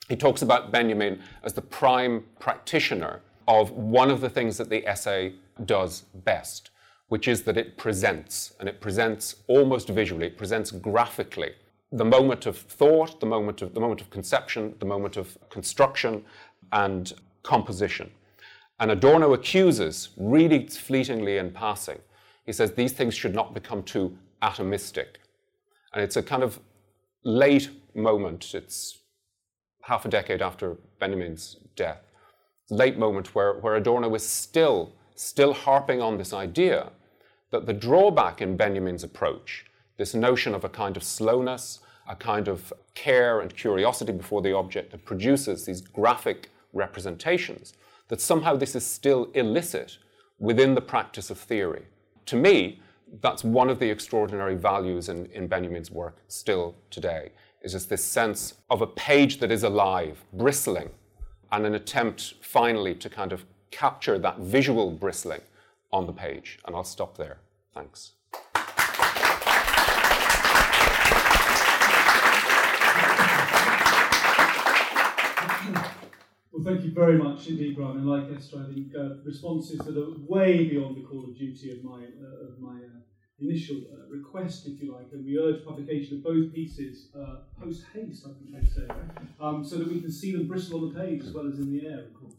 he 0.10 0.16
talks 0.16 0.42
about 0.42 0.72
Benjamin 0.72 1.22
as 1.44 1.54
the 1.54 1.62
prime 1.62 2.26
practitioner 2.40 3.22
of 3.48 3.72
one 3.72 4.12
of 4.12 4.20
the 4.20 4.30
things 4.30 4.58
that 4.58 4.70
the 4.70 4.86
essay 4.86 5.34
does 5.66 6.02
best, 6.14 6.72
which 7.08 7.28
is 7.28 7.44
that 7.44 7.58
it 7.58 7.78
presents, 7.78 8.54
and 8.60 8.68
it 8.68 8.82
presents 8.82 9.38
almost 9.48 9.88
visually, 9.88 10.28
it 10.28 10.38
presents 10.38 10.72
graphically 10.72 11.54
the 11.92 12.06
moment 12.06 12.46
of 12.46 12.58
thought, 12.58 13.20
the 13.20 13.26
moment 13.26 13.62
of, 13.62 13.74
the 13.74 13.80
moment 13.80 14.02
of 14.02 14.10
conception, 14.10 14.76
the 14.80 14.86
moment 14.86 15.18
of 15.18 15.38
construction 15.50 16.24
and 16.72 17.14
composition. 17.44 18.12
And 18.80 18.92
Adorno 18.92 19.34
accuses, 19.34 20.10
really 20.16 20.68
fleetingly 20.68 21.38
in 21.38 21.52
passing, 21.52 22.00
he 22.46 22.54
says 22.54 22.74
these 22.74 22.94
things 22.94 23.16
should 23.16 23.34
not 23.34 23.54
become 23.54 23.84
too 23.84 24.18
atomistic. 24.42 25.18
And 25.94 26.04
it's 26.04 26.16
a 26.16 26.24
kind 26.24 26.44
of 26.44 26.60
late 27.24 27.70
moment, 27.96 28.54
it's 28.54 28.99
half 29.82 30.06
a 30.06 30.10
decade 30.10 30.42
after 30.42 30.78
Benjamin's 31.00 31.58
death, 31.76 32.02
late 32.70 32.98
moment 32.98 33.34
where, 33.34 33.54
where 33.60 33.76
Adorno 33.76 34.10
was 34.10 34.28
still, 34.28 34.94
still 35.16 35.54
harping 35.54 36.02
on 36.02 36.18
this 36.18 36.34
idea 36.34 36.92
that 37.52 37.66
the 37.66 37.74
drawback 37.74 38.42
in 38.42 38.56
Benjamin's 38.56 39.04
approach, 39.04 39.66
this 39.98 40.14
notion 40.14 40.54
of 40.54 40.64
a 40.64 40.70
kind 40.70 40.96
of 40.96 41.04
slowness, 41.04 41.80
a 42.08 42.16
kind 42.16 42.48
of 42.48 42.74
care 42.96 43.42
and 43.42 43.56
curiosity 43.56 44.12
before 44.12 44.42
the 44.42 44.54
object 44.54 44.92
that 44.92 45.06
produces 45.06 45.66
these 45.66 45.82
graphic 45.82 46.50
representations, 46.74 47.74
that 48.08 48.22
somehow 48.22 48.56
this 48.56 48.76
is 48.76 48.86
still 48.86 49.30
illicit 49.34 49.98
within 50.40 50.74
the 50.76 50.82
practice 50.82 51.30
of 51.30 51.38
theory. 51.38 51.86
To 52.28 52.36
me, 52.36 52.80
that's 53.22 53.44
one 53.44 53.70
of 53.70 53.80
the 53.80 53.90
extraordinary 53.90 54.56
values 54.56 55.10
in, 55.10 55.26
in 55.28 55.48
Benjamin's 55.48 55.92
work 55.92 56.18
still 56.28 56.76
today, 56.90 57.32
is 57.62 57.74
just 57.74 57.90
this 57.90 58.04
sense 58.04 58.56
of 58.70 58.82
a 58.82 58.88
page 58.88 59.40
that 59.40 59.52
is 59.52 59.64
alive, 59.64 60.24
bristling, 60.34 60.90
and 61.52 61.66
an 61.66 61.76
attempt 61.76 62.36
finally 62.42 62.96
to 62.96 63.10
kind 63.10 63.34
of 63.34 63.46
capture 63.72 64.18
that 64.20 64.40
visual 64.40 64.92
bristling 64.92 65.42
on 65.92 66.06
the 66.06 66.14
page. 66.14 66.60
And 66.66 66.76
I'll 66.76 66.84
stop 66.84 67.18
there. 67.18 67.40
Thanks. 67.74 68.14
Well, 76.52 76.76
thank 76.76 76.84
you 76.84 76.92
very 76.92 77.18
much 77.18 77.48
indeed, 77.48 77.78
Brian. 77.78 77.98
And 77.98 78.06
like 78.06 78.26
Esther, 78.36 78.66
I 78.70 78.74
think 78.74 78.88
uh, 78.94 79.16
responses 79.24 79.80
that 79.80 79.96
are 79.96 80.12
way 80.28 80.66
beyond 80.66 80.98
the 80.98 81.02
call 81.02 81.24
of 81.24 81.38
duty 81.38 81.72
of 81.72 81.84
my 81.86 82.04
uh, 82.04 82.48
of 82.48 82.60
my 82.60 82.76
uh, 82.76 83.00
initial 83.42 83.78
uh, 83.94 84.08
request, 84.10 84.68
if 84.68 84.82
you 84.82 84.94
like, 84.94 85.08
and 85.12 85.26
we 85.26 85.38
urge 85.38 85.66
publication 85.66 86.18
of 86.18 86.24
both 86.24 86.54
pieces 86.54 87.08
uh, 87.18 87.38
post 87.62 87.84
haste, 87.94 88.26
I 88.26 88.32
think 88.38 88.52
they 88.54 88.68
say, 88.68 88.88
um, 89.40 89.64
so 89.64 89.78
that 89.78 89.88
we 89.88 90.02
can 90.02 90.12
see 90.12 90.32
them 90.32 90.48
bristle 90.48 90.84
on 90.84 90.94
the 90.94 91.00
page 91.00 91.24
as 91.24 91.32
well 91.32 91.48
as 91.48 91.60
in 91.60 91.72
the 91.72 91.88
air, 91.88 92.06
of 92.06 92.14
course. 92.14 92.34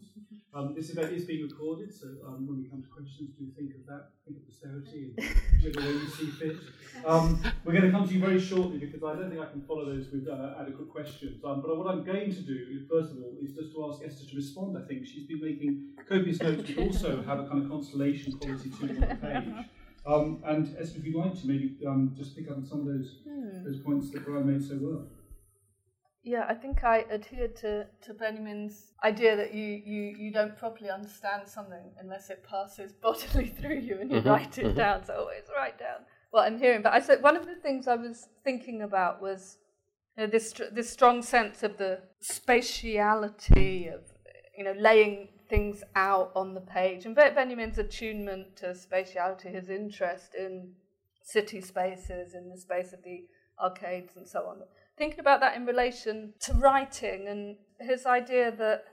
Um, 0.53 0.73
this 0.75 0.89
event 0.89 1.13
is 1.13 1.23
being 1.23 1.43
recorded, 1.43 1.93
so 1.93 2.07
um, 2.27 2.45
when 2.45 2.61
we 2.61 2.67
come 2.67 2.81
to 2.81 2.87
questions, 2.89 3.29
do 3.39 3.47
think 3.55 3.73
of 3.73 3.85
that, 3.87 4.09
think 4.25 4.37
of 4.37 4.45
posterity, 4.45 5.13
and 5.15 5.29
whichever 5.63 5.87
way 5.87 5.93
you 5.93 6.09
see 6.09 6.25
fit. 6.27 6.57
Um, 7.05 7.41
we're 7.63 7.71
going 7.71 7.85
to 7.85 7.91
come 7.91 8.05
to 8.05 8.13
you 8.13 8.19
very 8.19 8.39
shortly 8.39 8.77
because 8.77 9.01
I 9.01 9.15
don't 9.15 9.29
think 9.29 9.41
I 9.41 9.49
can 9.49 9.61
follow 9.61 9.85
those 9.85 10.11
with 10.11 10.27
uh, 10.27 10.55
adequate 10.59 10.89
questions. 10.89 11.41
Um, 11.45 11.61
but 11.61 11.77
what 11.77 11.87
I'm 11.87 12.03
going 12.03 12.35
to 12.35 12.41
do, 12.41 12.85
first 12.91 13.11
of 13.11 13.23
all, 13.23 13.37
is 13.41 13.53
just 13.53 13.71
to 13.71 13.89
ask 13.89 14.01
Esther 14.05 14.29
to 14.29 14.35
respond. 14.35 14.77
I 14.77 14.85
think 14.85 15.05
she's 15.07 15.25
been 15.25 15.39
making 15.39 15.93
copious 16.07 16.41
notes, 16.41 16.69
but 16.69 16.83
also 16.83 17.23
have 17.23 17.39
a 17.39 17.47
kind 17.47 17.63
of 17.63 17.69
constellation 17.69 18.33
quality 18.33 18.71
to 18.71 18.87
the 18.87 19.15
page. 19.21 19.65
Um, 20.05 20.41
and 20.45 20.75
Esther, 20.79 20.99
if 20.99 21.05
you'd 21.05 21.15
like 21.15 21.39
to, 21.39 21.47
maybe 21.47 21.77
um, 21.87 22.13
just 22.17 22.35
pick 22.35 22.49
up 22.49 22.57
on 22.57 22.65
some 22.65 22.79
of 22.79 22.85
those 22.85 23.19
hmm. 23.27 23.63
those 23.63 23.79
points 23.79 24.09
that 24.11 24.25
Brian 24.25 24.47
made 24.47 24.67
so 24.67 24.77
well. 24.81 25.07
Yeah, 26.23 26.45
I 26.47 26.53
think 26.53 26.83
I 26.83 27.05
adhere 27.09 27.47
to, 27.47 27.87
to 28.03 28.13
Benjamin's 28.13 28.93
idea 29.03 29.35
that 29.35 29.55
you, 29.55 29.81
you, 29.83 30.15
you 30.19 30.31
don't 30.31 30.55
properly 30.55 30.91
understand 30.91 31.47
something 31.47 31.93
unless 31.99 32.29
it 32.29 32.45
passes 32.47 32.93
bodily 33.01 33.47
through 33.47 33.79
you 33.79 33.99
and 33.99 34.11
you 34.11 34.17
mm-hmm, 34.17 34.29
write 34.29 34.59
it 34.59 34.67
mm-hmm. 34.67 34.77
down. 34.77 35.03
So 35.03 35.15
always 35.15 35.45
write 35.55 35.79
down 35.79 36.05
what 36.29 36.45
I'm 36.45 36.59
hearing. 36.59 36.83
But 36.83 36.93
I 36.93 36.99
said 36.99 37.23
one 37.23 37.35
of 37.35 37.47
the 37.47 37.55
things 37.55 37.87
I 37.87 37.95
was 37.95 38.27
thinking 38.43 38.83
about 38.83 39.19
was 39.19 39.57
you 40.17 40.25
know, 40.25 40.29
this 40.29 40.53
this 40.71 40.89
strong 40.89 41.23
sense 41.23 41.63
of 41.63 41.77
the 41.77 41.99
spatiality 42.23 43.93
of 43.93 44.01
you 44.57 44.63
know 44.63 44.73
laying 44.77 45.29
things 45.51 45.83
out 45.95 46.31
on 46.35 46.55
the 46.55 46.61
page 46.61 47.05
and 47.05 47.15
Benjamin's 47.15 47.77
attunement 47.77 48.55
to 48.55 48.67
spatiality, 48.67 49.53
his 49.53 49.69
interest 49.69 50.33
in 50.33 50.71
city 51.23 51.61
spaces, 51.61 52.33
in 52.33 52.49
the 52.49 52.57
space 52.57 52.93
of 52.93 53.03
the 53.03 53.25
arcades 53.61 54.15
and 54.15 54.27
so 54.27 54.39
on 54.47 54.61
thinking 55.01 55.19
about 55.19 55.39
that 55.39 55.55
in 55.55 55.65
relation 55.65 56.31
to 56.39 56.53
writing 56.53 57.27
and 57.27 57.55
his 57.79 58.05
idea 58.05 58.51
that 58.51 58.83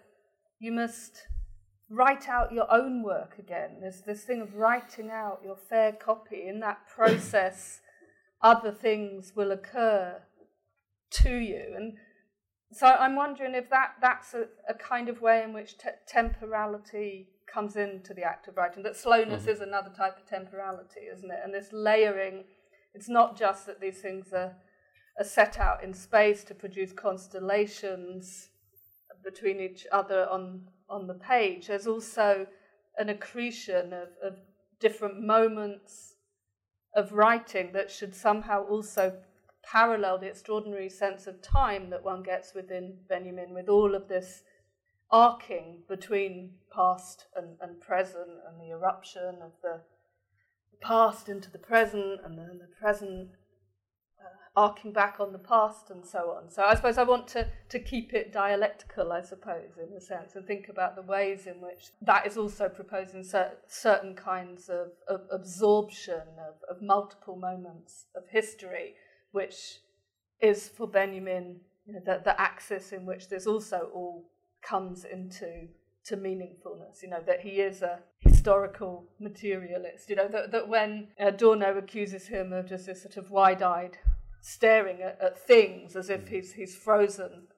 you 0.59 0.73
must 0.73 1.27
write 1.91 2.29
out 2.29 2.51
your 2.51 2.67
own 2.73 3.03
work 3.03 3.35
again. 3.39 3.77
There's 3.81 4.01
this 4.01 4.25
thing 4.25 4.41
of 4.41 4.55
writing 4.55 5.11
out 5.11 5.41
your 5.45 5.57
fair 5.57 5.93
copy. 5.93 6.47
In 6.47 6.61
that 6.61 6.79
process, 6.89 7.81
other 8.43 8.73
things 8.73 9.33
will 9.37 9.53
occur 9.53 10.23
to 11.11 11.35
you. 11.35 11.75
And 11.77 11.99
so 12.73 12.87
I'm 12.87 13.17
wondering 13.17 13.55
if 13.55 13.71
that, 13.71 13.93
that's 14.01 14.35
a, 14.35 14.47
a 14.69 14.75
kind 14.75 15.09
of 15.09 15.21
way 15.21 15.43
in 15.43 15.53
which 15.53 15.79
te- 15.79 15.89
temporality 16.07 17.29
comes 17.53 17.77
into 17.77 18.13
the 18.13 18.23
act 18.23 18.49
of 18.49 18.57
writing, 18.57 18.83
that 18.83 18.97
slowness 18.97 19.43
mm-hmm. 19.43 19.51
is 19.51 19.61
another 19.61 19.91
type 19.97 20.19
of 20.19 20.27
temporality, 20.27 21.01
isn't 21.13 21.31
it? 21.31 21.39
And 21.43 21.55
this 21.55 21.69
layering, 21.73 22.45
it's 22.95 23.09
not 23.09 23.39
just 23.39 23.67
that 23.67 23.81
these 23.81 24.01
things 24.01 24.33
are 24.33 24.57
are 25.19 25.25
set 25.25 25.59
out 25.59 25.83
in 25.83 25.93
space 25.93 26.45
to 26.45 26.55
produce 26.55 26.93
constellations 26.93 28.51
between 29.25 29.61
each 29.61 29.87
other 29.91 30.29
on, 30.31 30.63
on 30.89 31.07
the 31.07 31.15
page. 31.15 31.67
There's 31.67 31.89
also 31.89 32.47
an 32.97 33.09
accretion 33.09 33.93
of, 33.93 34.09
of 34.23 34.39
different 34.81 35.21
moments 35.21 36.15
of 36.95 37.13
writing 37.13 37.73
that 37.73 37.91
should 37.91 38.15
somehow 38.15 38.65
also 38.65 39.17
parallel 39.71 40.19
the 40.19 40.27
extraordinary 40.27 40.89
sense 40.89 41.27
of 41.27 41.43
time 41.43 41.91
that 41.91 42.03
one 42.03 42.23
gets 42.23 42.55
within 42.55 42.97
Benjamin, 43.09 43.53
with 43.53 43.69
all 43.69 43.95
of 43.95 44.09
this 44.09 44.43
arcing 45.11 45.83
between 45.89 46.51
past 46.75 47.27
and, 47.37 47.57
and 47.61 47.81
present, 47.81 48.31
and 48.49 48.61
the 48.61 48.71
eruption 48.71 49.37
of 49.43 49.53
the 49.63 49.81
past 50.81 51.29
into 51.29 51.51
the 51.51 51.59
present, 51.59 52.21
and 52.25 52.39
then 52.39 52.59
the 52.59 52.69
present 52.81 53.29
uh, 54.21 54.61
arcing 54.61 54.93
back 54.93 55.17
on 55.19 55.33
the 55.33 55.39
past 55.39 55.91
and 55.91 56.07
so 56.07 56.35
on. 56.37 56.51
So 56.51 56.63
I 56.63 56.75
suppose 56.75 56.97
I 56.97 57.03
want 57.03 57.27
to, 57.29 57.49
to 57.69 57.79
keep 57.79 58.15
it 58.15 58.33
dialectical, 58.33 59.13
I 59.13 59.23
suppose, 59.23 59.77
in 59.77 59.95
a 59.97 60.01
sense, 60.01 60.35
and 60.35 60.47
think 60.47 60.69
about 60.69 60.97
the 60.97 61.03
ways 61.03 61.47
in 61.47 61.61
which 61.61 61.91
that 62.03 62.27
is 62.27 62.37
also 62.37 62.69
proposing 62.69 63.23
cer- 63.25 63.59
certain 63.67 64.15
kinds 64.15 64.71
of, 64.71 64.93
of 65.09 65.23
absorption 65.31 66.23
of, 66.39 66.55
of 66.75 66.83
multiple 66.83 67.37
moments 67.37 68.07
of 68.15 68.23
history, 68.31 68.95
which 69.33 69.81
is 70.41 70.69
for 70.69 70.87
Benjamin 70.87 71.61
you 71.87 71.95
know, 71.95 72.01
the, 72.05 72.21
the 72.25 72.41
axis 72.41 72.93
in 72.93 73.07
which 73.07 73.29
this 73.29 73.47
also 73.47 73.91
all 73.95 74.31
comes 74.63 75.05
into 75.05 75.69
to 76.05 76.17
meaningfulness. 76.17 77.03
You 77.03 77.11
know 77.11 77.23
that 77.27 77.41
he 77.41 77.61
is 77.61 77.83
a 77.83 78.01
historical 78.21 79.07
materialist. 79.21 80.09
You 80.09 80.17
know 80.17 80.29
that 80.29 80.53
that 80.53 80.69
when 80.69 81.09
uh, 81.21 81.27
Adorno 81.29 81.77
accuses 81.77 82.29
him 82.29 82.53
of 82.53 82.69
just 82.69 82.87
this 82.87 83.03
sort 83.03 83.17
of 83.17 83.31
wide-eyed 83.31 83.99
staring 84.41 85.03
at, 85.03 85.19
at 85.21 85.39
things 85.39 85.97
as 85.97 86.11
if 86.11 86.23
mm. 86.25 86.29
he's, 86.29 86.53
he's 86.53 86.77
frozen 86.77 87.49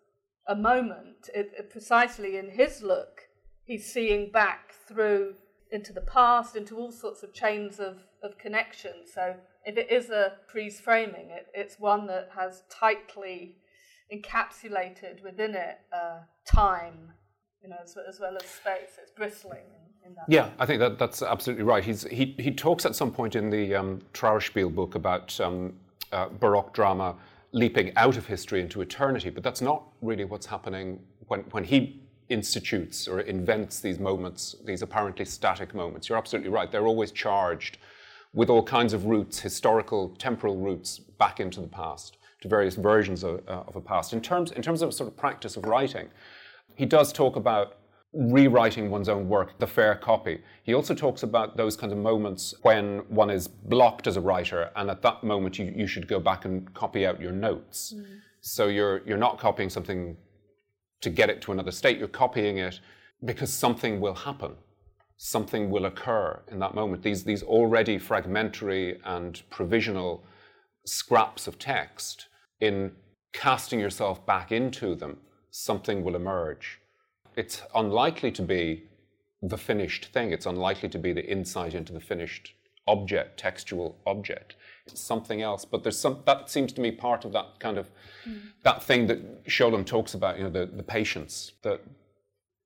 a 0.49 0.57
moment. 0.57 1.29
It, 1.35 1.53
it, 1.57 1.71
precisely 1.71 2.37
in 2.37 2.51
his 2.51 2.83
look, 2.83 3.29
he's 3.65 3.93
seeing 3.93 4.33
back 4.33 4.75
through 4.89 5.35
into 5.71 5.93
the 5.93 6.01
past, 6.01 6.57
into 6.57 6.77
all 6.77 6.91
sorts 6.91 7.23
of 7.23 7.33
chains 7.33 7.79
of, 7.79 7.99
of 8.23 8.39
connection. 8.39 8.93
So 9.13 9.37
if 9.65 9.77
it 9.77 9.91
is 9.91 10.11
a 10.11 10.33
freeze 10.51 10.81
framing, 10.81 11.31
it, 11.31 11.47
it's 11.55 11.79
one 11.79 12.07
that 12.07 12.31
has 12.35 12.63
tightly 12.71 13.57
encapsulated 14.13 15.23
within 15.23 15.55
it 15.55 15.79
uh, 15.93 16.21
time, 16.45 17.13
you 17.63 17.69
know, 17.69 17.77
as, 17.83 17.97
as, 18.09 18.21
well 18.21 18.37
as 18.37 18.49
space. 18.49 18.99
It's 19.01 19.13
bristling. 19.13 19.65
In, 20.05 20.13
in 20.13 20.17
yeah, 20.29 20.51
I 20.59 20.67
think 20.67 20.81
that 20.81 20.99
that's 20.99 21.23
absolutely 21.23 21.65
right. 21.65 21.85
He's, 21.85 22.05
he 22.05 22.35
he 22.39 22.51
talks 22.51 22.87
at 22.87 22.97
some 22.97 23.13
point 23.13 23.37
in 23.37 23.51
the 23.51 23.75
um, 23.75 24.01
Trauerspiel 24.15 24.75
book 24.75 24.95
about 24.95 25.39
um, 25.41 25.75
uh, 26.13 26.29
Baroque 26.29 26.73
drama 26.73 27.17
leaping 27.53 27.93
out 27.97 28.17
of 28.17 28.27
history 28.27 28.61
into 28.61 28.81
eternity, 28.81 29.31
but 29.31 29.43
that's 29.43 29.61
not 29.61 29.83
really 30.03 30.25
what's 30.25 30.47
happening 30.47 31.01
when, 31.27 31.41
when 31.51 31.65
he 31.65 32.01
institutes 32.29 33.09
or 33.09 33.21
invents 33.21 33.81
these 33.81 33.99
moments, 33.99 34.55
these 34.65 34.83
apparently 34.83 35.25
static 35.25 35.75
moments. 35.75 36.09
You're 36.09 36.19
absolutely 36.19 36.51
right. 36.51 36.71
They're 36.71 36.87
always 36.87 37.11
charged 37.11 37.79
with 38.33 38.49
all 38.49 38.63
kinds 38.63 38.93
of 38.93 39.07
roots, 39.07 39.41
historical, 39.41 40.11
temporal 40.19 40.57
roots 40.57 40.99
back 40.99 41.41
into 41.41 41.61
the 41.61 41.67
past, 41.67 42.19
to 42.41 42.49
various 42.49 42.77
versions 42.77 43.23
of, 43.25 43.43
uh, 43.49 43.65
of 43.67 43.77
a 43.77 43.81
past. 43.81 44.13
In 44.13 44.21
terms, 44.21 44.53
in 44.53 44.63
terms 44.63 44.83
of 44.83 44.95
sort 44.95 45.09
of 45.09 45.17
practice 45.17 45.57
of 45.57 45.65
writing, 45.65 46.09
he 46.77 46.87
does 46.87 47.13
talk 47.13 47.37
about 47.37 47.77
rewriting 48.13 48.91
one's 48.91 49.09
own 49.09 49.29
work, 49.29 49.59
the 49.59 49.67
fair 49.67 49.95
copy. 49.95 50.41
He 50.63 50.75
also 50.75 50.95
talks 50.95 51.23
about 51.23 51.57
those 51.57 51.77
kinds 51.77 51.93
of 51.93 51.99
moments 51.99 52.55
when 52.63 52.99
one 53.09 53.31
is 53.31 53.47
blocked 53.47 54.07
as 54.07 54.17
a 54.17 54.21
writer, 54.21 54.71
and 54.77 54.91
at 54.91 55.03
that 55.03 55.23
moment 55.23 55.59
you, 55.59 55.73
you 55.77 55.87
should 55.87 56.09
go 56.09 56.19
back 56.19 56.45
and 56.45 56.73
copy 56.75 57.07
out 57.07 57.21
your 57.21 57.33
notes. 57.33 57.95
Mm. 57.97 58.21
So 58.41 58.69
you're 58.69 59.03
you're 59.07 59.19
not 59.19 59.39
copying 59.39 59.71
something 59.71 60.17
to 61.03 61.11
get 61.11 61.31
it 61.31 61.41
to 61.43 61.53
another 61.53 61.71
state. 61.71 61.99
You're 61.99 62.09
copying 62.09 62.59
it 62.59 62.81
because 63.25 63.53
something 63.53 64.01
will 64.01 64.15
happen, 64.15 64.55
something 65.23 65.71
will 65.71 65.85
occur 65.85 66.41
in 66.51 66.59
that 66.61 66.75
moment. 66.75 67.03
These 67.03 67.25
these 67.25 67.43
already 67.43 67.99
fragmentary 67.99 68.99
and 69.05 69.43
provisional 69.51 70.25
scraps 70.87 71.47
of 71.47 71.59
text, 71.59 72.29
in 72.61 72.93
casting 73.33 73.79
yourself 73.79 74.25
back 74.27 74.51
into 74.51 74.95
them, 74.95 75.19
something 75.51 76.03
will 76.03 76.17
emerge 76.17 76.81
it's 77.37 77.63
unlikely 77.75 78.31
to 78.33 78.43
be 78.43 78.85
the 79.43 79.57
finished 79.57 80.07
thing. 80.07 80.33
It's 80.33 80.47
unlikely 80.47 80.89
to 80.91 80.99
be 80.99 81.13
the 81.13 81.25
insight 81.25 81.75
into 81.75 81.93
the 81.93 82.01
finished 82.01 82.53
object, 82.87 83.39
textual 83.39 83.97
object. 84.07 84.57
It's 84.87 85.01
something 85.01 85.41
else. 85.41 85.65
But 85.65 85.83
there's 85.83 85.99
some 85.99 86.23
that 86.27 86.51
seems 86.51 86.73
to 86.75 86.81
me 86.81 86.91
part 86.91 87.25
of 87.25 87.33
that 87.33 87.59
kind 87.59 87.79
of 87.79 87.89
mm. 88.29 88.41
that 88.65 88.83
thing 88.83 89.07
that 89.07 89.45
Scholem 89.47 89.87
talks 89.87 90.15
about, 90.15 90.37
you 90.37 90.45
know, 90.45 90.51
the, 90.51 90.67
the 90.67 90.83
patience 90.83 91.53
that 91.63 91.81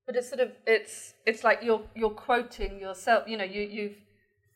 But 0.07 0.17
it's 0.17 0.29
sort 0.29 0.41
of 0.41 0.53
it's 0.67 1.15
it's 1.27 1.45
like 1.45 1.61
you're 1.63 1.83
you're 1.95 2.11
quoting 2.11 2.79
yourself, 2.81 3.25
you 3.27 3.37
know, 3.37 3.45
you 3.45 3.63
you've 3.63 3.97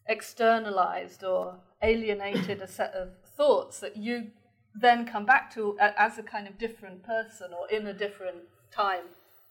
externalized 0.07 1.24
or 1.24 1.57
alienated 1.82 2.61
a 2.61 2.66
set 2.66 2.92
of 2.94 3.11
thoughts 3.36 3.80
that 3.80 3.96
you 3.96 4.28
then 4.74 5.07
come 5.07 5.24
back 5.24 5.53
to 5.55 5.76
as 5.80 6.18
a 6.18 6.22
kind 6.22 6.46
of 6.46 6.59
different 6.59 7.03
person 7.03 7.49
or 7.59 7.68
in 7.70 7.86
a 7.86 7.92
different 7.92 8.38
time 8.70 9.05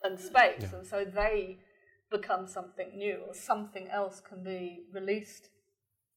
and 0.04 0.20
space, 0.20 0.62
yeah. 0.62 0.78
and 0.78 0.86
so 0.86 1.04
they 1.04 1.58
become 2.12 2.48
something 2.48 2.89
new, 2.95 3.18
or 3.28 3.34
something 3.34 3.88
else 3.89 4.22
can 4.22 4.43
be 4.43 4.84
released 4.93 5.50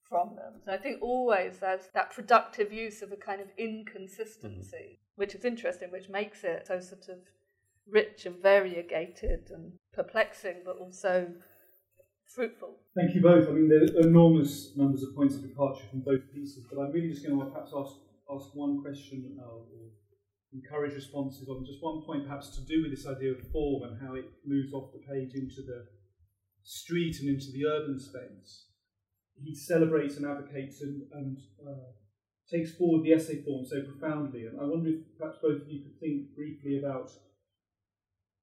from 0.08 0.36
them. 0.36 0.60
So 0.64 0.72
I 0.72 0.76
think 0.76 1.02
always 1.02 1.58
there's 1.58 1.88
that 1.94 2.12
productive 2.12 2.72
use 2.72 3.02
of 3.02 3.12
a 3.12 3.16
kind 3.16 3.40
of 3.40 3.48
inconsistency, 3.56 4.76
mm-hmm. 4.76 5.16
which 5.16 5.34
is 5.34 5.44
interesting, 5.44 5.90
which 5.90 6.08
makes 6.08 6.44
it 6.44 6.66
so 6.66 6.80
sort 6.80 7.08
of 7.08 7.18
rich 7.88 8.26
and 8.26 8.40
variegated 8.42 9.50
and 9.50 9.72
perplexing, 9.92 10.62
but 10.64 10.76
also 10.76 11.28
fruitful. 12.34 12.76
Thank 12.94 13.14
you 13.14 13.20
both. 13.20 13.48
I 13.48 13.52
mean, 13.52 13.68
there 13.68 13.82
are 13.82 14.06
enormous 14.06 14.76
numbers 14.76 15.02
of 15.02 15.14
points 15.14 15.34
of 15.36 15.42
departure 15.42 15.84
from 15.90 16.00
both 16.00 16.20
pieces, 16.32 16.64
but 16.70 16.80
I'm 16.80 16.92
really 16.92 17.10
just 17.10 17.26
going 17.26 17.38
to 17.38 17.46
perhaps 17.46 17.72
ask 17.76 17.94
ask 18.30 18.54
one 18.54 18.80
question 18.80 19.36
uh, 19.42 19.46
or 19.50 19.90
encourage 20.52 20.94
responses 20.94 21.48
on 21.48 21.64
just 21.64 21.82
one 21.82 22.02
point, 22.02 22.24
perhaps 22.24 22.50
to 22.50 22.60
do 22.62 22.82
with 22.82 22.90
this 22.90 23.06
idea 23.06 23.32
of 23.32 23.40
form 23.50 23.82
and 23.84 24.00
how 24.00 24.14
it 24.14 24.24
moves 24.46 24.72
off 24.72 24.92
the 24.92 25.00
page 25.00 25.34
into 25.34 25.62
the 25.62 25.86
street 26.62 27.16
and 27.20 27.28
into 27.28 27.50
the 27.52 27.66
urban 27.66 27.98
space. 27.98 28.66
He 29.42 29.54
celebrates 29.54 30.16
and 30.16 30.26
advocates 30.26 30.82
and, 30.82 31.02
and 31.12 31.38
uh, 31.66 31.90
takes 32.50 32.74
forward 32.74 33.04
the 33.04 33.12
essay 33.12 33.42
form 33.42 33.64
so 33.64 33.82
profoundly. 33.82 34.46
And 34.46 34.60
I 34.60 34.64
wonder 34.64 34.90
if 34.90 35.18
perhaps 35.18 35.38
both 35.40 35.62
of 35.62 35.68
you 35.68 35.82
could 35.82 35.98
think 36.00 36.34
briefly 36.34 36.78
about 36.78 37.10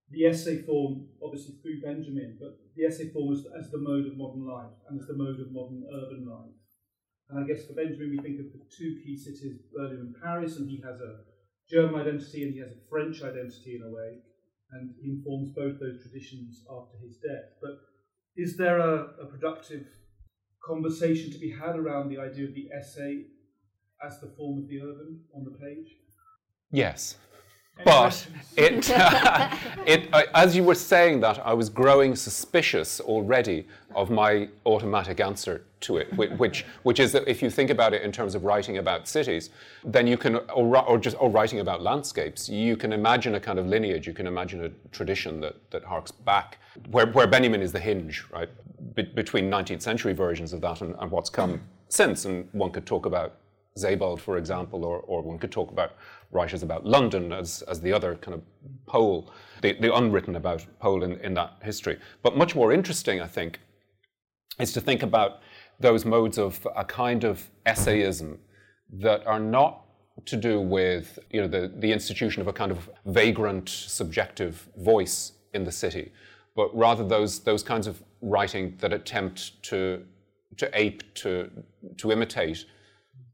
the 0.09 0.25
essay 0.25 0.61
form, 0.61 1.07
obviously 1.23 1.55
through 1.61 1.81
Benjamin, 1.81 2.37
but 2.39 2.57
the 2.75 2.85
essay 2.85 3.09
form 3.09 3.33
as, 3.33 3.45
as 3.59 3.71
the 3.71 3.77
mode 3.77 4.07
of 4.07 4.17
modern 4.17 4.47
life 4.47 4.71
and 4.89 4.99
as 4.99 5.07
the 5.07 5.13
mode 5.13 5.39
of 5.39 5.51
modern 5.51 5.83
urban 5.93 6.25
life. 6.25 6.55
And 7.29 7.43
I 7.43 7.47
guess 7.47 7.65
for 7.65 7.73
Benjamin, 7.73 8.11
we 8.11 8.23
think 8.23 8.39
of 8.39 8.53
the 8.53 8.63
two 8.71 9.01
key 9.03 9.17
cities, 9.17 9.59
Berlin 9.75 9.99
and 9.99 10.15
Paris, 10.21 10.57
and 10.57 10.69
he 10.69 10.81
has 10.85 11.01
a 11.01 11.19
German 11.69 11.99
identity 11.99 12.43
and 12.43 12.53
he 12.53 12.59
has 12.59 12.71
a 12.71 12.89
French 12.89 13.21
identity 13.21 13.75
in 13.75 13.83
a 13.83 13.91
way, 13.91 14.19
and 14.71 14.95
he 15.01 15.11
informs 15.11 15.51
both 15.51 15.79
those 15.79 16.01
traditions 16.01 16.63
after 16.71 16.97
his 17.03 17.17
death. 17.17 17.51
But 17.61 17.79
is 18.37 18.55
there 18.55 18.79
a, 18.79 19.11
a 19.21 19.25
productive 19.25 19.87
conversation 20.63 21.31
to 21.31 21.39
be 21.39 21.51
had 21.51 21.75
around 21.75 22.09
the 22.09 22.19
idea 22.19 22.45
of 22.45 22.55
the 22.55 22.69
essay 22.71 23.25
as 24.05 24.21
the 24.21 24.31
form 24.37 24.63
of 24.63 24.69
the 24.69 24.81
urban 24.81 25.19
on 25.35 25.43
the 25.43 25.57
page? 25.57 25.97
Yes. 26.71 27.17
But 27.84 28.28
it, 28.55 28.89
uh, 28.89 29.55
it, 29.86 30.09
as 30.34 30.55
you 30.55 30.63
were 30.63 30.75
saying 30.75 31.19
that, 31.21 31.45
I 31.45 31.53
was 31.53 31.69
growing 31.69 32.15
suspicious 32.15 32.99
already 32.99 33.67
of 33.95 34.09
my 34.09 34.49
automatic 34.65 35.19
answer 35.19 35.63
to 35.80 35.97
it, 35.97 36.11
which, 36.17 36.65
which 36.84 36.99
is 36.99 37.11
that 37.11 37.28
if 37.28 37.41
you 37.41 37.49
think 37.49 37.69
about 37.69 37.93
it 37.93 38.01
in 38.01 38.11
terms 38.11 38.34
of 38.36 38.43
writing 38.43 38.78
about 38.80 39.07
cities, 39.07 39.51
then 39.84 40.07
you 40.07 40.17
can, 40.17 40.38
or, 40.53 40.78
or 40.88 40.97
just 40.97 41.15
or 41.19 41.30
writing 41.30 41.59
about 41.59 41.82
landscapes, 41.82 42.49
you 42.49 42.75
can 42.75 42.93
imagine 42.93 43.36
a 43.36 43.39
kind 43.39 43.59
of 43.59 43.67
lineage, 43.67 44.07
you 44.07 44.13
can 44.13 44.28
imagine 44.28 44.65
a 44.65 44.69
tradition 44.89 45.39
that, 45.41 45.55
that 45.69 45.84
harks 45.84 46.11
back, 46.11 46.57
where, 46.89 47.07
where 47.07 47.28
Benjamin 47.28 47.61
is 47.61 47.71
the 47.71 47.80
hinge, 47.80 48.25
right, 48.32 48.49
Be- 48.95 49.03
between 49.03 49.49
19th 49.49 49.82
century 49.82 50.13
versions 50.13 50.51
of 50.53 50.61
that 50.61 50.82
and, 50.82 50.95
and 50.99 51.11
what's 51.11 51.30
come 51.30 51.61
since. 51.89 52.25
And 52.25 52.47
one 52.51 52.71
could 52.71 52.86
talk 52.86 53.05
about 53.05 53.36
Sebald, 53.75 54.19
for 54.21 54.38
example, 54.38 54.84
or, 54.84 54.99
or 55.01 55.21
one 55.21 55.38
could 55.38 55.51
talk 55.51 55.71
about 55.71 55.93
writers 56.32 56.63
about 56.63 56.86
London 56.86 57.32
as, 57.32 57.61
as 57.63 57.82
the 57.82 57.93
other 57.93 58.15
kind 58.15 58.36
of 58.36 58.41
pole, 58.86 59.32
the, 59.61 59.73
the 59.80 59.93
unwritten 59.95 60.36
about 60.36 60.65
pole 60.80 61.03
in, 61.03 61.13
in 61.21 61.34
that 61.34 61.53
history. 61.63 61.97
But 62.21 62.38
much 62.38 62.55
more 62.55 62.71
interesting, 62.73 63.21
I 63.21 63.28
think, 63.28 63.59
is 64.59 64.73
to 64.73 64.82
think 64.82 65.03
about 65.03 65.39
those 65.80 66.05
modes 66.05 66.38
of 66.38 66.67
a 66.75 66.84
kind 66.84 67.23
of 67.23 67.49
essayism 67.65 68.38
that 68.91 69.25
are 69.28 69.39
not 69.39 69.84
to 70.25 70.36
do 70.36 70.59
with 70.59 71.19
you 71.30 71.41
know, 71.41 71.47
the, 71.47 71.71
the 71.78 71.91
institution 71.91 72.41
of 72.41 72.47
a 72.47 72.53
kind 72.53 72.71
of 72.71 72.89
vagrant 73.05 73.69
subjective 73.69 74.67
voice 74.78 75.34
in 75.53 75.63
the 75.63 75.71
city, 75.71 76.11
but 76.55 76.75
rather 76.75 77.03
those, 77.07 77.39
those 77.39 77.63
kinds 77.63 77.88
of 77.88 78.01
writing 78.21 78.75
that 78.80 78.91
attempt 78.91 79.61
to, 79.63 80.03
to 80.57 80.69
ape, 80.73 81.03
to, 81.13 81.49
to 81.97 82.11
imitate 82.11 82.65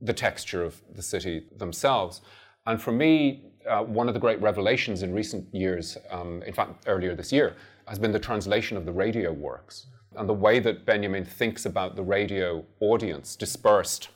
the 0.02 0.14
texture 0.14 0.64
of 0.64 0.82
the 0.94 1.02
city 1.02 1.46
themselves. 1.58 2.22
And 2.66 2.82
for 2.82 2.92
me, 2.92 3.52
uh, 3.70 3.84
one 3.84 4.08
of 4.08 4.14
the 4.14 4.20
great 4.20 4.42
revelations 4.42 5.04
in 5.04 5.14
recent 5.14 5.54
years, 5.54 5.98
um, 6.12 6.42
in 6.44 6.54
fact, 6.54 6.86
earlier 6.88 7.16
this 7.16 7.32
year, 7.32 7.56
has 7.88 8.00
been 8.00 8.12
the 8.12 8.20
translation 8.20 8.78
of 8.78 8.86
the 8.86 8.92
radio 8.92 9.32
works 9.32 9.88
and 10.16 10.30
the 10.30 10.34
way 10.34 10.60
that 10.60 10.86
Benjamin 10.86 11.26
thinks 11.26 11.66
about 11.66 11.96
the 11.96 12.04
radio 12.04 12.64
audience 12.80 13.36
dispersed. 13.36 14.10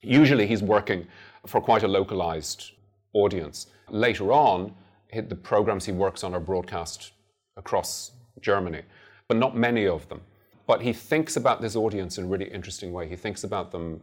Usually, 0.00 0.46
he's 0.46 0.62
working 0.62 1.06
for 1.46 1.60
quite 1.60 1.82
a 1.82 1.88
localized 1.88 2.72
audience. 3.12 3.66
Later 3.88 4.32
on, 4.32 4.74
the 5.12 5.36
programs 5.36 5.84
he 5.84 5.92
works 5.92 6.24
on 6.24 6.34
are 6.34 6.40
broadcast 6.40 7.12
across 7.56 8.12
Germany, 8.40 8.82
but 9.28 9.36
not 9.36 9.56
many 9.56 9.86
of 9.86 10.08
them. 10.08 10.22
But 10.66 10.80
he 10.80 10.92
thinks 10.92 11.36
about 11.36 11.60
this 11.60 11.76
audience 11.76 12.18
in 12.18 12.24
a 12.24 12.26
really 12.26 12.50
interesting 12.50 12.92
way. 12.92 13.08
He 13.08 13.16
thinks 13.16 13.44
about 13.44 13.72
them 13.72 14.00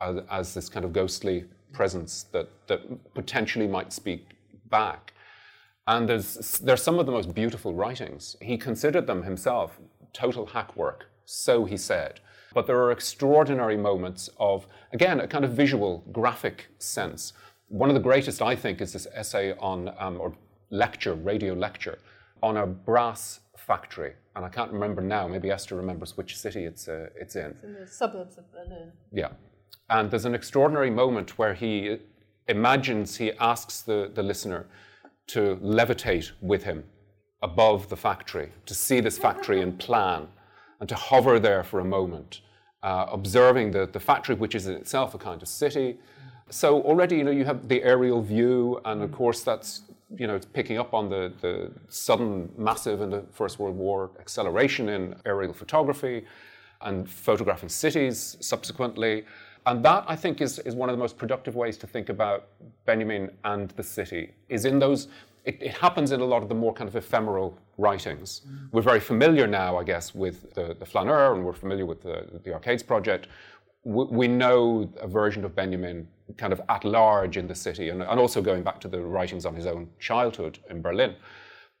as, 0.00 0.18
as 0.30 0.54
this 0.54 0.68
kind 0.68 0.84
of 0.84 0.92
ghostly 0.92 1.44
presence 1.72 2.24
that, 2.32 2.48
that 2.68 3.14
potentially 3.14 3.66
might 3.66 3.92
speak 3.92 4.36
back. 4.70 5.12
And 5.86 6.08
there's, 6.08 6.58
there's 6.58 6.82
some 6.82 6.98
of 6.98 7.06
the 7.06 7.12
most 7.12 7.34
beautiful 7.34 7.72
writings. 7.74 8.36
He 8.40 8.56
considered 8.58 9.06
them 9.06 9.22
himself 9.22 9.78
total 10.12 10.46
hack 10.46 10.76
work, 10.76 11.06
so 11.24 11.64
he 11.64 11.76
said. 11.76 12.20
But 12.54 12.66
there 12.66 12.78
are 12.82 12.90
extraordinary 12.90 13.76
moments 13.76 14.30
of, 14.40 14.66
again, 14.92 15.20
a 15.20 15.28
kind 15.28 15.44
of 15.44 15.52
visual, 15.52 16.02
graphic 16.10 16.68
sense. 16.78 17.34
One 17.68 17.90
of 17.90 17.94
the 17.94 18.00
greatest, 18.00 18.42
I 18.42 18.56
think, 18.56 18.80
is 18.80 18.92
this 18.92 19.06
essay 19.14 19.52
on, 19.58 19.92
um, 19.98 20.20
or 20.20 20.34
lecture, 20.70 21.14
radio 21.14 21.52
lecture, 21.54 21.98
on 22.42 22.56
a 22.56 22.66
brass 22.66 23.40
factory. 23.56 24.14
And 24.34 24.44
I 24.44 24.48
can't 24.48 24.72
remember 24.72 25.02
now, 25.02 25.28
maybe 25.28 25.50
Esther 25.50 25.76
remembers 25.76 26.16
which 26.16 26.36
city 26.38 26.64
it's, 26.64 26.88
uh, 26.88 27.08
it's 27.14 27.36
in. 27.36 27.50
It's 27.50 27.64
in 27.64 27.74
the 27.74 27.86
suburbs 27.86 28.38
of 28.38 28.50
Berlin. 28.52 28.92
Yeah. 29.12 29.28
And 29.88 30.10
there's 30.10 30.24
an 30.24 30.34
extraordinary 30.34 30.90
moment 30.90 31.38
where 31.38 31.54
he 31.54 31.98
imagines, 32.48 33.16
he 33.16 33.32
asks 33.32 33.82
the, 33.82 34.10
the 34.14 34.22
listener 34.22 34.66
to 35.28 35.56
levitate 35.62 36.32
with 36.40 36.64
him 36.64 36.84
above 37.42 37.88
the 37.88 37.96
factory, 37.96 38.50
to 38.64 38.74
see 38.74 39.00
this 39.00 39.18
factory 39.18 39.60
in 39.60 39.76
plan, 39.76 40.28
and 40.80 40.88
to 40.88 40.94
hover 40.94 41.38
there 41.38 41.62
for 41.62 41.80
a 41.80 41.84
moment, 41.84 42.40
uh, 42.82 43.06
observing 43.10 43.70
the, 43.70 43.86
the 43.86 44.00
factory, 44.00 44.34
which 44.34 44.54
is 44.54 44.66
in 44.66 44.74
itself 44.74 45.14
a 45.14 45.18
kind 45.18 45.42
of 45.42 45.48
city. 45.48 45.98
So 46.50 46.82
already, 46.82 47.16
you 47.16 47.24
know, 47.24 47.30
you 47.30 47.44
have 47.44 47.68
the 47.68 47.82
aerial 47.82 48.22
view, 48.22 48.80
and 48.84 49.02
of 49.02 49.12
course 49.12 49.42
that's, 49.42 49.82
you 50.16 50.26
know, 50.26 50.38
picking 50.52 50.78
up 50.78 50.94
on 50.94 51.08
the, 51.08 51.32
the 51.40 51.72
sudden, 51.88 52.50
massive 52.56 53.00
in 53.00 53.10
the 53.10 53.24
First 53.32 53.58
World 53.58 53.76
War 53.76 54.10
acceleration 54.20 54.88
in 54.88 55.16
aerial 55.24 55.52
photography 55.52 56.24
and 56.82 57.08
photographing 57.08 57.68
cities 57.68 58.36
subsequently. 58.40 59.24
And 59.66 59.84
that, 59.84 60.04
I 60.06 60.14
think, 60.14 60.40
is, 60.40 60.60
is 60.60 60.76
one 60.76 60.88
of 60.88 60.94
the 60.96 61.00
most 61.00 61.18
productive 61.18 61.56
ways 61.56 61.76
to 61.78 61.86
think 61.88 62.08
about 62.08 62.48
Benjamin 62.84 63.30
and 63.44 63.70
the 63.70 63.82
city, 63.82 64.32
is 64.48 64.64
in 64.64 64.78
those, 64.78 65.08
it, 65.44 65.60
it 65.60 65.72
happens 65.72 66.12
in 66.12 66.20
a 66.20 66.24
lot 66.24 66.42
of 66.42 66.48
the 66.48 66.54
more 66.54 66.72
kind 66.72 66.88
of 66.88 66.94
ephemeral 66.94 67.58
writings. 67.76 68.42
Mm. 68.48 68.68
We're 68.70 68.82
very 68.82 69.00
familiar 69.00 69.48
now, 69.48 69.76
I 69.76 69.82
guess, 69.82 70.14
with 70.14 70.54
the, 70.54 70.76
the 70.78 70.86
flaneur, 70.86 71.34
and 71.34 71.44
we're 71.44 71.52
familiar 71.52 71.84
with 71.84 72.00
the, 72.00 72.40
the 72.44 72.54
Arcades 72.54 72.84
Project. 72.84 73.26
We, 73.82 74.04
we 74.04 74.28
know 74.28 74.88
a 75.00 75.08
version 75.08 75.44
of 75.44 75.56
Benjamin 75.56 76.06
kind 76.36 76.52
of 76.52 76.60
at 76.68 76.84
large 76.84 77.36
in 77.36 77.48
the 77.48 77.54
city, 77.54 77.88
and, 77.88 78.02
and 78.02 78.20
also 78.20 78.40
going 78.40 78.62
back 78.62 78.80
to 78.82 78.88
the 78.88 79.00
writings 79.00 79.44
on 79.44 79.56
his 79.56 79.66
own 79.66 79.88
childhood 79.98 80.60
in 80.70 80.80
Berlin. 80.80 81.16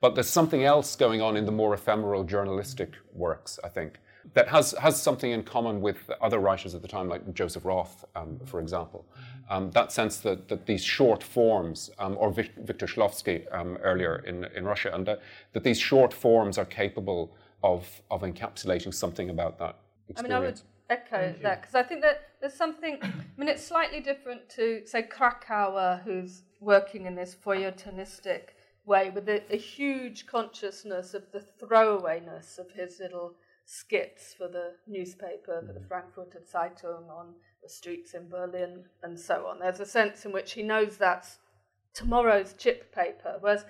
But 0.00 0.14
there's 0.14 0.28
something 0.28 0.64
else 0.64 0.96
going 0.96 1.22
on 1.22 1.36
in 1.36 1.46
the 1.46 1.52
more 1.52 1.72
ephemeral 1.72 2.24
journalistic 2.24 2.90
works, 3.12 3.60
I 3.62 3.68
think 3.68 4.00
that 4.34 4.48
has, 4.48 4.72
has 4.72 5.00
something 5.00 5.30
in 5.30 5.42
common 5.42 5.80
with 5.80 6.10
other 6.20 6.38
writers 6.38 6.74
at 6.74 6.82
the 6.82 6.88
time, 6.88 7.08
like 7.08 7.34
Joseph 7.34 7.64
Roth, 7.64 8.04
um, 8.14 8.40
for 8.44 8.60
example. 8.60 9.06
Um, 9.48 9.70
that 9.72 9.92
sense 9.92 10.18
that, 10.18 10.48
that 10.48 10.66
these 10.66 10.84
short 10.84 11.22
forms, 11.22 11.90
um, 11.98 12.16
or 12.18 12.30
Vic, 12.32 12.52
Victor 12.58 12.86
Shklovsky 12.86 13.44
um, 13.54 13.76
earlier 13.78 14.16
in, 14.26 14.44
in 14.56 14.64
Russia, 14.64 14.90
and 14.92 15.06
that, 15.06 15.20
that 15.52 15.64
these 15.64 15.78
short 15.78 16.12
forms 16.12 16.58
are 16.58 16.64
capable 16.64 17.36
of, 17.62 18.02
of 18.10 18.22
encapsulating 18.22 18.92
something 18.92 19.30
about 19.30 19.58
that 19.58 19.78
experience. 20.08 20.18
I 20.18 20.22
mean, 20.22 20.32
I 20.32 20.46
would 20.46 20.60
echo 20.90 21.34
that 21.42 21.62
because 21.62 21.74
I 21.74 21.82
think 21.82 22.02
that 22.02 22.22
there's 22.40 22.54
something, 22.54 22.98
I 23.02 23.10
mean, 23.36 23.48
it's 23.48 23.64
slightly 23.64 24.00
different 24.00 24.48
to, 24.50 24.82
say, 24.84 25.02
Kracauer, 25.02 26.02
who's 26.02 26.42
working 26.60 27.06
in 27.06 27.14
this 27.14 27.34
feuilletonistic 27.34 28.48
way 28.84 29.10
with 29.10 29.28
a, 29.28 29.42
a 29.52 29.56
huge 29.56 30.26
consciousness 30.26 31.14
of 31.14 31.24
the 31.32 31.44
throwawayness 31.60 32.58
of 32.58 32.70
his 32.70 33.00
little 33.00 33.34
skits 33.66 34.32
for 34.32 34.48
the 34.48 34.72
newspaper, 34.86 35.62
for 35.66 35.72
the 35.72 35.80
mm. 35.80 35.88
Frankfurter 35.88 36.40
Zeitung 36.50 37.10
on 37.10 37.34
the 37.62 37.68
streets 37.68 38.14
in 38.14 38.28
Berlin 38.28 38.84
and 39.02 39.18
so 39.18 39.46
on. 39.46 39.58
There's 39.58 39.80
a 39.80 39.86
sense 39.86 40.24
in 40.24 40.32
which 40.32 40.52
he 40.52 40.62
knows 40.62 40.96
that's 40.96 41.38
tomorrow's 41.92 42.54
chip 42.54 42.94
paper. 42.94 43.36
Whereas 43.40 43.64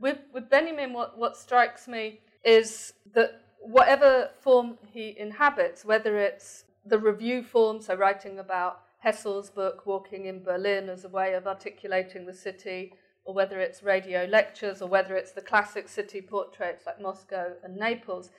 with, 0.00 0.18
with 0.32 0.48
Benjamin, 0.48 0.94
what, 0.94 1.18
what 1.18 1.36
strikes 1.36 1.86
me 1.86 2.20
is 2.44 2.94
that 3.14 3.42
whatever 3.60 4.30
form 4.40 4.78
he 4.90 5.14
inhabits, 5.18 5.84
whether 5.84 6.18
it's 6.18 6.64
the 6.86 6.98
review 6.98 7.42
form, 7.42 7.80
so 7.80 7.94
writing 7.94 8.38
about 8.38 8.80
Hessel's 9.04 9.50
book, 9.50 9.84
Walking 9.84 10.26
in 10.26 10.42
Berlin, 10.42 10.88
as 10.88 11.04
a 11.04 11.08
way 11.08 11.34
of 11.34 11.46
articulating 11.46 12.24
the 12.24 12.32
city, 12.32 12.94
or 13.24 13.34
whether 13.34 13.60
it's 13.60 13.82
radio 13.82 14.24
lectures, 14.24 14.80
or 14.80 14.88
whether 14.88 15.14
it's 15.14 15.32
the 15.32 15.40
classic 15.42 15.88
city 15.88 16.22
portraits 16.22 16.86
like 16.86 17.00
Moscow 17.00 17.52
and 17.62 17.76
Naples, 17.76 18.30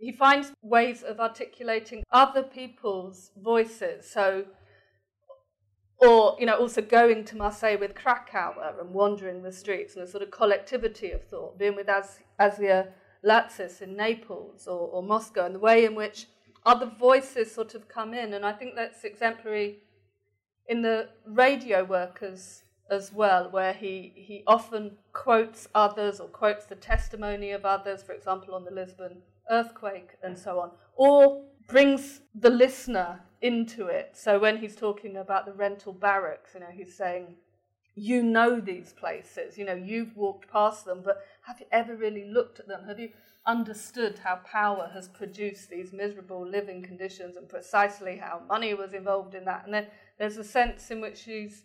he 0.00 0.12
finds 0.12 0.52
ways 0.62 1.02
of 1.02 1.20
articulating 1.20 2.04
other 2.12 2.42
people's 2.42 3.30
voices. 3.36 4.08
So, 4.08 4.46
or 5.98 6.36
you 6.38 6.46
know, 6.46 6.56
also 6.56 6.80
going 6.80 7.24
to 7.24 7.36
Marseille 7.36 7.78
with 7.78 7.94
Kracauer 7.94 8.80
and 8.80 8.90
wandering 8.90 9.42
the 9.42 9.52
streets 9.52 9.94
and 9.94 10.04
a 10.04 10.06
sort 10.06 10.22
of 10.22 10.30
collectivity 10.30 11.10
of 11.10 11.24
thought, 11.24 11.58
being 11.58 11.74
with 11.74 11.88
As- 11.88 12.20
Asja 12.40 12.88
Lacis 13.24 13.82
in 13.82 13.96
Naples 13.96 14.68
or, 14.68 14.88
or 14.88 15.02
Moscow, 15.02 15.46
and 15.46 15.54
the 15.54 15.60
way 15.60 15.84
in 15.84 15.94
which 15.94 16.26
other 16.64 16.86
voices 16.86 17.52
sort 17.52 17.74
of 17.74 17.88
come 17.88 18.14
in. 18.14 18.34
And 18.34 18.44
I 18.44 18.52
think 18.52 18.74
that's 18.76 19.04
exemplary 19.04 19.78
in 20.68 20.82
the 20.82 21.08
radio 21.26 21.82
workers 21.84 22.62
as 22.90 23.12
well, 23.12 23.50
where 23.50 23.72
he, 23.72 24.12
he 24.14 24.42
often 24.46 24.92
quotes 25.12 25.68
others 25.74 26.20
or 26.20 26.28
quotes 26.28 26.66
the 26.66 26.74
testimony 26.74 27.50
of 27.50 27.64
others, 27.64 28.02
for 28.02 28.12
example, 28.12 28.54
on 28.54 28.64
the 28.64 28.70
Lisbon 28.70 29.22
earthquake 29.50 30.16
and 30.22 30.36
so 30.36 30.60
on, 30.60 30.70
or 30.96 31.44
brings 31.66 32.22
the 32.34 32.50
listener 32.50 33.20
into 33.40 33.86
it. 33.86 34.16
So 34.16 34.38
when 34.38 34.56
he's 34.56 34.74
talking 34.74 35.16
about 35.16 35.46
the 35.46 35.52
rental 35.52 35.92
barracks, 35.92 36.50
you 36.54 36.60
know, 36.60 36.72
he's 36.72 36.96
saying, 36.96 37.36
you 37.94 38.22
know 38.22 38.60
these 38.60 38.92
places, 38.92 39.58
you 39.58 39.64
know, 39.64 39.74
you've 39.74 40.16
walked 40.16 40.50
past 40.50 40.84
them, 40.84 41.02
but 41.04 41.22
have 41.42 41.60
you 41.60 41.66
ever 41.72 41.96
really 41.96 42.24
looked 42.24 42.60
at 42.60 42.68
them? 42.68 42.84
Have 42.86 42.98
you 42.98 43.10
understood 43.46 44.20
how 44.22 44.36
power 44.44 44.90
has 44.92 45.08
produced 45.08 45.68
these 45.68 45.92
miserable 45.92 46.46
living 46.46 46.82
conditions 46.82 47.36
and 47.36 47.48
precisely 47.48 48.16
how 48.16 48.42
money 48.48 48.72
was 48.74 48.92
involved 48.94 49.34
in 49.34 49.44
that? 49.46 49.64
And 49.64 49.74
then 49.74 49.86
there's 50.18 50.36
a 50.36 50.44
sense 50.44 50.90
in 50.90 51.00
which 51.00 51.24
he's 51.24 51.64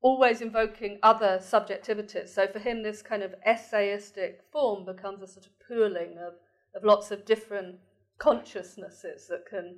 always 0.00 0.40
invoking 0.40 0.98
other 1.02 1.38
subjectivities. 1.40 2.28
So 2.28 2.48
for 2.48 2.58
him, 2.58 2.82
this 2.82 3.02
kind 3.02 3.22
of 3.22 3.34
essayistic 3.46 4.42
form 4.50 4.84
becomes 4.84 5.22
a 5.22 5.28
sort 5.28 5.46
of 5.46 5.52
pooling 5.66 6.18
of, 6.18 6.34
of 6.74 6.84
lots 6.84 7.10
of 7.10 7.24
different 7.24 7.76
consciousnesses 8.18 9.26
that 9.28 9.46
can 9.46 9.76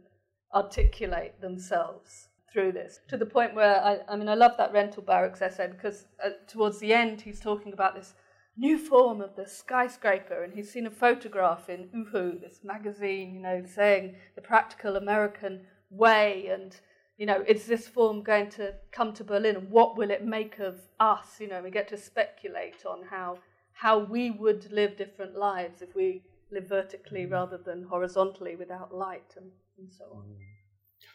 articulate 0.55 1.41
themselves 1.41 2.29
through 2.53 2.73
this. 2.73 3.01
To 3.09 3.17
the 3.17 3.27
point 3.27 3.55
where 3.55 3.83
I, 3.83 3.99
I 4.09 4.17
mean 4.17 4.29
I 4.29 4.35
love 4.35 4.53
that 4.59 4.73
rental 4.73 5.03
barracks 5.03 5.43
essay 5.43 5.69
because 5.69 6.07
uh, 6.25 6.31
towards 6.47 6.79
the 6.79 6.95
end 6.95 7.21
he's 7.21 7.41
talking 7.41 7.73
about 7.73 7.97
this 7.97 8.15
new 8.57 8.79
form 8.79 9.21
of 9.21 9.35
the 9.35 9.47
skyscraper 9.47 10.45
and 10.45 10.55
he's 10.55 10.71
seen 10.71 10.87
a 10.87 10.91
photograph 10.91 11.69
in 11.69 11.89
Uhu 11.89 12.41
this 12.41 12.61
magazine 12.63 13.35
you 13.35 13.41
know 13.41 13.65
saying 13.67 14.15
the 14.37 14.41
practical 14.41 14.95
American 14.95 15.63
way 15.91 16.47
and 16.47 16.77
you 17.19 17.27
know 17.27 17.43
is 17.49 17.67
this 17.67 17.89
form 17.89 18.23
going 18.23 18.49
to 18.51 18.73
come 18.93 19.13
to 19.13 19.25
Berlin 19.25 19.57
and 19.57 19.71
what 19.71 19.97
will 19.97 20.13
it 20.13 20.25
make 20.25 20.61
of 20.61 20.77
us? 21.01 21.41
You 21.41 21.49
know 21.49 21.61
we 21.61 21.71
get 21.71 21.89
to 21.89 21.97
speculate 21.97 22.87
on 22.87 23.01
how 23.11 23.39
how 23.73 23.99
we 23.99 24.31
would 24.31 24.71
live 24.71 24.97
different 24.97 25.35
lives 25.37 25.83
if 25.83 25.97
we 25.97 26.23
live 26.55 26.69
vertically 26.69 27.27
rather 27.27 27.59
than 27.59 27.83
horizontally 27.85 28.57
without 28.57 28.95
light 28.95 29.35
and, 29.37 29.51
and 29.79 29.93
so 29.93 30.05
on. 30.15 30.25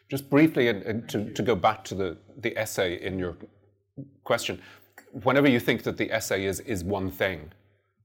Just 0.10 0.30
briefly, 0.30 0.68
and, 0.68 0.84
and 0.84 1.10
to, 1.10 1.32
to 1.34 1.42
go 1.42 1.56
back 1.56 1.84
to 1.86 1.96
the, 1.96 2.18
the 2.38 2.58
essay 2.58 3.02
in 3.02 3.20
your 3.20 3.38
question, 4.24 4.62
whenever 5.24 5.48
you 5.48 5.60
think 5.60 5.84
that 5.84 5.98
the 5.98 6.12
essay 6.12 6.46
is, 6.46 6.60
is 6.62 6.84
one 6.84 7.10
thing, 7.12 7.52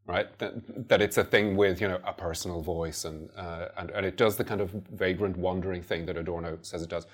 right, 0.06 0.38
that, 0.38 0.88
that 0.88 1.00
it's 1.00 1.18
a 1.18 1.24
thing 1.24 1.56
with 1.56 1.80
you 1.80 1.88
know, 1.88 2.00
a 2.04 2.12
personal 2.12 2.60
voice 2.60 3.04
and, 3.04 3.30
uh, 3.36 3.68
and, 3.78 3.90
and 3.90 4.06
it 4.06 4.16
does 4.16 4.36
the 4.36 4.44
kind 4.44 4.60
of 4.60 4.70
vagrant 4.92 5.36
wandering 5.36 5.82
thing 5.82 6.06
that 6.06 6.16
Adorno 6.16 6.58
says 6.62 6.82
it 6.82 6.90
does, 6.90 7.06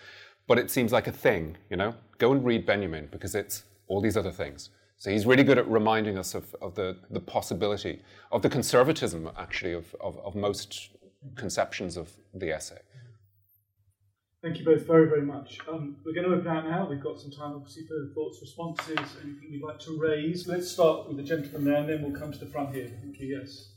but 0.46 0.58
it 0.58 0.70
seems 0.70 0.92
like 0.92 1.06
a 1.06 1.12
thing, 1.12 1.56
you 1.70 1.76
know? 1.76 1.94
Go 2.18 2.32
and 2.32 2.44
read 2.44 2.66
Benjamin 2.66 3.08
because 3.12 3.34
it's 3.34 3.64
all 3.86 4.00
these 4.00 4.16
other 4.16 4.32
things. 4.32 4.70
So 5.00 5.10
he's 5.10 5.24
really 5.24 5.44
good 5.44 5.56
at 5.56 5.66
reminding 5.66 6.18
us 6.18 6.34
of, 6.34 6.54
of 6.60 6.74
the, 6.74 6.98
the 7.10 7.20
possibility, 7.20 8.02
of 8.32 8.42
the 8.42 8.50
conservatism, 8.50 9.30
actually, 9.38 9.72
of, 9.72 9.96
of, 9.98 10.18
of 10.18 10.34
most 10.34 10.90
conceptions 11.36 11.96
of 11.96 12.10
the 12.34 12.50
essay. 12.52 12.80
Thank 14.42 14.58
you 14.58 14.64
both 14.66 14.86
very, 14.86 15.08
very 15.08 15.22
much. 15.22 15.58
Um, 15.66 15.96
we're 16.04 16.12
going 16.12 16.28
to 16.28 16.34
open 16.34 16.48
out 16.48 16.68
now. 16.68 16.86
We've 16.86 17.02
got 17.02 17.18
some 17.18 17.30
time, 17.30 17.54
obviously, 17.54 17.86
for 17.86 18.12
thoughts, 18.14 18.40
responses, 18.42 18.98
anything 19.24 19.48
you'd 19.48 19.62
like 19.62 19.78
to 19.80 19.98
raise. 19.98 20.46
Let's 20.46 20.70
start 20.70 21.08
with 21.08 21.16
the 21.16 21.22
gentleman 21.22 21.64
there, 21.64 21.76
and 21.76 21.88
then 21.88 22.02
we'll 22.02 22.20
come 22.20 22.30
to 22.30 22.38
the 22.38 22.50
front 22.50 22.74
here. 22.74 22.86
Thank 23.00 23.18
you. 23.20 23.38
Yes. 23.40 23.70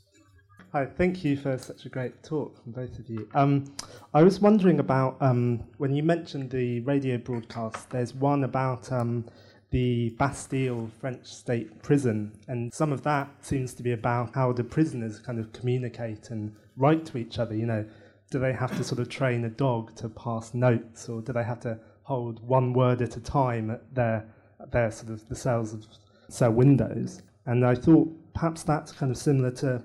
Hi, 0.72 0.84
thank 0.84 1.24
you 1.24 1.38
for 1.38 1.56
such 1.56 1.86
a 1.86 1.88
great 1.88 2.22
talk 2.22 2.62
from 2.62 2.72
both 2.72 2.98
of 2.98 3.08
you. 3.08 3.26
Um, 3.32 3.72
I 4.12 4.22
was 4.22 4.40
wondering 4.40 4.78
about 4.78 5.16
um, 5.22 5.64
when 5.78 5.94
you 5.94 6.02
mentioned 6.02 6.50
the 6.50 6.80
radio 6.80 7.16
broadcast, 7.16 7.88
there's 7.88 8.12
one 8.12 8.44
about 8.44 8.92
um, 8.92 9.24
the 9.70 10.10
Bastille 10.18 10.90
French 11.00 11.26
state 11.26 11.82
prison, 11.82 12.32
and 12.48 12.72
some 12.72 12.92
of 12.92 13.02
that 13.02 13.28
seems 13.40 13.74
to 13.74 13.82
be 13.82 13.92
about 13.92 14.34
how 14.34 14.52
the 14.52 14.64
prisoners 14.64 15.18
kind 15.18 15.38
of 15.38 15.52
communicate 15.52 16.30
and 16.30 16.54
write 16.76 17.04
to 17.06 17.18
each 17.18 17.38
other. 17.38 17.54
You 17.54 17.66
know, 17.66 17.84
do 18.30 18.38
they 18.38 18.52
have 18.52 18.76
to 18.76 18.84
sort 18.84 19.00
of 19.00 19.08
train 19.08 19.44
a 19.44 19.50
dog 19.50 19.94
to 19.96 20.08
pass 20.08 20.54
notes, 20.54 21.08
or 21.08 21.20
do 21.22 21.32
they 21.32 21.44
have 21.44 21.60
to 21.60 21.78
hold 22.02 22.46
one 22.46 22.72
word 22.72 23.02
at 23.02 23.16
a 23.16 23.20
time 23.20 23.70
at 23.70 23.94
their 23.94 24.26
at 24.60 24.70
their 24.70 24.90
sort 24.90 25.10
of 25.10 25.28
the 25.28 25.36
cells 25.36 25.72
of 25.72 25.84
cell 26.28 26.52
windows? 26.52 27.22
And 27.46 27.64
I 27.64 27.74
thought 27.74 28.08
perhaps 28.34 28.62
that's 28.62 28.92
kind 28.92 29.10
of 29.12 29.18
similar 29.18 29.50
to 29.52 29.82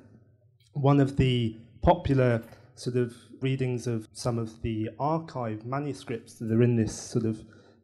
one 0.73 0.99
of 0.99 1.17
the 1.17 1.57
popular 1.81 2.43
sort 2.75 2.95
of 2.95 3.13
readings 3.41 3.87
of 3.87 4.07
some 4.13 4.37
of 4.37 4.61
the 4.61 4.89
archive 4.99 5.65
manuscripts 5.65 6.35
that 6.35 6.51
are 6.51 6.63
in 6.63 6.75
this 6.75 6.93
sort 6.93 7.25
of 7.25 7.43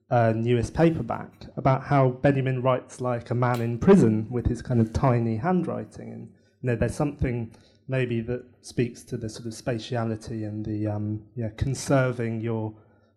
uh, 0.09 0.33
newest 0.35 0.73
paperback 0.73 1.47
about 1.57 1.83
how 1.83 2.09
Benjamin 2.09 2.61
writes 2.61 3.01
like 3.01 3.31
a 3.31 3.35
man 3.35 3.61
in 3.61 3.79
prison 3.79 4.27
with 4.29 4.45
his 4.45 4.61
kind 4.61 4.79
of 4.79 4.93
tiny 4.93 5.37
handwriting. 5.37 6.11
And 6.11 6.29
you 6.61 6.69
know, 6.69 6.75
there's 6.75 6.95
something 6.95 7.51
maybe 7.87 8.21
that 8.21 8.43
speaks 8.61 9.03
to 9.03 9.17
the 9.17 9.29
sort 9.29 9.45
of 9.45 9.53
spatiality 9.53 10.47
and 10.47 10.65
the 10.65 10.87
um, 10.87 11.23
yeah, 11.35 11.49
conserving 11.57 12.41
your 12.41 12.73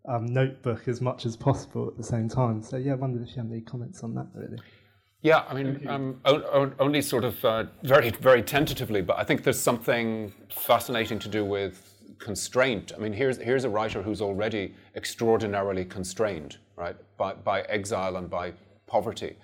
um, 0.08 0.26
notebook 0.26 0.88
as 0.88 1.00
much 1.00 1.26
as 1.26 1.36
possible 1.36 1.88
at 1.88 1.96
the 1.96 2.02
same 2.02 2.28
time. 2.28 2.62
So 2.62 2.76
yeah, 2.76 2.92
I 2.92 2.96
wondered 2.96 3.22
if 3.22 3.36
you 3.36 3.42
have 3.42 3.50
any 3.50 3.60
comments 3.60 4.02
on 4.02 4.14
that, 4.14 4.28
really. 4.34 4.58
Yeah, 5.20 5.42
I 5.48 5.54
mean, 5.54 5.84
um, 5.88 6.20
only 6.78 7.02
sort 7.02 7.24
of 7.24 7.44
uh, 7.44 7.64
very, 7.82 8.10
very 8.10 8.40
tentatively, 8.40 9.02
but 9.02 9.18
I 9.18 9.24
think 9.24 9.42
there's 9.42 9.58
something 9.58 10.32
fascinating 10.48 11.18
to 11.18 11.28
do 11.28 11.44
with 11.44 11.97
constraint. 12.18 12.92
I 12.96 12.98
mean, 12.98 13.12
here's, 13.12 13.38
here's 13.38 13.64
a 13.64 13.70
writer 13.70 14.02
who's 14.02 14.20
already 14.20 14.74
extraordinarily 14.94 15.84
constrained, 15.84 16.58
right, 16.76 16.96
by, 17.16 17.34
by 17.34 17.62
exile 17.62 18.16
and 18.16 18.28
by 18.28 18.52
poverty, 18.86 19.36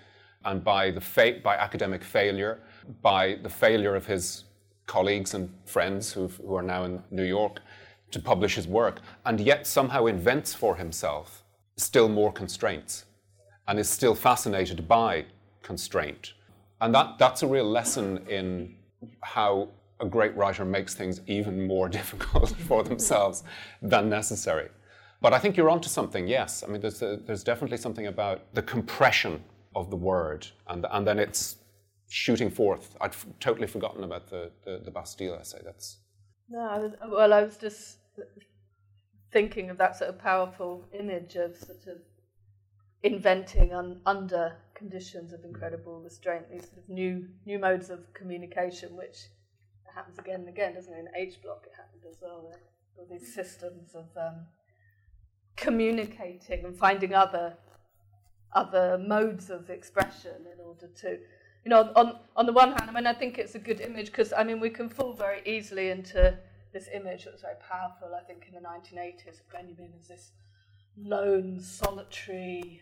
and 0.44 0.62
by, 0.62 0.90
the 0.90 1.00
fa- 1.00 1.40
by 1.42 1.56
academic 1.56 2.02
failure, 2.02 2.60
by 3.02 3.38
the 3.42 3.48
failure 3.48 3.94
of 3.94 4.06
his 4.06 4.44
colleagues 4.86 5.34
and 5.34 5.48
friends 5.64 6.12
who 6.12 6.28
who 6.28 6.54
are 6.54 6.62
now 6.62 6.84
in 6.84 7.02
New 7.10 7.24
York 7.24 7.60
to 8.10 8.20
publish 8.20 8.54
his 8.54 8.68
work, 8.68 9.00
and 9.24 9.40
yet 9.40 9.66
somehow 9.66 10.06
invents 10.06 10.54
for 10.54 10.76
himself 10.76 11.42
still 11.76 12.08
more 12.08 12.32
constraints 12.32 13.06
and 13.66 13.78
is 13.78 13.88
still 13.88 14.14
fascinated 14.14 14.86
by 14.86 15.24
constraint. 15.62 16.34
And 16.80 16.94
that, 16.94 17.18
that's 17.18 17.42
a 17.42 17.46
real 17.46 17.64
lesson 17.64 18.26
in 18.28 18.76
how 19.22 19.68
a 20.04 20.08
great 20.08 20.36
writer 20.36 20.64
makes 20.64 20.94
things 20.94 21.20
even 21.26 21.66
more 21.66 21.88
difficult 22.00 22.50
for 22.68 22.82
themselves 22.82 23.42
than 23.82 24.08
necessary. 24.08 24.68
But 25.20 25.32
I 25.32 25.38
think 25.38 25.56
you're 25.56 25.70
onto 25.70 25.88
something, 25.88 26.28
yes. 26.28 26.62
I 26.62 26.66
mean, 26.70 26.80
there's, 26.80 27.02
a, 27.02 27.16
there's 27.16 27.42
definitely 27.42 27.78
something 27.78 28.06
about 28.06 28.42
the 28.54 28.62
compression 28.62 29.42
of 29.74 29.90
the 29.90 29.96
word, 29.96 30.46
and, 30.68 30.86
and 30.90 31.06
then 31.06 31.18
it's 31.18 31.56
shooting 32.08 32.50
forth. 32.50 32.94
I'd 33.00 33.10
f- 33.10 33.26
totally 33.40 33.66
forgotten 33.66 34.04
about 34.04 34.28
the, 34.28 34.50
the, 34.64 34.82
the 34.84 34.90
Bastille 34.90 35.34
essay. 35.34 35.60
That's 35.64 35.96
No, 36.48 36.60
I 36.60 36.78
was, 36.78 36.92
well, 37.08 37.32
I 37.32 37.42
was 37.42 37.56
just 37.56 37.98
thinking 39.32 39.70
of 39.70 39.78
that 39.78 39.96
sort 39.96 40.10
of 40.10 40.18
powerful 40.18 40.86
image 40.92 41.36
of 41.36 41.56
sort 41.56 41.86
of 41.88 41.98
inventing 43.02 43.72
un, 43.72 44.00
under 44.06 44.56
conditions 44.74 45.32
of 45.32 45.44
incredible 45.44 46.00
restraint 46.00 46.50
these 46.50 46.62
sort 46.62 46.78
of 46.78 46.88
new 46.88 47.26
new 47.46 47.58
modes 47.58 47.90
of 47.90 48.12
communication, 48.14 48.96
which 48.96 49.18
happens 49.94 50.18
again 50.18 50.40
and 50.40 50.48
again, 50.48 50.74
doesn't 50.74 50.92
it? 50.92 50.98
In 50.98 51.08
H 51.14 51.42
block, 51.42 51.64
it 51.66 51.72
happened 51.76 52.02
as 52.08 52.16
well. 52.20 52.48
Right? 52.50 52.60
All 52.98 53.06
these 53.10 53.34
systems 53.34 53.94
of 53.94 54.06
um, 54.16 54.46
communicating 55.56 56.64
and 56.64 56.76
finding 56.76 57.14
other 57.14 57.56
other 58.52 58.96
modes 58.98 59.50
of 59.50 59.68
expression 59.68 60.46
in 60.52 60.64
order 60.64 60.86
to, 60.86 61.18
you 61.64 61.70
know, 61.70 61.92
on 61.96 62.18
on 62.36 62.46
the 62.46 62.52
one 62.52 62.70
hand, 62.70 62.88
I 62.88 62.92
mean, 62.92 63.06
I 63.06 63.14
think 63.14 63.38
it's 63.38 63.54
a 63.54 63.58
good 63.58 63.80
image 63.80 64.06
because 64.06 64.32
I 64.32 64.44
mean 64.44 64.60
we 64.60 64.70
can 64.70 64.88
fall 64.88 65.12
very 65.12 65.42
easily 65.44 65.90
into 65.90 66.38
this 66.72 66.88
image 66.92 67.24
that 67.24 67.32
was 67.32 67.42
very 67.42 67.56
powerful. 67.68 68.14
I 68.14 68.24
think 68.24 68.46
in 68.48 68.54
the 68.54 68.60
1980s, 68.60 69.40
Benjamin 69.52 69.92
as 69.98 70.08
this 70.08 70.32
lone, 70.96 71.60
solitary, 71.60 72.80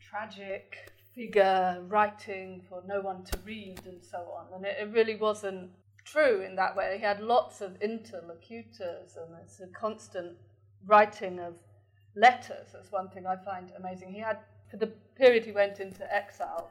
tragic 0.00 0.92
figure 1.14 1.82
writing 1.88 2.62
for 2.68 2.82
no 2.86 3.00
one 3.00 3.24
to 3.24 3.38
read 3.44 3.80
and 3.86 4.04
so 4.04 4.18
on. 4.36 4.46
And 4.54 4.64
it, 4.64 4.76
it 4.80 4.92
really 4.92 5.16
wasn't 5.16 5.70
true 6.06 6.42
in 6.42 6.56
that 6.56 6.76
way. 6.76 6.96
He 6.98 7.04
had 7.04 7.20
lots 7.20 7.60
of 7.60 7.80
interlocutors 7.82 9.16
and 9.16 9.36
it's 9.42 9.60
a 9.60 9.66
constant 9.66 10.36
writing 10.86 11.38
of 11.38 11.54
letters. 12.14 12.68
That's 12.72 12.92
one 12.92 13.10
thing 13.10 13.26
I 13.26 13.36
find 13.36 13.72
amazing. 13.76 14.12
He 14.12 14.20
had, 14.20 14.38
for 14.70 14.76
the 14.76 14.92
period 15.16 15.44
he 15.44 15.52
went 15.52 15.80
into 15.80 16.12
exile 16.14 16.70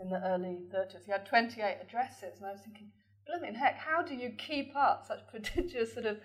in 0.00 0.10
the 0.10 0.20
early 0.26 0.58
30s, 0.74 1.04
he 1.06 1.12
had 1.12 1.24
28 1.24 1.78
addresses. 1.80 2.38
And 2.38 2.46
I 2.46 2.52
was 2.52 2.60
thinking, 2.60 2.90
blooming 3.26 3.54
heck, 3.54 3.78
how 3.78 4.02
do 4.02 4.14
you 4.14 4.30
keep 4.30 4.74
up 4.76 5.06
such 5.06 5.26
prodigious 5.30 5.94
sort 5.94 6.06
of 6.06 6.18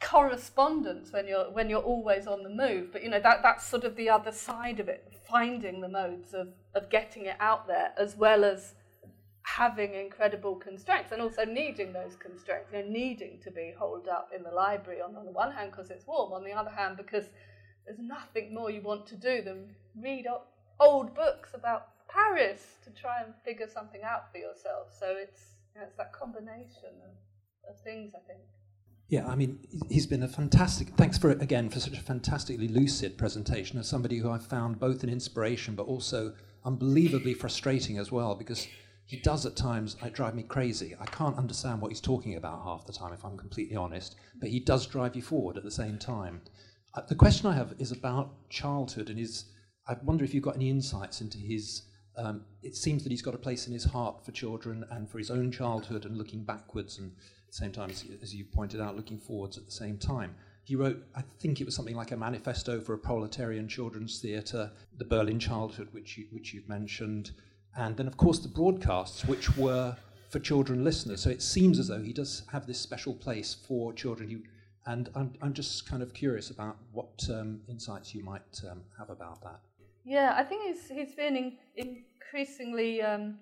correspondence 0.00 1.12
when 1.12 1.26
you're 1.26 1.50
when 1.52 1.70
you're 1.70 1.80
always 1.80 2.26
on 2.26 2.42
the 2.42 2.50
move 2.50 2.92
but 2.92 3.02
you 3.02 3.08
know 3.08 3.20
that 3.20 3.42
that's 3.42 3.66
sort 3.66 3.84
of 3.84 3.96
the 3.96 4.10
other 4.10 4.32
side 4.32 4.78
of 4.78 4.86
it 4.88 5.14
finding 5.26 5.80
the 5.80 5.88
modes 5.88 6.34
of 6.34 6.48
of 6.74 6.90
getting 6.90 7.24
it 7.24 7.36
out 7.40 7.66
there 7.66 7.92
as 7.96 8.14
well 8.14 8.44
as 8.44 8.74
having 9.44 9.94
incredible 9.94 10.56
constraints 10.56 11.12
and 11.12 11.20
also 11.20 11.44
needing 11.44 11.92
those 11.92 12.16
constraints 12.16 12.72
you 12.72 12.78
know 12.78 12.88
needing 12.88 13.38
to 13.42 13.50
be 13.50 13.72
holed 13.78 14.08
up 14.08 14.30
in 14.34 14.42
the 14.42 14.50
library 14.50 15.00
on, 15.02 15.14
on 15.16 15.26
the 15.26 15.30
one 15.30 15.52
hand 15.52 15.70
because 15.70 15.90
it's 15.90 16.06
warm 16.06 16.32
on 16.32 16.42
the 16.42 16.50
other 16.50 16.70
hand 16.70 16.96
because 16.96 17.26
there's 17.84 17.98
nothing 17.98 18.54
more 18.54 18.70
you 18.70 18.80
want 18.80 19.06
to 19.06 19.16
do 19.16 19.42
than 19.42 19.68
read 20.00 20.26
old 20.80 21.14
books 21.14 21.50
about 21.52 21.88
Paris 22.08 22.76
to 22.82 22.90
try 22.90 23.22
and 23.22 23.34
figure 23.44 23.68
something 23.68 24.02
out 24.02 24.32
for 24.32 24.38
yourself 24.38 24.88
so 24.98 25.14
it's 25.16 25.56
you 25.74 25.80
know, 25.80 25.86
it's 25.86 25.96
that 25.96 26.12
combination 26.12 26.90
of, 27.04 27.70
of 27.70 27.80
things 27.82 28.12
I 28.14 28.26
think 28.26 28.40
yeah, 29.06 29.28
I 29.28 29.34
mean, 29.34 29.58
he's 29.90 30.06
been 30.06 30.22
a 30.22 30.28
fantastic. 30.28 30.88
Thanks 30.96 31.18
for 31.18 31.30
again 31.30 31.68
for 31.68 31.78
such 31.78 31.98
a 31.98 32.00
fantastically 32.00 32.68
lucid 32.68 33.18
presentation 33.18 33.78
as 33.78 33.86
somebody 33.86 34.16
who 34.16 34.30
I've 34.30 34.46
found 34.46 34.80
both 34.80 35.02
an 35.02 35.10
inspiration 35.10 35.74
but 35.74 35.86
also 35.86 36.32
unbelievably 36.64 37.34
frustrating 37.34 37.98
as 37.98 38.10
well 38.10 38.34
because 38.34 38.66
he 39.06 39.18
does 39.18 39.44
at 39.44 39.56
times 39.56 39.96
I 40.02 40.08
drive 40.08 40.34
me 40.34 40.42
crazy. 40.42 40.96
I 40.98 41.06
can't 41.06 41.36
understand 41.36 41.80
what 41.80 41.90
he's 41.90 42.00
talking 42.00 42.36
about 42.36 42.64
half 42.64 42.86
the 42.86 42.92
time, 42.92 43.12
if 43.12 43.24
I'm 43.24 43.36
completely 43.36 43.76
honest, 43.76 44.16
but 44.40 44.48
he 44.48 44.60
does 44.60 44.86
drive 44.86 45.14
you 45.14 45.22
forward 45.22 45.56
at 45.56 45.64
the 45.64 45.70
same 45.70 45.98
time. 45.98 46.40
Uh, 46.94 47.02
the 47.08 47.14
question 47.14 47.48
I 47.48 47.54
have 47.54 47.74
is 47.78 47.92
about 47.92 48.48
childhood 48.48 49.10
and 49.10 49.18
his. 49.18 49.46
I 49.86 49.96
wonder 50.02 50.24
if 50.24 50.32
you've 50.32 50.44
got 50.44 50.56
any 50.56 50.70
insights 50.70 51.20
into 51.20 51.38
his. 51.38 51.82
Um, 52.16 52.44
it 52.62 52.76
seems 52.76 53.02
that 53.02 53.10
he's 53.10 53.22
got 53.22 53.34
a 53.34 53.38
place 53.38 53.66
in 53.66 53.72
his 53.72 53.84
heart 53.84 54.24
for 54.24 54.30
children 54.30 54.84
and 54.92 55.10
for 55.10 55.18
his 55.18 55.30
own 55.30 55.50
childhood 55.50 56.04
and 56.04 56.16
looking 56.16 56.44
backwards 56.44 56.98
and 56.98 57.10
at 57.10 57.48
the 57.48 57.52
same 57.52 57.72
time, 57.72 57.90
as, 57.90 58.04
as 58.22 58.34
you 58.34 58.44
pointed 58.44 58.80
out, 58.80 58.96
looking 58.96 59.18
forwards 59.18 59.58
at 59.58 59.66
the 59.66 59.72
same 59.72 59.98
time. 59.98 60.34
He 60.62 60.76
wrote, 60.76 61.04
I 61.14 61.22
think 61.40 61.60
it 61.60 61.64
was 61.64 61.74
something 61.74 61.96
like 61.96 62.12
a 62.12 62.16
manifesto 62.16 62.80
for 62.80 62.94
a 62.94 62.98
proletarian 62.98 63.68
children's 63.68 64.20
theatre, 64.20 64.70
the 64.96 65.04
Berlin 65.04 65.38
Childhood, 65.38 65.88
which, 65.90 66.16
you, 66.16 66.26
which 66.30 66.54
you've 66.54 66.68
mentioned, 66.68 67.32
and 67.76 67.96
then, 67.96 68.06
of 68.06 68.16
course, 68.16 68.38
the 68.38 68.48
broadcasts, 68.48 69.24
which 69.24 69.56
were 69.56 69.96
for 70.30 70.38
children 70.40 70.84
listeners. 70.84 71.22
So 71.22 71.30
it 71.30 71.42
seems 71.42 71.78
as 71.78 71.88
though 71.88 72.02
he 72.02 72.12
does 72.12 72.42
have 72.52 72.66
this 72.66 72.80
special 72.80 73.14
place 73.14 73.54
for 73.54 73.92
children. 73.92 74.42
And 74.86 75.08
I'm, 75.14 75.32
I'm 75.40 75.52
just 75.52 75.88
kind 75.88 76.02
of 76.02 76.12
curious 76.12 76.50
about 76.50 76.76
what 76.92 77.26
um, 77.30 77.60
insights 77.68 78.14
you 78.14 78.22
might 78.22 78.60
um, 78.70 78.82
have 78.98 79.10
about 79.10 79.42
that. 79.42 79.60
Yeah, 80.04 80.34
I 80.36 80.42
think 80.42 80.64
he's, 80.64 80.88
he's 80.88 81.14
been 81.14 81.36
in, 81.36 81.56
increasingly 81.76 83.00
um, 83.00 83.38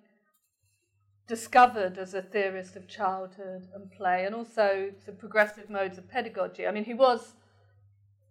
discovered 1.27 1.99
as 1.99 2.15
a 2.15 2.23
theorist 2.23 2.77
of 2.77 2.87
childhood 2.87 3.67
and 3.75 3.91
play, 3.91 4.25
and 4.25 4.35
also 4.35 4.93
the 5.07 5.13
progressive 5.13 5.69
modes 5.71 5.99
of 5.99 6.09
pedagogy. 6.09 6.67
I 6.67 6.71
mean, 6.71 6.85
he 6.85 6.95
was 6.95 7.33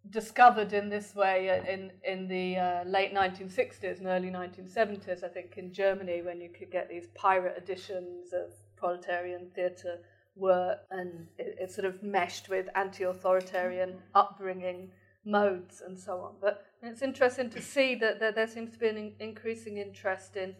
discovered 0.10 0.74
in 0.74 0.90
this 0.90 1.16
way 1.16 1.62
in 1.68 1.92
in 2.04 2.28
the 2.28 2.58
uh, 2.58 2.84
late 2.86 3.14
1960s 3.14 4.00
and 4.00 4.08
early 4.08 4.30
1970s, 4.30 5.24
I 5.24 5.28
think, 5.28 5.58
in 5.58 5.72
Germany, 5.72 6.22
when 6.22 6.42
you 6.42 6.50
could 6.50 6.72
get 6.72 6.90
these 6.90 7.08
pirate 7.16 7.56
editions 7.58 8.34
of 8.34 8.52
proletarian 8.76 9.50
theatre 9.54 10.00
work, 10.36 10.80
and 10.90 11.28
it, 11.38 11.56
it 11.60 11.72
sort 11.72 11.86
of 11.86 12.02
meshed 12.02 12.50
with 12.50 12.68
anti-authoritarian 12.76 13.96
upbringing 14.16 14.90
modes 15.26 15.82
and 15.86 15.98
so 16.00 16.20
on. 16.22 16.36
But 16.42 16.66
it's 16.82 17.02
interesting 17.02 17.50
to 17.52 17.62
see 17.62 17.96
that, 17.96 18.20
that 18.20 18.36
there 18.36 18.48
seems 18.48 18.72
to 18.72 18.80
be 18.80 18.88
an 18.88 18.98
in- 18.98 19.14
increasing 19.20 19.78
interest 19.78 20.36
in 20.36 20.56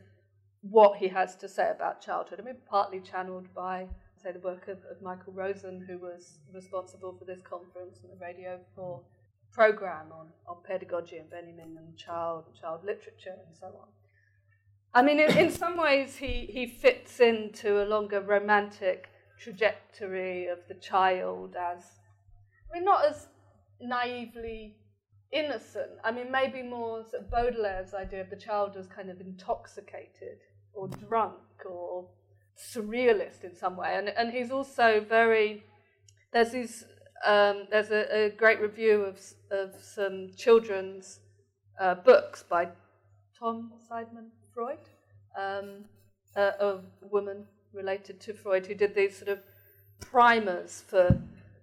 what 0.62 0.98
he 0.98 1.08
has 1.08 1.36
to 1.38 1.50
say 1.50 1.72
about 1.72 2.02
childhood. 2.02 2.40
I 2.40 2.44
mean, 2.44 2.58
partly 2.70 3.00
channeled 3.00 3.52
by, 3.56 3.88
say, 4.22 4.32
the 4.32 4.40
work 4.40 4.68
of, 4.68 4.78
of 4.90 5.02
Michael 5.02 5.34
Rosen, 5.34 5.84
who 5.88 5.98
was 5.98 6.38
responsible 6.54 7.16
for 7.18 7.26
this 7.26 7.42
conference 7.42 8.00
and 8.04 8.12
the 8.12 8.24
Radio 8.24 8.60
4 8.76 9.02
program 9.54 10.08
on, 10.12 10.28
on 10.48 10.58
pedagogy 10.66 11.18
and 11.18 11.30
Benjamin 11.30 11.78
and 11.78 11.98
child, 11.98 12.46
child 12.60 12.82
literature 12.84 13.36
and 13.46 13.56
so 13.60 13.68
on. 13.68 13.88
I 14.94 15.02
mean, 15.02 15.20
in, 15.20 15.38
in 15.38 15.52
some 15.52 15.78
ways, 15.78 16.18
he, 16.18 16.50
he 16.52 16.66
fits 16.66 17.20
into 17.20 17.84
a 17.84 17.86
longer 17.86 18.22
romantic 18.22 19.10
trajectory 19.40 20.48
of 20.48 20.60
the 20.68 20.76
child 20.76 21.56
as, 21.56 21.84
I 22.70 22.76
mean, 22.76 22.86
not 22.86 23.06
as 23.06 23.28
naively 23.82 24.76
innocent. 25.32 25.92
I 26.04 26.12
mean, 26.12 26.32
maybe 26.32 26.62
more 26.62 27.06
sort 27.10 27.24
of 27.24 27.30
Baudelaire's 27.32 27.94
idea 27.94 28.22
of 28.22 28.30
the 28.30 28.36
child 28.36 28.76
as 28.78 28.88
kind 28.88 29.10
of 29.10 29.22
intoxicated 29.22 30.40
or 30.74 30.88
drunk 30.88 31.40
or 31.70 32.08
surrealist 32.58 33.44
in 33.44 33.56
some 33.56 33.78
way. 33.78 33.96
And, 33.96 34.10
and 34.10 34.32
he's 34.32 34.52
also 34.52 35.04
very, 35.08 35.64
there's 36.34 36.52
these 36.52 36.86
um, 37.26 37.68
there's 37.70 37.92
a, 37.92 38.26
a, 38.26 38.30
great 38.30 38.60
review 38.60 39.02
of, 39.02 39.20
of 39.52 39.76
some 39.82 40.32
children's 40.36 41.20
uh, 41.80 41.96
books 41.96 42.44
by 42.44 42.68
Tom 43.38 43.72
Seidman 43.90 44.30
Freud, 44.54 44.80
um, 45.38 45.86
a, 46.36 46.42
a, 46.42 46.80
woman 47.02 47.46
related 47.74 48.20
to 48.22 48.34
Freud 48.34 48.66
who 48.66 48.76
did 48.76 48.96
these 48.96 49.18
sort 49.18 49.30
of 49.30 49.40
primers 50.00 50.84
for 50.88 51.22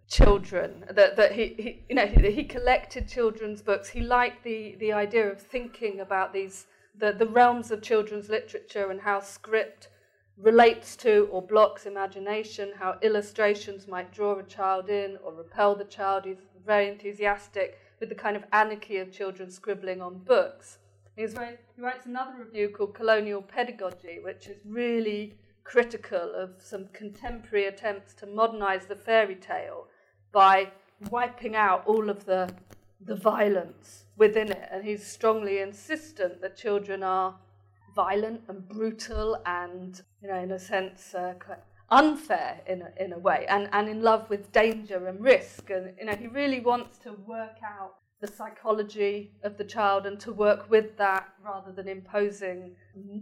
children. 0.08 0.84
That, 0.90 1.16
that 1.16 1.32
he, 1.32 1.54
he, 1.58 1.84
you 1.88 1.94
know, 1.94 2.06
he, 2.06 2.30
he 2.30 2.44
collected 2.44 3.08
children's 3.08 3.62
books. 3.62 3.88
He 3.88 4.00
liked 4.00 4.44
the, 4.44 4.76
the 4.78 4.92
idea 4.92 5.30
of 5.30 5.40
thinking 5.40 6.00
about 6.00 6.32
these 6.32 6.66
the, 6.98 7.12
the 7.12 7.26
realms 7.26 7.70
of 7.70 7.82
children's 7.82 8.28
literature 8.28 8.90
and 8.90 9.00
how 9.00 9.20
script 9.20 9.88
relates 10.40 10.96
to 10.96 11.28
or 11.32 11.42
blocks 11.42 11.86
imagination, 11.86 12.70
how 12.78 12.96
illustrations 13.02 13.88
might 13.88 14.12
draw 14.12 14.38
a 14.38 14.42
child 14.44 14.88
in 14.88 15.18
or 15.24 15.32
repel 15.32 15.74
the 15.74 15.84
child. 15.84 16.24
He's 16.24 16.38
very 16.64 16.88
enthusiastic 16.88 17.78
with 17.98 18.08
the 18.08 18.14
kind 18.14 18.36
of 18.36 18.44
anarchy 18.52 18.98
of 18.98 19.10
children 19.10 19.50
scribbling 19.50 20.00
on 20.00 20.18
books. 20.18 20.78
Very, 21.16 21.58
he 21.74 21.82
writes 21.82 22.06
another 22.06 22.34
review 22.38 22.68
called 22.68 22.94
Colonial 22.94 23.42
Pedagogy, 23.42 24.20
which 24.22 24.46
is 24.46 24.58
really 24.64 25.34
critical 25.64 26.32
of 26.36 26.50
some 26.58 26.86
contemporary 26.92 27.66
attempts 27.66 28.14
to 28.14 28.26
modernize 28.26 28.86
the 28.86 28.94
fairy 28.94 29.34
tale 29.34 29.88
by 30.30 30.70
wiping 31.10 31.56
out 31.56 31.82
all 31.86 32.08
of 32.08 32.24
the, 32.24 32.48
the 33.04 33.16
violence 33.16 34.04
within 34.16 34.52
it. 34.52 34.68
And 34.70 34.84
he's 34.84 35.04
strongly 35.04 35.58
insistent 35.58 36.40
that 36.40 36.56
children 36.56 37.02
are 37.02 37.34
violent 37.98 38.40
and 38.46 38.68
brutal 38.68 39.36
and, 39.44 40.02
you 40.22 40.28
know, 40.28 40.40
in 40.46 40.52
a 40.52 40.58
sense, 40.58 41.16
uh, 41.16 41.34
unfair 41.90 42.60
in 42.68 42.82
a, 42.82 42.90
in 43.04 43.12
a 43.12 43.18
way, 43.18 43.44
and, 43.48 43.68
and 43.72 43.88
in 43.88 44.02
love 44.02 44.30
with 44.30 44.52
danger 44.52 45.08
and 45.08 45.20
risk. 45.20 45.70
And, 45.70 45.84
you 45.98 46.06
know, 46.06 46.14
he 46.14 46.28
really 46.28 46.60
wants 46.60 46.98
to 46.98 47.10
work 47.26 47.58
out 47.64 47.94
the 48.20 48.28
psychology 48.28 49.32
of 49.42 49.58
the 49.58 49.64
child 49.64 50.06
and 50.06 50.18
to 50.20 50.32
work 50.32 50.70
with 50.70 50.96
that 50.96 51.24
rather 51.44 51.72
than 51.72 51.88
imposing 51.88 52.76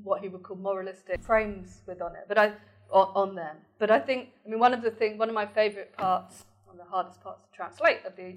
what 0.05 0.21
he 0.21 0.29
would 0.29 0.43
call 0.43 0.59
moralistic 0.59 1.23
frames 1.23 1.81
with 1.87 2.03
on 2.03 2.13
it, 2.13 2.25
but 2.29 2.37
I 2.37 2.53
on, 2.91 3.09
on 3.23 3.35
them. 3.35 3.57
But 3.79 3.91
I 3.91 3.99
think, 3.99 4.29
I 4.45 4.51
mean, 4.51 4.61
one 4.61 4.75
of 4.75 4.83
the 4.83 4.91
thing, 4.91 5.17
one 5.17 5.31
of 5.31 5.35
my 5.35 5.47
favourite 5.47 5.97
parts, 5.97 6.45
one 6.67 6.79
of 6.79 6.85
the 6.85 6.91
hardest 6.91 7.23
parts 7.23 7.41
to 7.47 7.57
translate 7.57 8.01
of 8.05 8.15
the 8.17 8.37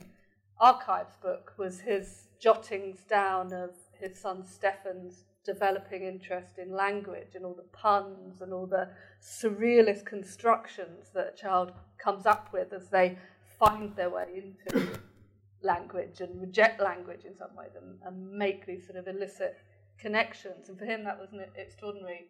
archives 0.59 1.15
book 1.21 1.53
was 1.57 1.81
his 1.81 2.27
jottings 2.39 2.99
down 3.09 3.53
of 3.53 3.71
his 4.01 4.17
son 4.17 4.45
Stefan's 4.45 5.25
developing 5.45 6.03
interest 6.03 6.57
in 6.57 6.71
language 6.71 7.35
and 7.35 7.45
all 7.45 7.55
the 7.55 7.77
puns 7.77 8.41
and 8.41 8.53
all 8.53 8.67
the 8.67 8.89
surrealist 9.21 10.05
constructions 10.05 11.09
that 11.13 11.33
a 11.33 11.37
child 11.37 11.71
comes 11.97 12.25
up 12.25 12.49
with 12.53 12.73
as 12.73 12.89
they 12.89 13.17
find 13.59 13.95
their 13.95 14.09
way 14.09 14.25
into 14.35 14.87
language 15.61 16.21
and 16.21 16.39
reject 16.41 16.81
language 16.81 17.25
in 17.25 17.35
some 17.35 17.55
ways 17.55 17.71
and, 17.75 17.97
and 18.05 18.31
make 18.31 18.65
these 18.65 18.85
sort 18.85 18.97
of 18.97 19.07
illicit 19.07 19.57
connections. 19.99 20.69
And 20.69 20.77
for 20.77 20.85
him, 20.85 21.03
that 21.03 21.19
was 21.19 21.33
an 21.33 21.43
extraordinary 21.55 22.27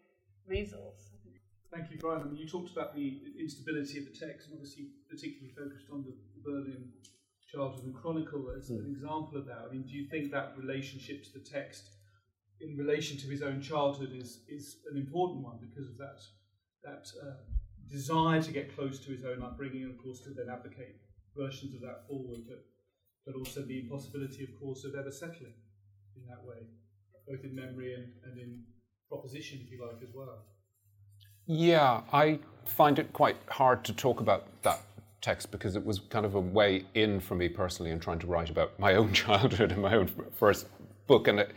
resource. 0.48 1.12
Thank 1.72 1.92
you, 1.92 1.98
Brian. 2.00 2.22
I 2.22 2.26
mean, 2.26 2.38
you 2.38 2.48
talked 2.48 2.72
about 2.72 2.96
the 2.96 3.22
instability 3.40 4.00
of 4.00 4.06
the 4.06 4.26
text, 4.26 4.48
and 4.48 4.58
obviously 4.58 4.88
particularly 5.08 5.54
focused 5.54 5.86
on 5.94 6.04
the 6.04 6.14
Berlin 6.44 6.90
Childhood 7.52 7.84
and 7.84 7.94
Chronicle 7.94 8.52
as 8.58 8.72
mm. 8.72 8.80
an 8.80 8.88
example 8.90 9.38
of 9.38 9.46
that. 9.46 9.66
I 9.68 9.72
mean, 9.72 9.84
do 9.84 9.94
you 9.94 10.08
think 10.10 10.32
that 10.32 10.54
relationship 10.58 11.24
to 11.26 11.34
the 11.34 11.46
text 11.46 11.90
in 12.62 12.78
relation 12.78 13.18
to 13.18 13.28
his 13.28 13.42
own 13.42 13.62
childhood 13.62 14.12
is 14.14 14.42
is 14.48 14.78
an 14.92 14.98
important 14.98 15.44
one 15.44 15.58
because 15.62 15.88
of 15.90 15.98
that 15.98 16.20
that 16.84 17.08
uh, 17.22 17.36
desire 17.90 18.42
to 18.42 18.52
get 18.52 18.76
close 18.76 19.00
to 19.00 19.12
his 19.12 19.26
own 19.26 19.42
upbringing, 19.44 19.84
and 19.84 19.92
of 19.92 19.98
course 20.04 20.20
to 20.22 20.30
then 20.30 20.50
advocate 20.50 20.96
versions 21.36 21.74
of 21.74 21.82
that 21.82 22.08
forward, 22.08 22.42
but 22.48 22.64
but 23.26 23.36
also 23.38 23.62
the 23.62 23.80
impossibility, 23.80 24.44
of 24.44 24.60
course, 24.60 24.84
of 24.86 24.96
ever 24.96 25.12
settling 25.12 25.54
in 26.16 26.26
that 26.28 26.44
way, 26.44 26.58
both 27.28 27.44
in 27.44 27.56
memory 27.56 27.94
and, 27.94 28.12
and 28.24 28.40
in 28.40 28.64
proposition, 29.08 29.60
if 29.64 29.72
you 29.72 29.86
like, 29.86 30.02
as 30.02 30.14
well. 30.14 30.46
Yeah, 31.46 32.02
I 32.12 32.40
find 32.66 32.98
it 33.00 33.12
quite 33.14 33.38
hard 33.50 33.84
to 33.86 33.94
talk 33.94 34.20
about 34.20 34.48
that 34.64 34.80
text 35.22 35.52
because 35.52 35.76
it 35.76 35.86
was 35.86 36.00
kind 36.00 36.26
of 36.26 36.36
a 36.36 36.40
way 36.40 36.86
in 36.94 37.20
for 37.20 37.36
me 37.36 37.50
personally 37.50 37.92
in 37.92 38.00
trying 38.00 38.20
to 38.20 38.28
write 38.28 38.50
about 38.50 38.78
my 38.80 38.96
own 38.96 39.14
childhood 39.14 39.72
and 39.72 39.82
my 39.82 39.96
own 39.96 40.10
first 40.36 40.68
book. 41.08 41.28
And 41.28 41.40
it, 41.40 41.52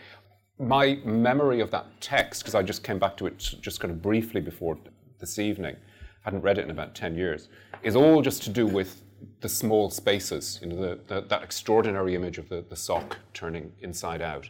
my 0.63 0.99
memory 1.05 1.61
of 1.61 1.71
that 1.73 1.87
text, 2.01 2.43
because 2.43 2.55
I 2.55 2.63
just 2.63 2.83
came 2.85 2.99
back 2.99 3.17
to 3.19 3.27
it 3.27 3.39
just 3.39 3.81
kind 3.81 3.91
of 3.91 4.01
briefly 4.01 4.41
before 4.41 4.79
this 5.19 5.39
evening, 5.39 5.77
hadn't 6.23 6.43
read 6.43 6.59
it 6.59 6.65
in 6.65 6.71
about 6.71 6.95
10 6.95 7.17
years, 7.17 7.49
is 7.83 7.97
all 7.97 8.23
just 8.23 8.43
to 8.45 8.51
do 8.51 8.67
with 8.67 9.03
the 9.41 9.49
small 9.49 9.91
spaces, 9.91 10.59
you 10.63 10.69
know, 10.69 10.77
the, 10.77 10.99
the, 11.07 11.21
that 11.23 11.43
extraordinary 11.43 12.15
image 12.15 12.39
of 12.39 12.49
the, 12.49 12.65
the 12.69 12.77
sock 12.77 13.19
turning 13.35 13.73
inside 13.81 14.23
out, 14.23 14.49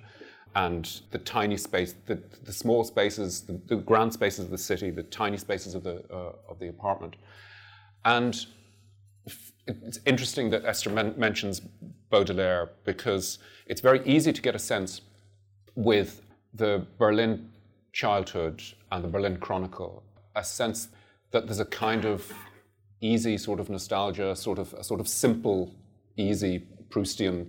and 0.54 1.00
the 1.10 1.18
tiny 1.18 1.56
space, 1.56 1.94
the, 2.06 2.22
the 2.44 2.52
small 2.52 2.84
spaces, 2.84 3.42
the, 3.42 3.60
the 3.66 3.76
grand 3.76 4.12
spaces 4.12 4.44
of 4.44 4.50
the 4.50 4.58
city, 4.58 4.90
the 4.90 5.02
tiny 5.04 5.38
spaces 5.38 5.74
of 5.74 5.82
the, 5.82 6.04
uh, 6.12 6.32
of 6.48 6.58
the 6.58 6.68
apartment. 6.68 7.16
And 8.04 8.46
it's 9.66 10.00
interesting 10.04 10.50
that 10.50 10.64
Esther 10.64 10.90
men- 10.90 11.14
mentions 11.16 11.62
Baudelaire 12.10 12.70
because 12.84 13.38
it's 13.66 13.80
very 13.80 14.04
easy 14.04 14.32
to 14.32 14.42
get 14.42 14.54
a 14.54 14.58
sense 14.58 15.00
with 15.74 16.22
the 16.54 16.86
Berlin 16.98 17.50
childhood 17.92 18.62
and 18.90 19.04
the 19.04 19.08
Berlin 19.08 19.36
Chronicle 19.38 20.02
a 20.34 20.44
sense 20.44 20.88
that 21.30 21.46
there's 21.46 21.60
a 21.60 21.64
kind 21.64 22.04
of 22.04 22.32
easy 23.00 23.36
sort 23.36 23.60
of 23.60 23.68
nostalgia, 23.68 24.34
sort 24.36 24.58
of 24.58 24.72
a 24.74 24.84
sort 24.84 25.00
of 25.00 25.08
simple, 25.08 25.74
easy 26.16 26.66
Proustian 26.88 27.46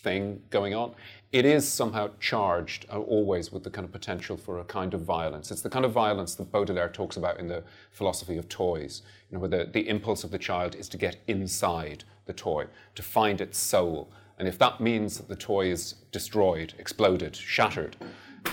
thing 0.00 0.42
going 0.50 0.74
on. 0.74 0.94
It 1.32 1.44
is 1.44 1.66
somehow 1.68 2.10
charged 2.20 2.86
uh, 2.90 3.00
always 3.00 3.52
with 3.52 3.62
the 3.64 3.70
kind 3.70 3.84
of 3.84 3.92
potential 3.92 4.36
for 4.36 4.60
a 4.60 4.64
kind 4.64 4.94
of 4.94 5.02
violence. 5.02 5.50
It's 5.50 5.62
the 5.62 5.70
kind 5.70 5.84
of 5.84 5.92
violence 5.92 6.34
that 6.36 6.50
Baudelaire 6.50 6.88
talks 6.88 7.16
about 7.16 7.38
in 7.38 7.48
the 7.48 7.62
philosophy 7.90 8.36
of 8.36 8.48
toys, 8.48 9.02
you 9.28 9.34
know, 9.34 9.40
where 9.40 9.50
the, 9.50 9.68
the 9.70 9.88
impulse 9.88 10.24
of 10.24 10.30
the 10.30 10.38
child 10.38 10.74
is 10.74 10.88
to 10.90 10.96
get 10.96 11.16
inside 11.26 12.04
the 12.26 12.32
toy, 12.32 12.66
to 12.94 13.02
find 13.02 13.40
its 13.40 13.58
soul. 13.58 14.10
And 14.38 14.46
if 14.46 14.58
that 14.58 14.80
means 14.80 15.16
that 15.16 15.28
the 15.28 15.36
toy 15.36 15.70
is 15.70 15.94
destroyed, 16.12 16.74
exploded, 16.78 17.34
shattered, 17.34 17.96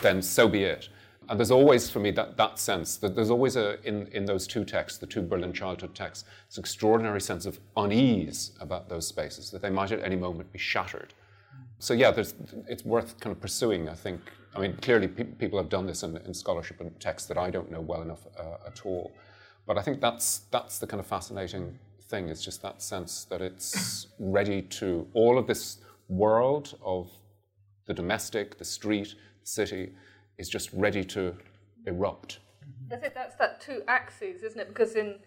then 0.02 0.22
so 0.22 0.48
be 0.48 0.64
it. 0.64 0.90
And 1.30 1.40
there's 1.40 1.52
always, 1.52 1.90
for 1.90 2.00
me, 2.00 2.12
that, 2.12 2.36
that 2.38 2.60
sense 2.60 2.98
that 2.98 3.16
there's 3.16 3.30
always 3.30 3.56
a, 3.56 3.82
in, 3.88 4.08
in 4.08 4.26
those 4.26 4.46
two 4.46 4.66
texts, 4.66 5.00
the 5.00 5.06
two 5.06 5.22
Berlin 5.22 5.54
childhood 5.54 5.96
texts, 5.96 6.26
this 6.50 6.58
extraordinary 6.58 7.22
sense 7.22 7.46
of 7.46 7.60
unease 7.78 8.52
about 8.60 8.90
those 8.90 9.08
spaces, 9.08 9.50
that 9.52 9.62
they 9.62 9.70
might 9.70 9.92
at 9.92 10.04
any 10.04 10.18
moment 10.18 10.52
be 10.52 10.60
shattered. 10.60 11.14
So, 11.80 11.94
yeah, 11.94 12.14
it's 12.68 12.86
worth 12.86 13.20
kind 13.20 13.36
of 13.36 13.42
pursuing, 13.42 13.90
I 13.90 13.94
think. 13.94 14.22
I 14.56 14.60
mean, 14.60 14.78
clearly, 14.78 15.08
pe- 15.08 15.24
people 15.24 15.58
have 15.60 15.70
done 15.70 15.86
this 15.86 16.04
in, 16.04 16.16
in, 16.18 16.34
scholarship 16.34 16.80
and 16.80 16.98
texts 17.00 17.28
that 17.28 17.38
I 17.38 17.50
don't 17.50 17.72
know 17.72 17.82
well 17.82 18.02
enough 18.02 18.26
uh, 18.38 18.68
at 18.68 18.86
all. 18.86 19.12
But 19.66 19.78
I 19.78 19.82
think 19.82 20.00
that's, 20.00 20.40
that's 20.52 20.80
the 20.80 20.88
kind 20.88 21.00
of 21.00 21.08
fascinating 21.08 21.78
thing, 22.10 22.30
is 22.30 22.44
just 22.44 22.62
that 22.62 22.82
sense 22.82 23.26
that 23.26 23.42
it's 23.42 24.08
ready 24.20 24.62
to, 24.62 25.08
all 25.14 25.38
of 25.38 25.48
this 25.48 25.78
world 26.08 26.78
of 26.84 27.10
the 27.86 27.94
domestic, 27.94 28.58
the 28.58 28.66
street, 28.66 29.16
the 29.42 29.48
city, 29.48 29.94
is 30.38 30.50
just 30.50 30.72
ready 30.74 31.04
to 31.04 31.36
erupt. 31.86 32.40
Mm-hmm. 32.64 32.94
I 32.94 32.98
think 32.98 33.14
that's 33.14 33.36
that 33.36 33.62
two 33.62 33.82
axes, 33.88 34.44
isn't 34.44 34.60
it? 34.60 34.68
Because 34.70 34.96
in 34.96 35.20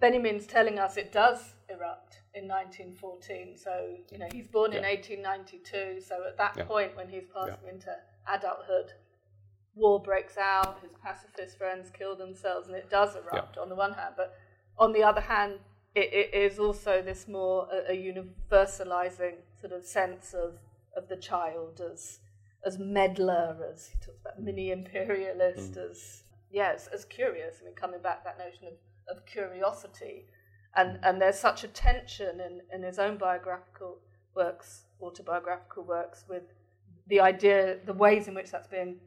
Benjamin's 0.00 0.46
telling 0.46 0.78
us 0.78 0.96
it 0.96 1.12
does 1.12 1.54
erupt 1.68 2.22
in 2.34 2.48
1914. 2.48 3.56
So, 3.56 3.96
you 4.10 4.18
know, 4.18 4.28
he's 4.32 4.48
born 4.48 4.72
yeah. 4.72 4.78
in 4.78 4.84
1892. 4.84 6.00
So 6.00 6.24
at 6.26 6.36
that 6.38 6.54
yeah. 6.56 6.64
point, 6.64 6.96
when 6.96 7.08
he's 7.08 7.24
passing 7.32 7.56
yeah. 7.64 7.72
into 7.72 7.94
adulthood, 8.28 8.92
war 9.74 10.00
breaks 10.00 10.36
out, 10.36 10.80
his 10.82 10.92
pacifist 11.02 11.58
friends 11.58 11.90
kill 11.90 12.16
themselves, 12.16 12.68
and 12.68 12.76
it 12.76 12.90
does 12.90 13.16
erupt 13.16 13.58
on 13.58 13.68
the 13.68 13.74
one 13.74 13.92
hand. 13.92 14.14
But 14.16 14.34
on 14.78 14.92
the 14.92 15.02
other 15.02 15.20
hand, 15.20 15.58
it, 15.94 16.30
it 16.32 16.34
is 16.34 16.58
also 16.58 17.02
this 17.02 17.28
more 17.28 17.68
a, 17.72 17.92
a 17.92 17.96
universalizing 17.96 19.36
sort 19.60 19.72
of 19.72 19.84
sense 19.84 20.34
of, 20.34 20.54
of 20.96 21.08
the 21.08 21.16
child 21.16 21.80
as 21.80 22.18
as 22.64 22.78
meddler, 22.78 23.56
as 23.72 23.88
he 23.88 23.98
talks 23.98 24.20
about 24.20 24.40
mini 24.40 24.70
imperialist, 24.70 25.72
mm. 25.72 25.90
as 25.90 26.22
yes, 26.50 26.88
as 26.94 27.04
curious. 27.04 27.56
I 27.60 27.64
mean, 27.64 27.74
coming 27.74 28.00
back 28.00 28.22
that 28.24 28.38
notion 28.38 28.68
of, 28.68 29.16
of 29.16 29.26
curiosity, 29.26 30.26
and 30.76 30.98
and 31.02 31.20
there's 31.20 31.38
such 31.38 31.64
a 31.64 31.68
tension 31.68 32.40
in, 32.40 32.60
in 32.72 32.82
his 32.82 32.98
own 32.98 33.18
biographical 33.18 33.98
works, 34.36 34.84
autobiographical 35.00 35.82
works, 35.82 36.24
with 36.28 36.44
the 37.08 37.20
idea, 37.20 37.78
the 37.84 37.92
ways 37.92 38.28
in 38.28 38.34
which 38.34 38.50
that's 38.52 38.68
being 38.68 39.00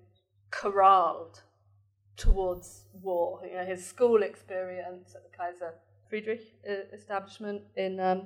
corralled 0.52 1.42
towards 2.18 2.86
war. 3.02 3.42
You 3.46 3.56
know, 3.56 3.66
his 3.66 3.86
school 3.86 4.22
experience 4.22 5.16
at 5.16 5.24
the 5.24 5.36
Kaiser 5.36 5.76
Friedrich 6.16 6.53
uh, 6.70 6.95
establishment 6.95 7.61
in 7.76 7.99
um, 7.99 8.22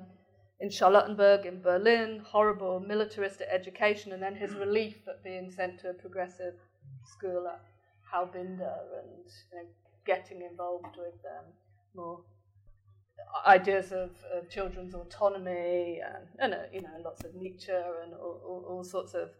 in 0.60 0.68
Charlottenburg, 0.68 1.44
in 1.44 1.60
Berlin, 1.60 2.22
horrible 2.24 2.78
militaristic 2.78 3.48
education, 3.50 4.12
and 4.12 4.22
then 4.22 4.36
his 4.36 4.52
relief 4.54 5.08
at 5.08 5.24
being 5.24 5.50
sent 5.50 5.80
to 5.80 5.90
a 5.90 5.94
progressive 5.94 6.54
school 7.04 7.48
at 7.48 7.60
Haubinda 8.12 8.74
and 9.00 9.26
you 9.52 9.58
know, 9.58 9.66
getting 10.06 10.42
involved 10.42 10.96
with 10.98 11.18
um, 11.36 11.46
more 11.96 12.20
ideas 13.44 13.90
of, 13.90 14.10
of, 14.32 14.48
children's 14.48 14.94
autonomy 14.94 16.00
and, 16.00 16.26
and 16.38 16.54
uh, 16.54 16.66
you 16.72 16.82
know 16.82 16.96
lots 17.04 17.24
of 17.24 17.34
Nietzsche 17.34 17.72
and 17.72 18.14
all, 18.14 18.40
all, 18.46 18.64
all, 18.68 18.84
sorts 18.84 19.14
of 19.14 19.30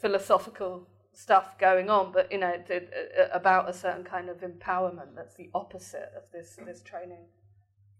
philosophical 0.00 0.86
stuff 1.12 1.58
going 1.58 1.90
on, 1.90 2.12
but 2.12 2.30
you 2.30 2.38
know 2.38 2.54
uh, 2.70 3.28
about 3.32 3.68
a 3.68 3.72
certain 3.72 4.04
kind 4.04 4.28
of 4.28 4.42
empowerment 4.42 5.16
that's 5.16 5.34
the 5.34 5.50
opposite 5.54 6.12
of 6.16 6.22
this 6.32 6.56
this 6.64 6.82
training 6.82 7.26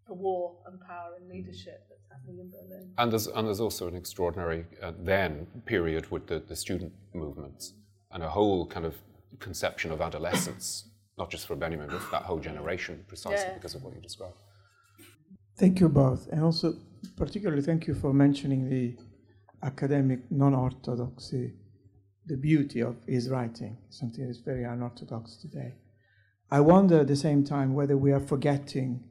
for 0.06 0.14
war 0.14 0.56
and 0.66 0.80
power 0.80 1.14
and 1.18 1.28
leadership 1.28 1.84
that's 1.88 2.06
happening 2.10 2.38
in 2.38 2.50
Berlin. 2.50 2.92
And 2.98 3.12
there's, 3.12 3.26
and 3.26 3.46
there's 3.46 3.60
also 3.60 3.88
an 3.88 3.96
extraordinary 3.96 4.66
uh, 4.82 4.92
then 4.98 5.46
period 5.64 6.10
with 6.10 6.26
the, 6.28 6.38
the 6.38 6.56
student 6.56 6.92
movements 7.12 7.74
and 8.12 8.22
a 8.22 8.28
whole 8.28 8.66
kind 8.66 8.86
of 8.86 8.94
conception 9.40 9.90
of 9.90 10.00
adolescence, 10.00 10.88
not 11.18 11.30
just 11.30 11.46
for 11.46 11.56
Benjamin, 11.56 11.88
but 11.90 12.00
for 12.00 12.10
that 12.12 12.22
whole 12.22 12.38
generation, 12.38 13.04
precisely 13.08 13.46
yeah. 13.48 13.54
because 13.54 13.74
of 13.74 13.82
what 13.82 13.94
you 13.94 14.00
described. 14.00 14.36
Thank 15.58 15.80
you 15.80 15.88
both. 15.88 16.28
And 16.28 16.44
also, 16.44 16.74
particularly, 17.16 17.62
thank 17.62 17.86
you 17.86 17.94
for 17.94 18.12
mentioning 18.12 18.68
the 18.68 18.96
academic 19.62 20.20
non 20.30 20.54
orthodoxy, 20.54 21.54
the 22.26 22.36
beauty 22.36 22.80
of 22.80 22.96
his 23.08 23.30
writing, 23.30 23.78
something 23.88 24.24
that 24.24 24.30
is 24.30 24.38
very 24.38 24.64
unorthodox 24.64 25.36
today. 25.36 25.74
I 26.50 26.60
wonder 26.60 27.00
at 27.00 27.08
the 27.08 27.16
same 27.16 27.42
time 27.42 27.74
whether 27.74 27.96
we 27.96 28.12
are 28.12 28.20
forgetting 28.20 29.02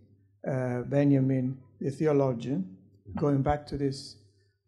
uh, 0.48 0.82
Benjamin, 0.82 1.58
the 1.80 1.92
theologian, 1.92 2.78
going 3.16 3.42
back 3.42 3.66
to 3.68 3.78
this 3.78 4.18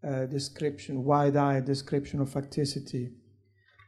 uh, 0.07 0.25
description, 0.25 1.03
wide 1.03 1.35
eyed 1.35 1.65
description 1.65 2.21
of 2.21 2.29
facticity, 2.29 3.11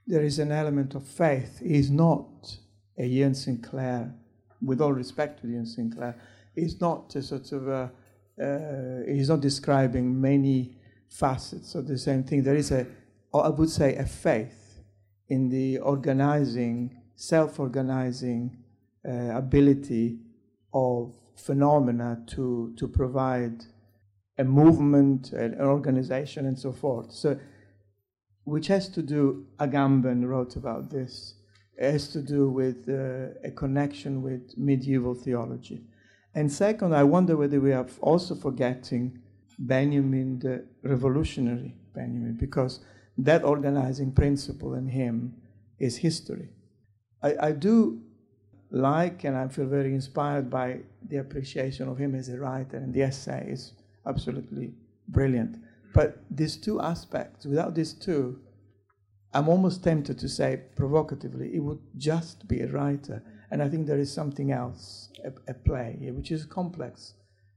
there 0.08 0.24
is 0.24 0.40
an 0.40 0.52
element 0.52 0.96
of 0.96 1.06
faith. 1.06 1.60
He 1.60 1.76
is 1.76 1.92
not 1.92 2.58
a 2.98 3.04
Iain 3.04 3.34
Sinclair, 3.34 4.14
with 4.62 4.82
all 4.82 4.94
respect 4.94 5.42
to 5.42 5.48
Iain 5.48 5.66
Sinclair, 5.66 6.16
he's 6.56 6.82
not 6.82 7.16
a 7.16 7.22
sort 7.22 7.52
of 7.52 7.68
a, 7.68 7.92
uh, 8.42 9.12
he's 9.12 9.30
not 9.30 9.40
describing 9.42 10.20
many 10.20 10.76
facets 11.10 11.76
of 11.76 11.88
the 11.88 11.98
same 11.98 12.24
thing. 12.24 12.44
There 12.44 12.56
is 12.56 12.72
a, 12.72 12.86
I 13.34 13.50
would 13.50 13.70
say, 13.70 13.96
a 13.96 14.06
faith 14.06 14.82
in 15.28 15.50
the 15.50 15.80
organizing, 15.80 17.02
self 17.16 17.60
organizing 17.60 18.58
uh, 19.08 19.36
ability 19.36 20.20
of 20.74 21.14
phenomena 21.40 22.22
to, 22.28 22.74
to 22.78 22.88
provide 22.88 23.66
a 24.38 24.44
movement, 24.44 25.32
an 25.34 25.60
organization, 25.60 26.46
and 26.46 26.58
so 26.58 26.72
forth. 26.72 27.12
So, 27.12 27.40
which 28.44 28.68
has 28.68 28.90
to 28.90 29.02
do, 29.02 29.46
Agamben 29.60 30.26
wrote 30.26 30.56
about 30.56 30.90
this, 30.90 31.36
it 31.78 31.92
has 31.92 32.08
to 32.10 32.22
do 32.22 32.50
with 32.50 32.88
uh, 32.90 33.48
a 33.48 33.52
connection 33.52 34.22
with 34.22 34.58
medieval 34.58 35.14
theology. 35.14 35.84
And 36.34 36.52
second, 36.52 36.94
I 36.94 37.04
wonder 37.04 37.36
whether 37.38 37.60
we 37.60 37.74
are 37.74 37.88
also 38.02 38.36
forgetting 38.36 39.20
Benjamin, 39.58 40.40
the 40.40 40.66
revolutionary 40.84 41.76
Benjamin, 41.94 42.38
because 42.40 42.80
that 43.18 43.44
organizing 43.44 44.12
principle 44.12 44.74
in 44.76 44.88
him 44.88 45.36
is 45.80 45.98
history. 45.98 46.50
I, 47.22 47.36
I 47.42 47.52
do 47.52 48.02
like 48.72 49.24
and 49.24 49.36
I 49.36 49.48
feel 49.48 49.66
very 49.66 49.94
inspired 49.94 50.50
by 50.50 50.80
the 51.08 51.18
appreciation 51.18 51.88
of 51.88 51.98
him 51.98 52.16
as 52.16 52.30
a 52.30 52.38
writer, 52.38 52.78
and 52.78 52.94
the 52.94 53.04
essay 53.04 53.48
is 53.50 53.74
absolutely 54.06 54.74
brilliant. 55.08 55.58
But 55.94 56.24
these 56.30 56.58
two 56.58 56.82
aspects, 56.82 57.46
without 57.46 57.76
these 57.76 57.94
two, 57.94 58.40
I'm 59.34 59.48
almost 59.48 59.84
tempted 59.84 60.18
to 60.20 60.30
say 60.30 60.62
provocatively, 60.76 61.56
it 61.56 61.60
would 61.60 61.80
just 61.98 62.48
be 62.48 62.62
a 62.62 62.68
writer. 62.68 63.24
And 63.52 63.62
I 63.62 63.70
think 63.70 63.88
there 63.88 64.00
is 64.00 64.12
something 64.12 64.52
else 64.52 65.10
at, 65.26 65.66
play 65.66 65.98
here, 66.00 66.14
which 66.14 66.32
is 66.32 66.46
complex. 66.46 67.14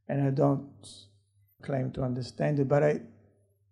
And 0.09 0.27
I 0.27 0.31
don't 0.31 0.89
claim 1.63 1.93
to 1.93 2.03
understand 2.03 2.59
it, 2.59 2.69
but 2.69 2.83
I, 2.83 3.01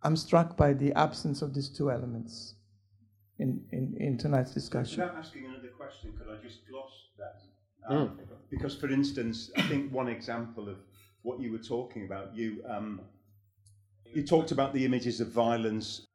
I'm 0.02 0.16
struck 0.16 0.56
by 0.56 0.72
the 0.72 0.92
absence 0.92 1.42
of 1.42 1.54
these 1.54 1.68
two 1.68 1.90
elements 1.90 2.54
in, 3.38 3.62
in, 3.72 3.96
in 3.98 4.18
tonight's 4.18 4.52
discussion. 4.52 5.00
Without 5.00 5.16
asking 5.16 5.46
another 5.46 5.68
question, 5.76 6.12
could 6.16 6.28
I 6.28 6.42
just 6.42 6.60
gloss 6.70 6.92
that? 7.18 7.94
Um, 7.94 8.08
mm. 8.08 8.29
Because, 8.50 8.74
for 8.74 8.90
instance, 8.90 9.50
I 9.56 9.62
think 9.62 9.92
one 9.92 10.08
example 10.08 10.68
of 10.68 10.78
what 11.22 11.40
you 11.40 11.52
were 11.52 11.58
talking 11.58 12.04
about. 12.04 12.34
You 12.34 12.62
um, 12.68 13.00
you 14.12 14.24
talked 14.24 14.50
about 14.50 14.72
the 14.74 14.84
images 14.84 15.20
of 15.20 15.28
violence 15.28 16.06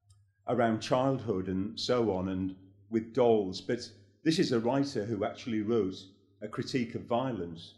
around 0.47 0.81
childhood 0.81 1.47
and 1.47 1.79
so 1.79 2.11
on, 2.11 2.29
and 2.29 2.55
with 2.89 3.13
dolls. 3.13 3.61
But 3.61 3.89
this 4.23 4.39
is 4.39 4.51
a 4.51 4.59
writer 4.59 5.05
who 5.05 5.23
actually 5.23 5.61
wrote 5.61 5.95
a 6.41 6.47
critique 6.47 6.95
of 6.95 7.03
violence. 7.03 7.75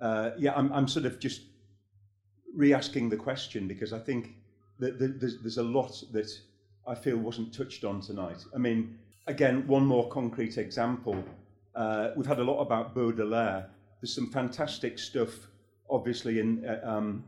Uh, 0.00 0.30
yeah, 0.36 0.52
I'm, 0.54 0.72
I'm 0.72 0.88
sort 0.88 1.06
of 1.06 1.18
just 1.18 1.42
re-asking 2.54 3.08
the 3.08 3.16
question 3.16 3.68
because 3.68 3.92
I 3.92 3.98
think 3.98 4.34
that 4.78 4.98
there's, 4.98 5.38
there's 5.40 5.58
a 5.58 5.62
lot 5.62 6.02
that 6.12 6.30
I 6.86 6.94
feel 6.94 7.16
wasn't 7.16 7.54
touched 7.54 7.84
on 7.84 8.00
tonight. 8.00 8.44
I 8.54 8.58
mean, 8.58 8.98
again, 9.26 9.66
one 9.66 9.86
more 9.86 10.08
concrete 10.08 10.58
example. 10.58 11.24
Uh, 11.74 12.10
we've 12.16 12.26
had 12.26 12.38
a 12.38 12.44
lot 12.44 12.60
about 12.60 12.94
Baudelaire. 12.94 13.70
There's 14.00 14.14
some 14.14 14.30
fantastic 14.30 14.98
stuff 14.98 15.48
obviously 15.88 16.40
in 16.40 16.64
uh, 16.64 16.80
um, 16.82 17.24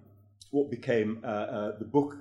what 0.50 0.70
became 0.70 1.20
uh, 1.22 1.26
uh, 1.26 1.78
the 1.78 1.84
book 1.84 2.16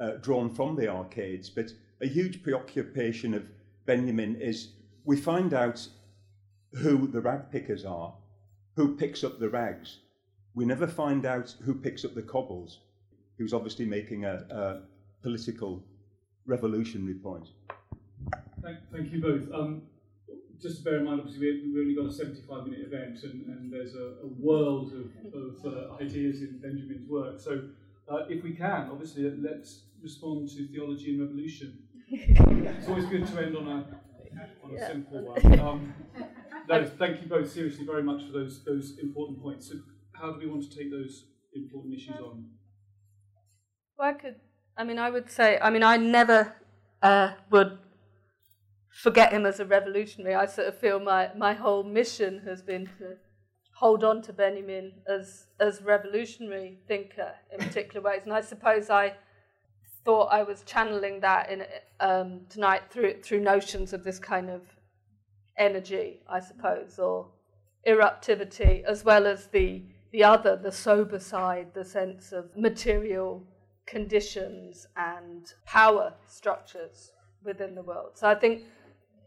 uh, 0.00 0.12
drawn 0.20 0.52
from 0.52 0.76
the 0.76 0.88
arcades. 0.88 1.48
But 1.48 1.70
a 2.02 2.06
huge 2.06 2.42
preoccupation 2.42 3.34
of 3.34 3.44
Benjamin 3.86 4.36
is 4.36 4.72
we 5.04 5.16
find 5.16 5.54
out 5.54 5.86
who 6.72 7.06
the 7.06 7.20
rag 7.20 7.50
pickers 7.50 7.84
are, 7.84 8.12
who 8.74 8.96
picks 8.96 9.22
up 9.22 9.38
the 9.38 9.48
rags. 9.48 10.00
We 10.54 10.64
never 10.64 10.86
find 10.86 11.24
out 11.26 11.54
who 11.64 11.74
picks 11.74 12.04
up 12.04 12.14
the 12.14 12.22
cobbles, 12.22 12.80
He 13.36 13.42
was 13.42 13.52
obviously 13.52 13.86
making 13.86 14.24
a, 14.24 14.44
a 14.50 14.82
political 15.22 15.84
revolutionary 16.46 17.14
point. 17.14 17.48
Thank, 18.62 18.78
thank 18.92 19.12
you 19.12 19.20
both. 19.20 19.52
Um, 19.52 19.82
just 20.60 20.78
to 20.78 20.84
bear 20.84 20.98
in 20.98 21.04
mind, 21.04 21.20
obviously, 21.20 21.62
we, 21.72 21.80
only 21.80 21.94
got 21.94 22.06
a 22.06 22.12
75 22.12 22.64
minute 22.64 22.86
event, 22.86 23.22
and, 23.22 23.46
and 23.46 23.72
there's 23.72 23.94
a, 23.94 24.14
a 24.22 24.26
world 24.38 24.92
of, 24.92 25.34
of 25.34 25.66
uh, 25.66 26.02
ideas 26.02 26.42
in 26.42 26.58
Benjamin's 26.62 27.08
work. 27.08 27.40
So, 27.40 27.68
uh, 28.10 28.26
if 28.28 28.42
we 28.42 28.52
can, 28.52 28.88
obviously, 28.90 29.30
let's 29.40 29.82
respond 30.02 30.48
to 30.50 30.68
theology 30.68 31.12
and 31.12 31.20
revolution. 31.20 31.78
it's 32.08 32.88
always 32.88 33.06
good 33.06 33.26
to 33.26 33.38
end 33.42 33.56
on 33.56 33.66
a, 33.66 33.86
on 34.62 34.70
a 34.70 34.74
yeah. 34.74 34.88
simple 34.88 35.22
one. 35.22 35.58
Um, 35.60 35.94
no, 36.68 36.86
thank 36.86 37.20
you 37.20 37.28
both 37.28 37.50
seriously 37.50 37.84
very 37.84 38.02
much 38.02 38.24
for 38.24 38.32
those 38.32 38.64
those 38.64 38.98
important 39.02 39.42
points. 39.42 39.68
So, 39.68 39.74
how 40.12 40.32
do 40.32 40.38
we 40.38 40.46
want 40.46 40.62
to 40.70 40.76
take 40.76 40.90
those 40.90 41.26
important 41.54 41.94
issues 41.94 42.16
on? 42.16 42.46
Well, 43.98 44.08
I 44.08 44.12
could. 44.14 44.36
I 44.76 44.84
mean, 44.84 44.98
I 44.98 45.10
would 45.10 45.30
say. 45.30 45.58
I 45.60 45.70
mean, 45.70 45.82
I 45.82 45.96
never 45.98 46.54
uh, 47.02 47.32
would 47.50 47.78
forget 48.94 49.32
him 49.32 49.44
as 49.44 49.60
a 49.60 49.64
revolutionary. 49.64 50.34
I 50.34 50.46
sort 50.46 50.68
of 50.68 50.78
feel 50.78 51.00
my, 51.00 51.30
my 51.36 51.52
whole 51.52 51.82
mission 51.82 52.40
has 52.46 52.62
been 52.62 52.86
to 52.98 53.16
hold 53.74 54.04
on 54.04 54.22
to 54.22 54.32
Benjamin 54.32 54.92
as 55.08 55.46
as 55.58 55.82
revolutionary 55.82 56.78
thinker 56.86 57.32
in 57.52 57.58
particular 57.58 58.00
ways. 58.00 58.20
And 58.24 58.32
I 58.32 58.40
suppose 58.40 58.88
I 58.88 59.14
thought 60.04 60.26
I 60.26 60.44
was 60.44 60.62
channeling 60.62 61.20
that 61.20 61.50
in 61.50 61.64
um, 61.98 62.42
tonight 62.48 62.82
through 62.90 63.20
through 63.22 63.40
notions 63.40 63.92
of 63.92 64.04
this 64.04 64.20
kind 64.20 64.48
of 64.48 64.62
energy, 65.58 66.20
I 66.28 66.40
suppose, 66.40 66.98
or 66.98 67.28
eruptivity, 67.86 68.84
as 68.84 69.04
well 69.04 69.26
as 69.26 69.48
the 69.48 69.82
the 70.12 70.22
other, 70.22 70.54
the 70.54 70.70
sober 70.70 71.18
side, 71.18 71.74
the 71.74 71.84
sense 71.84 72.30
of 72.30 72.56
material 72.56 73.42
conditions 73.86 74.86
and 74.96 75.52
power 75.66 76.14
structures 76.28 77.10
within 77.42 77.74
the 77.74 77.82
world. 77.82 78.12
So 78.14 78.28
I 78.28 78.36
think 78.36 78.62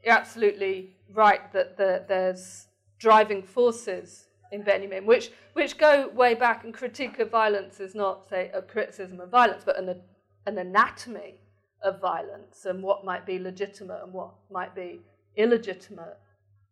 you're 0.08 0.16
absolutely 0.16 0.96
right 1.14 1.52
that 1.52 1.76
the, 1.76 2.06
there's 2.08 2.68
driving 2.98 3.44
forces 3.44 4.28
in 4.54 4.64
Benjamin, 4.64 5.06
which, 5.06 5.32
which 5.52 5.78
go 5.78 6.08
way 6.16 6.34
back, 6.34 6.64
and 6.64 6.74
critique 6.74 7.20
of 7.20 7.30
violence 7.30 7.82
is 7.82 7.94
not, 7.94 8.26
say, 8.30 8.50
a 8.54 8.62
criticism 8.62 9.20
of 9.20 9.28
violence, 9.30 9.64
but 9.66 9.78
an, 9.78 10.02
an 10.46 10.58
anatomy 10.58 11.42
of 11.84 12.00
violence 12.00 12.64
and 12.64 12.82
what 12.82 13.04
might 13.04 13.26
be 13.26 13.38
legitimate 13.38 14.00
and 14.02 14.14
what 14.14 14.32
might 14.50 14.74
be 14.74 15.02
illegitimate 15.36 16.18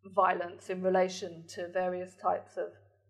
violence 0.05 0.69
in 0.69 0.81
relation 0.81 1.43
to 1.49 1.67
various 1.67 2.15
types 2.15 2.55
of 2.55 2.69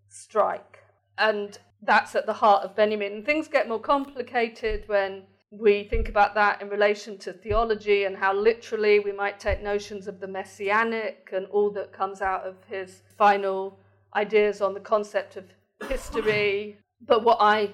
strike. 0.10 0.80
And 1.20 1.56
that's 1.84 2.16
at 2.16 2.26
the 2.26 2.34
heart 2.34 2.64
of 2.64 2.76
Benjamin. 2.76 3.14
And 3.14 3.26
things 3.26 3.48
get 3.48 3.68
more 3.68 3.80
complicated 3.80 4.86
when 4.88 5.22
we 5.52 5.84
think 5.84 6.10
about 6.10 6.36
that 6.36 6.62
in 6.62 6.70
relation 6.70 7.18
to 7.20 7.32
theology 7.32 8.06
and 8.06 8.18
how 8.18 8.34
literally 8.34 9.00
we 9.00 9.12
might 9.12 9.40
take 9.40 9.62
notions 9.62 10.08
of 10.08 10.20
the 10.20 10.28
messianic 10.28 11.30
and 11.34 11.46
all 11.48 11.70
that 11.72 11.94
comes 11.94 12.22
out 12.22 12.42
of 12.42 12.56
his 12.68 13.02
final 13.18 13.80
ideas 14.16 14.62
on 14.62 14.74
the 14.74 14.80
concept 14.80 15.38
of 15.38 15.46
history. 15.88 16.78
But 17.06 17.24
what 17.24 17.38
I 17.40 17.72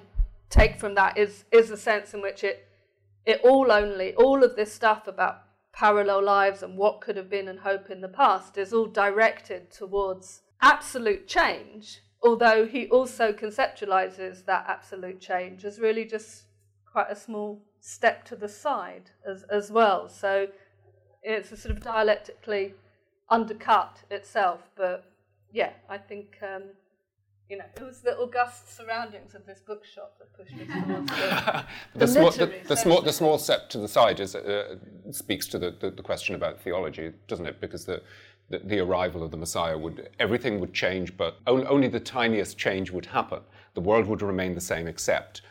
take 0.49 0.78
from 0.78 0.95
that 0.95 1.17
is 1.17 1.45
is 1.51 1.69
the 1.69 1.78
sense 1.78 2.13
in 2.13 2.22
which 2.22 2.43
it 2.43 2.67
it 3.26 3.39
all 3.43 3.72
only 3.72 4.13
all 4.15 4.43
of 4.43 4.55
this 4.55 4.74
stuff 4.74 5.07
about 5.07 5.43
parallel 5.72 6.22
lives 6.22 6.61
and 6.61 6.78
what 6.78 6.99
could 6.99 7.15
have 7.15 7.30
been 7.30 7.47
and 7.47 7.59
hope 7.59 7.89
in 7.89 8.01
the 8.01 8.07
past 8.09 8.57
is 8.57 8.74
all 8.74 8.88
directed 8.88 9.72
towards 9.72 10.41
absolute 10.61 11.26
change 11.28 12.01
although 12.22 12.65
he 12.65 12.88
also 12.89 13.32
conceptualizes 13.32 14.43
that 14.45 14.65
absolute 14.67 15.22
change 15.22 15.63
as 15.63 15.80
really 15.80 16.03
just 16.03 16.43
quite 16.91 17.09
a 17.09 17.15
small 17.15 17.61
step 17.79 18.25
to 18.25 18.35
the 18.35 18.47
side 18.47 19.11
as, 19.25 19.43
as 19.43 19.71
well. 19.71 20.09
So 20.09 20.47
it's 21.23 21.51
a 21.51 21.57
sort 21.57 21.75
of 21.75 21.83
dialectically 21.83 22.73
undercut 23.29 24.03
itself. 24.09 24.69
But 24.75 25.05
yeah, 25.51 25.71
I 25.89 25.97
think, 25.97 26.37
um, 26.41 26.63
you 27.49 27.57
know, 27.57 27.65
it 27.75 27.81
was 27.81 28.01
the 28.01 28.17
august 28.17 28.75
surroundings 28.75 29.35
of 29.35 29.45
this 29.45 29.59
bookshop 29.65 30.17
that 30.19 30.33
pushed 30.33 30.55
me 30.55 30.65
towards 30.65 31.09
the, 31.09 31.65
the, 31.93 31.99
the, 31.99 32.07
small, 32.07 32.31
the, 32.31 32.53
the 32.67 32.77
small, 32.77 33.01
the 33.01 33.13
small 33.13 33.37
step 33.37 33.69
to 33.69 33.77
the 33.77 33.87
side 33.87 34.19
is, 34.19 34.35
uh, 34.35 34.75
speaks 35.11 35.47
to 35.47 35.59
the, 35.59 35.75
the, 35.79 36.03
question 36.03 36.35
about 36.35 36.59
theology, 36.61 37.11
doesn't 37.27 37.45
it? 37.45 37.59
Because 37.59 37.85
the, 37.85 38.01
the, 38.49 38.79
arrival 38.79 39.23
of 39.23 39.31
the 39.31 39.37
Messiah 39.37 39.77
would 39.77 40.09
everything 40.19 40.59
would 40.59 40.73
change, 40.73 41.15
but 41.17 41.37
only, 41.47 41.87
the 41.87 41.99
tiniest 41.99 42.57
change 42.57 42.91
would 42.91 43.05
happen. 43.05 43.39
The 43.73 43.81
world 43.81 44.07
would 44.07 44.21
remain 44.21 44.55
the 44.55 44.61
same, 44.61 44.87
except 44.87 45.41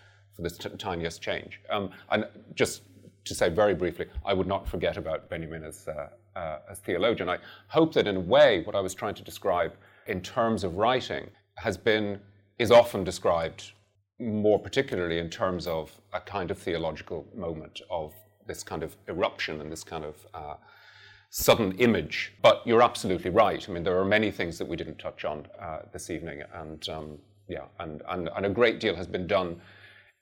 for 0.40 0.48
this 0.48 0.58
t- 0.58 0.76
tiniest 0.78 1.20
change. 1.22 1.60
Um, 1.70 1.90
and 2.10 2.26
just 2.54 2.82
to 3.24 3.34
say 3.34 3.48
very 3.50 3.74
briefly, 3.74 4.06
I 4.24 4.32
would 4.32 4.46
not 4.46 4.66
forget 4.66 4.96
about 4.96 5.28
Benjamin 5.28 5.64
as, 5.64 5.86
uh, 5.86 6.08
uh, 6.38 6.58
as 6.70 6.78
theologian. 6.80 7.28
I 7.28 7.38
hope 7.68 7.92
that 7.94 8.06
in 8.06 8.16
a 8.16 8.20
way, 8.20 8.62
what 8.62 8.74
I 8.74 8.80
was 8.80 8.94
trying 8.94 9.14
to 9.14 9.22
describe 9.22 9.72
in 10.06 10.20
terms 10.20 10.64
of 10.64 10.76
writing 10.76 11.28
has 11.56 11.76
been, 11.76 12.20
is 12.58 12.70
often 12.70 13.04
described 13.04 13.72
more 14.18 14.58
particularly 14.58 15.18
in 15.18 15.30
terms 15.30 15.66
of 15.66 15.90
a 16.12 16.20
kind 16.20 16.50
of 16.50 16.58
theological 16.58 17.26
moment 17.34 17.80
of 17.90 18.12
this 18.46 18.62
kind 18.62 18.82
of 18.82 18.96
eruption 19.08 19.60
and 19.60 19.70
this 19.70 19.84
kind 19.84 20.04
of 20.04 20.26
uh, 20.34 20.54
sudden 21.30 21.72
image. 21.78 22.32
But 22.42 22.62
you're 22.66 22.82
absolutely 22.82 23.30
right. 23.30 23.66
I 23.68 23.72
mean, 23.72 23.82
there 23.82 23.98
are 23.98 24.04
many 24.04 24.30
things 24.30 24.58
that 24.58 24.66
we 24.66 24.76
didn't 24.76 24.98
touch 24.98 25.24
on 25.24 25.46
uh, 25.60 25.80
this 25.92 26.10
evening, 26.10 26.42
and 26.54 26.86
um, 26.88 27.18
yeah, 27.48 27.64
and, 27.78 28.02
and, 28.08 28.30
and 28.34 28.46
a 28.46 28.50
great 28.50 28.80
deal 28.80 28.94
has 28.96 29.06
been 29.06 29.26
done 29.26 29.60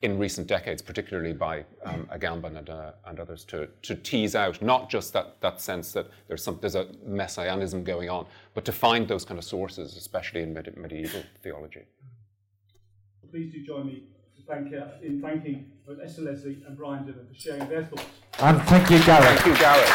in 0.02 0.18
recent 0.18 0.46
decades, 0.46 0.80
particularly 0.80 1.32
by 1.32 1.64
um, 1.84 2.08
Agamben 2.12 2.56
and, 2.56 2.70
uh, 2.70 2.92
and 3.06 3.18
others, 3.18 3.44
to, 3.44 3.68
to 3.82 3.96
tease 3.96 4.36
out 4.36 4.62
not 4.62 4.88
just 4.88 5.12
that, 5.12 5.40
that 5.40 5.60
sense 5.60 5.92
that 5.92 6.06
there's, 6.28 6.42
some, 6.42 6.58
there's 6.60 6.76
a 6.76 6.86
messianism 7.04 7.82
going 7.82 8.08
on, 8.08 8.24
but 8.54 8.64
to 8.64 8.70
find 8.70 9.08
those 9.08 9.24
kind 9.24 9.38
of 9.38 9.44
sources, 9.44 9.96
especially 9.96 10.42
in 10.42 10.54
med- 10.54 10.76
medieval 10.76 11.22
theology. 11.42 11.82
Please 13.30 13.52
do 13.52 13.64
join 13.64 13.86
me 13.86 14.04
thank, 14.46 14.72
uh, 14.72 14.86
in 15.02 15.20
thanking 15.20 15.72
both 15.86 15.98
Esther 16.02 16.22
Leslie 16.22 16.62
and 16.66 16.76
Brian 16.76 17.04
Dillon 17.04 17.26
for 17.26 17.34
sharing 17.34 17.68
their 17.68 17.84
thoughts. 17.84 18.04
And 18.38 18.62
thank 18.62 18.90
you, 18.90 19.02
Gareth. 19.04 19.26
Thank 19.26 19.46
you, 19.46 19.56
Gareth. 19.56 19.88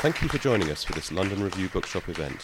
Thank 0.00 0.22
you 0.22 0.28
for 0.28 0.38
joining 0.38 0.70
us 0.70 0.82
for 0.82 0.94
this 0.94 1.12
London 1.12 1.42
Review 1.42 1.68
Bookshop 1.68 2.08
event. 2.08 2.42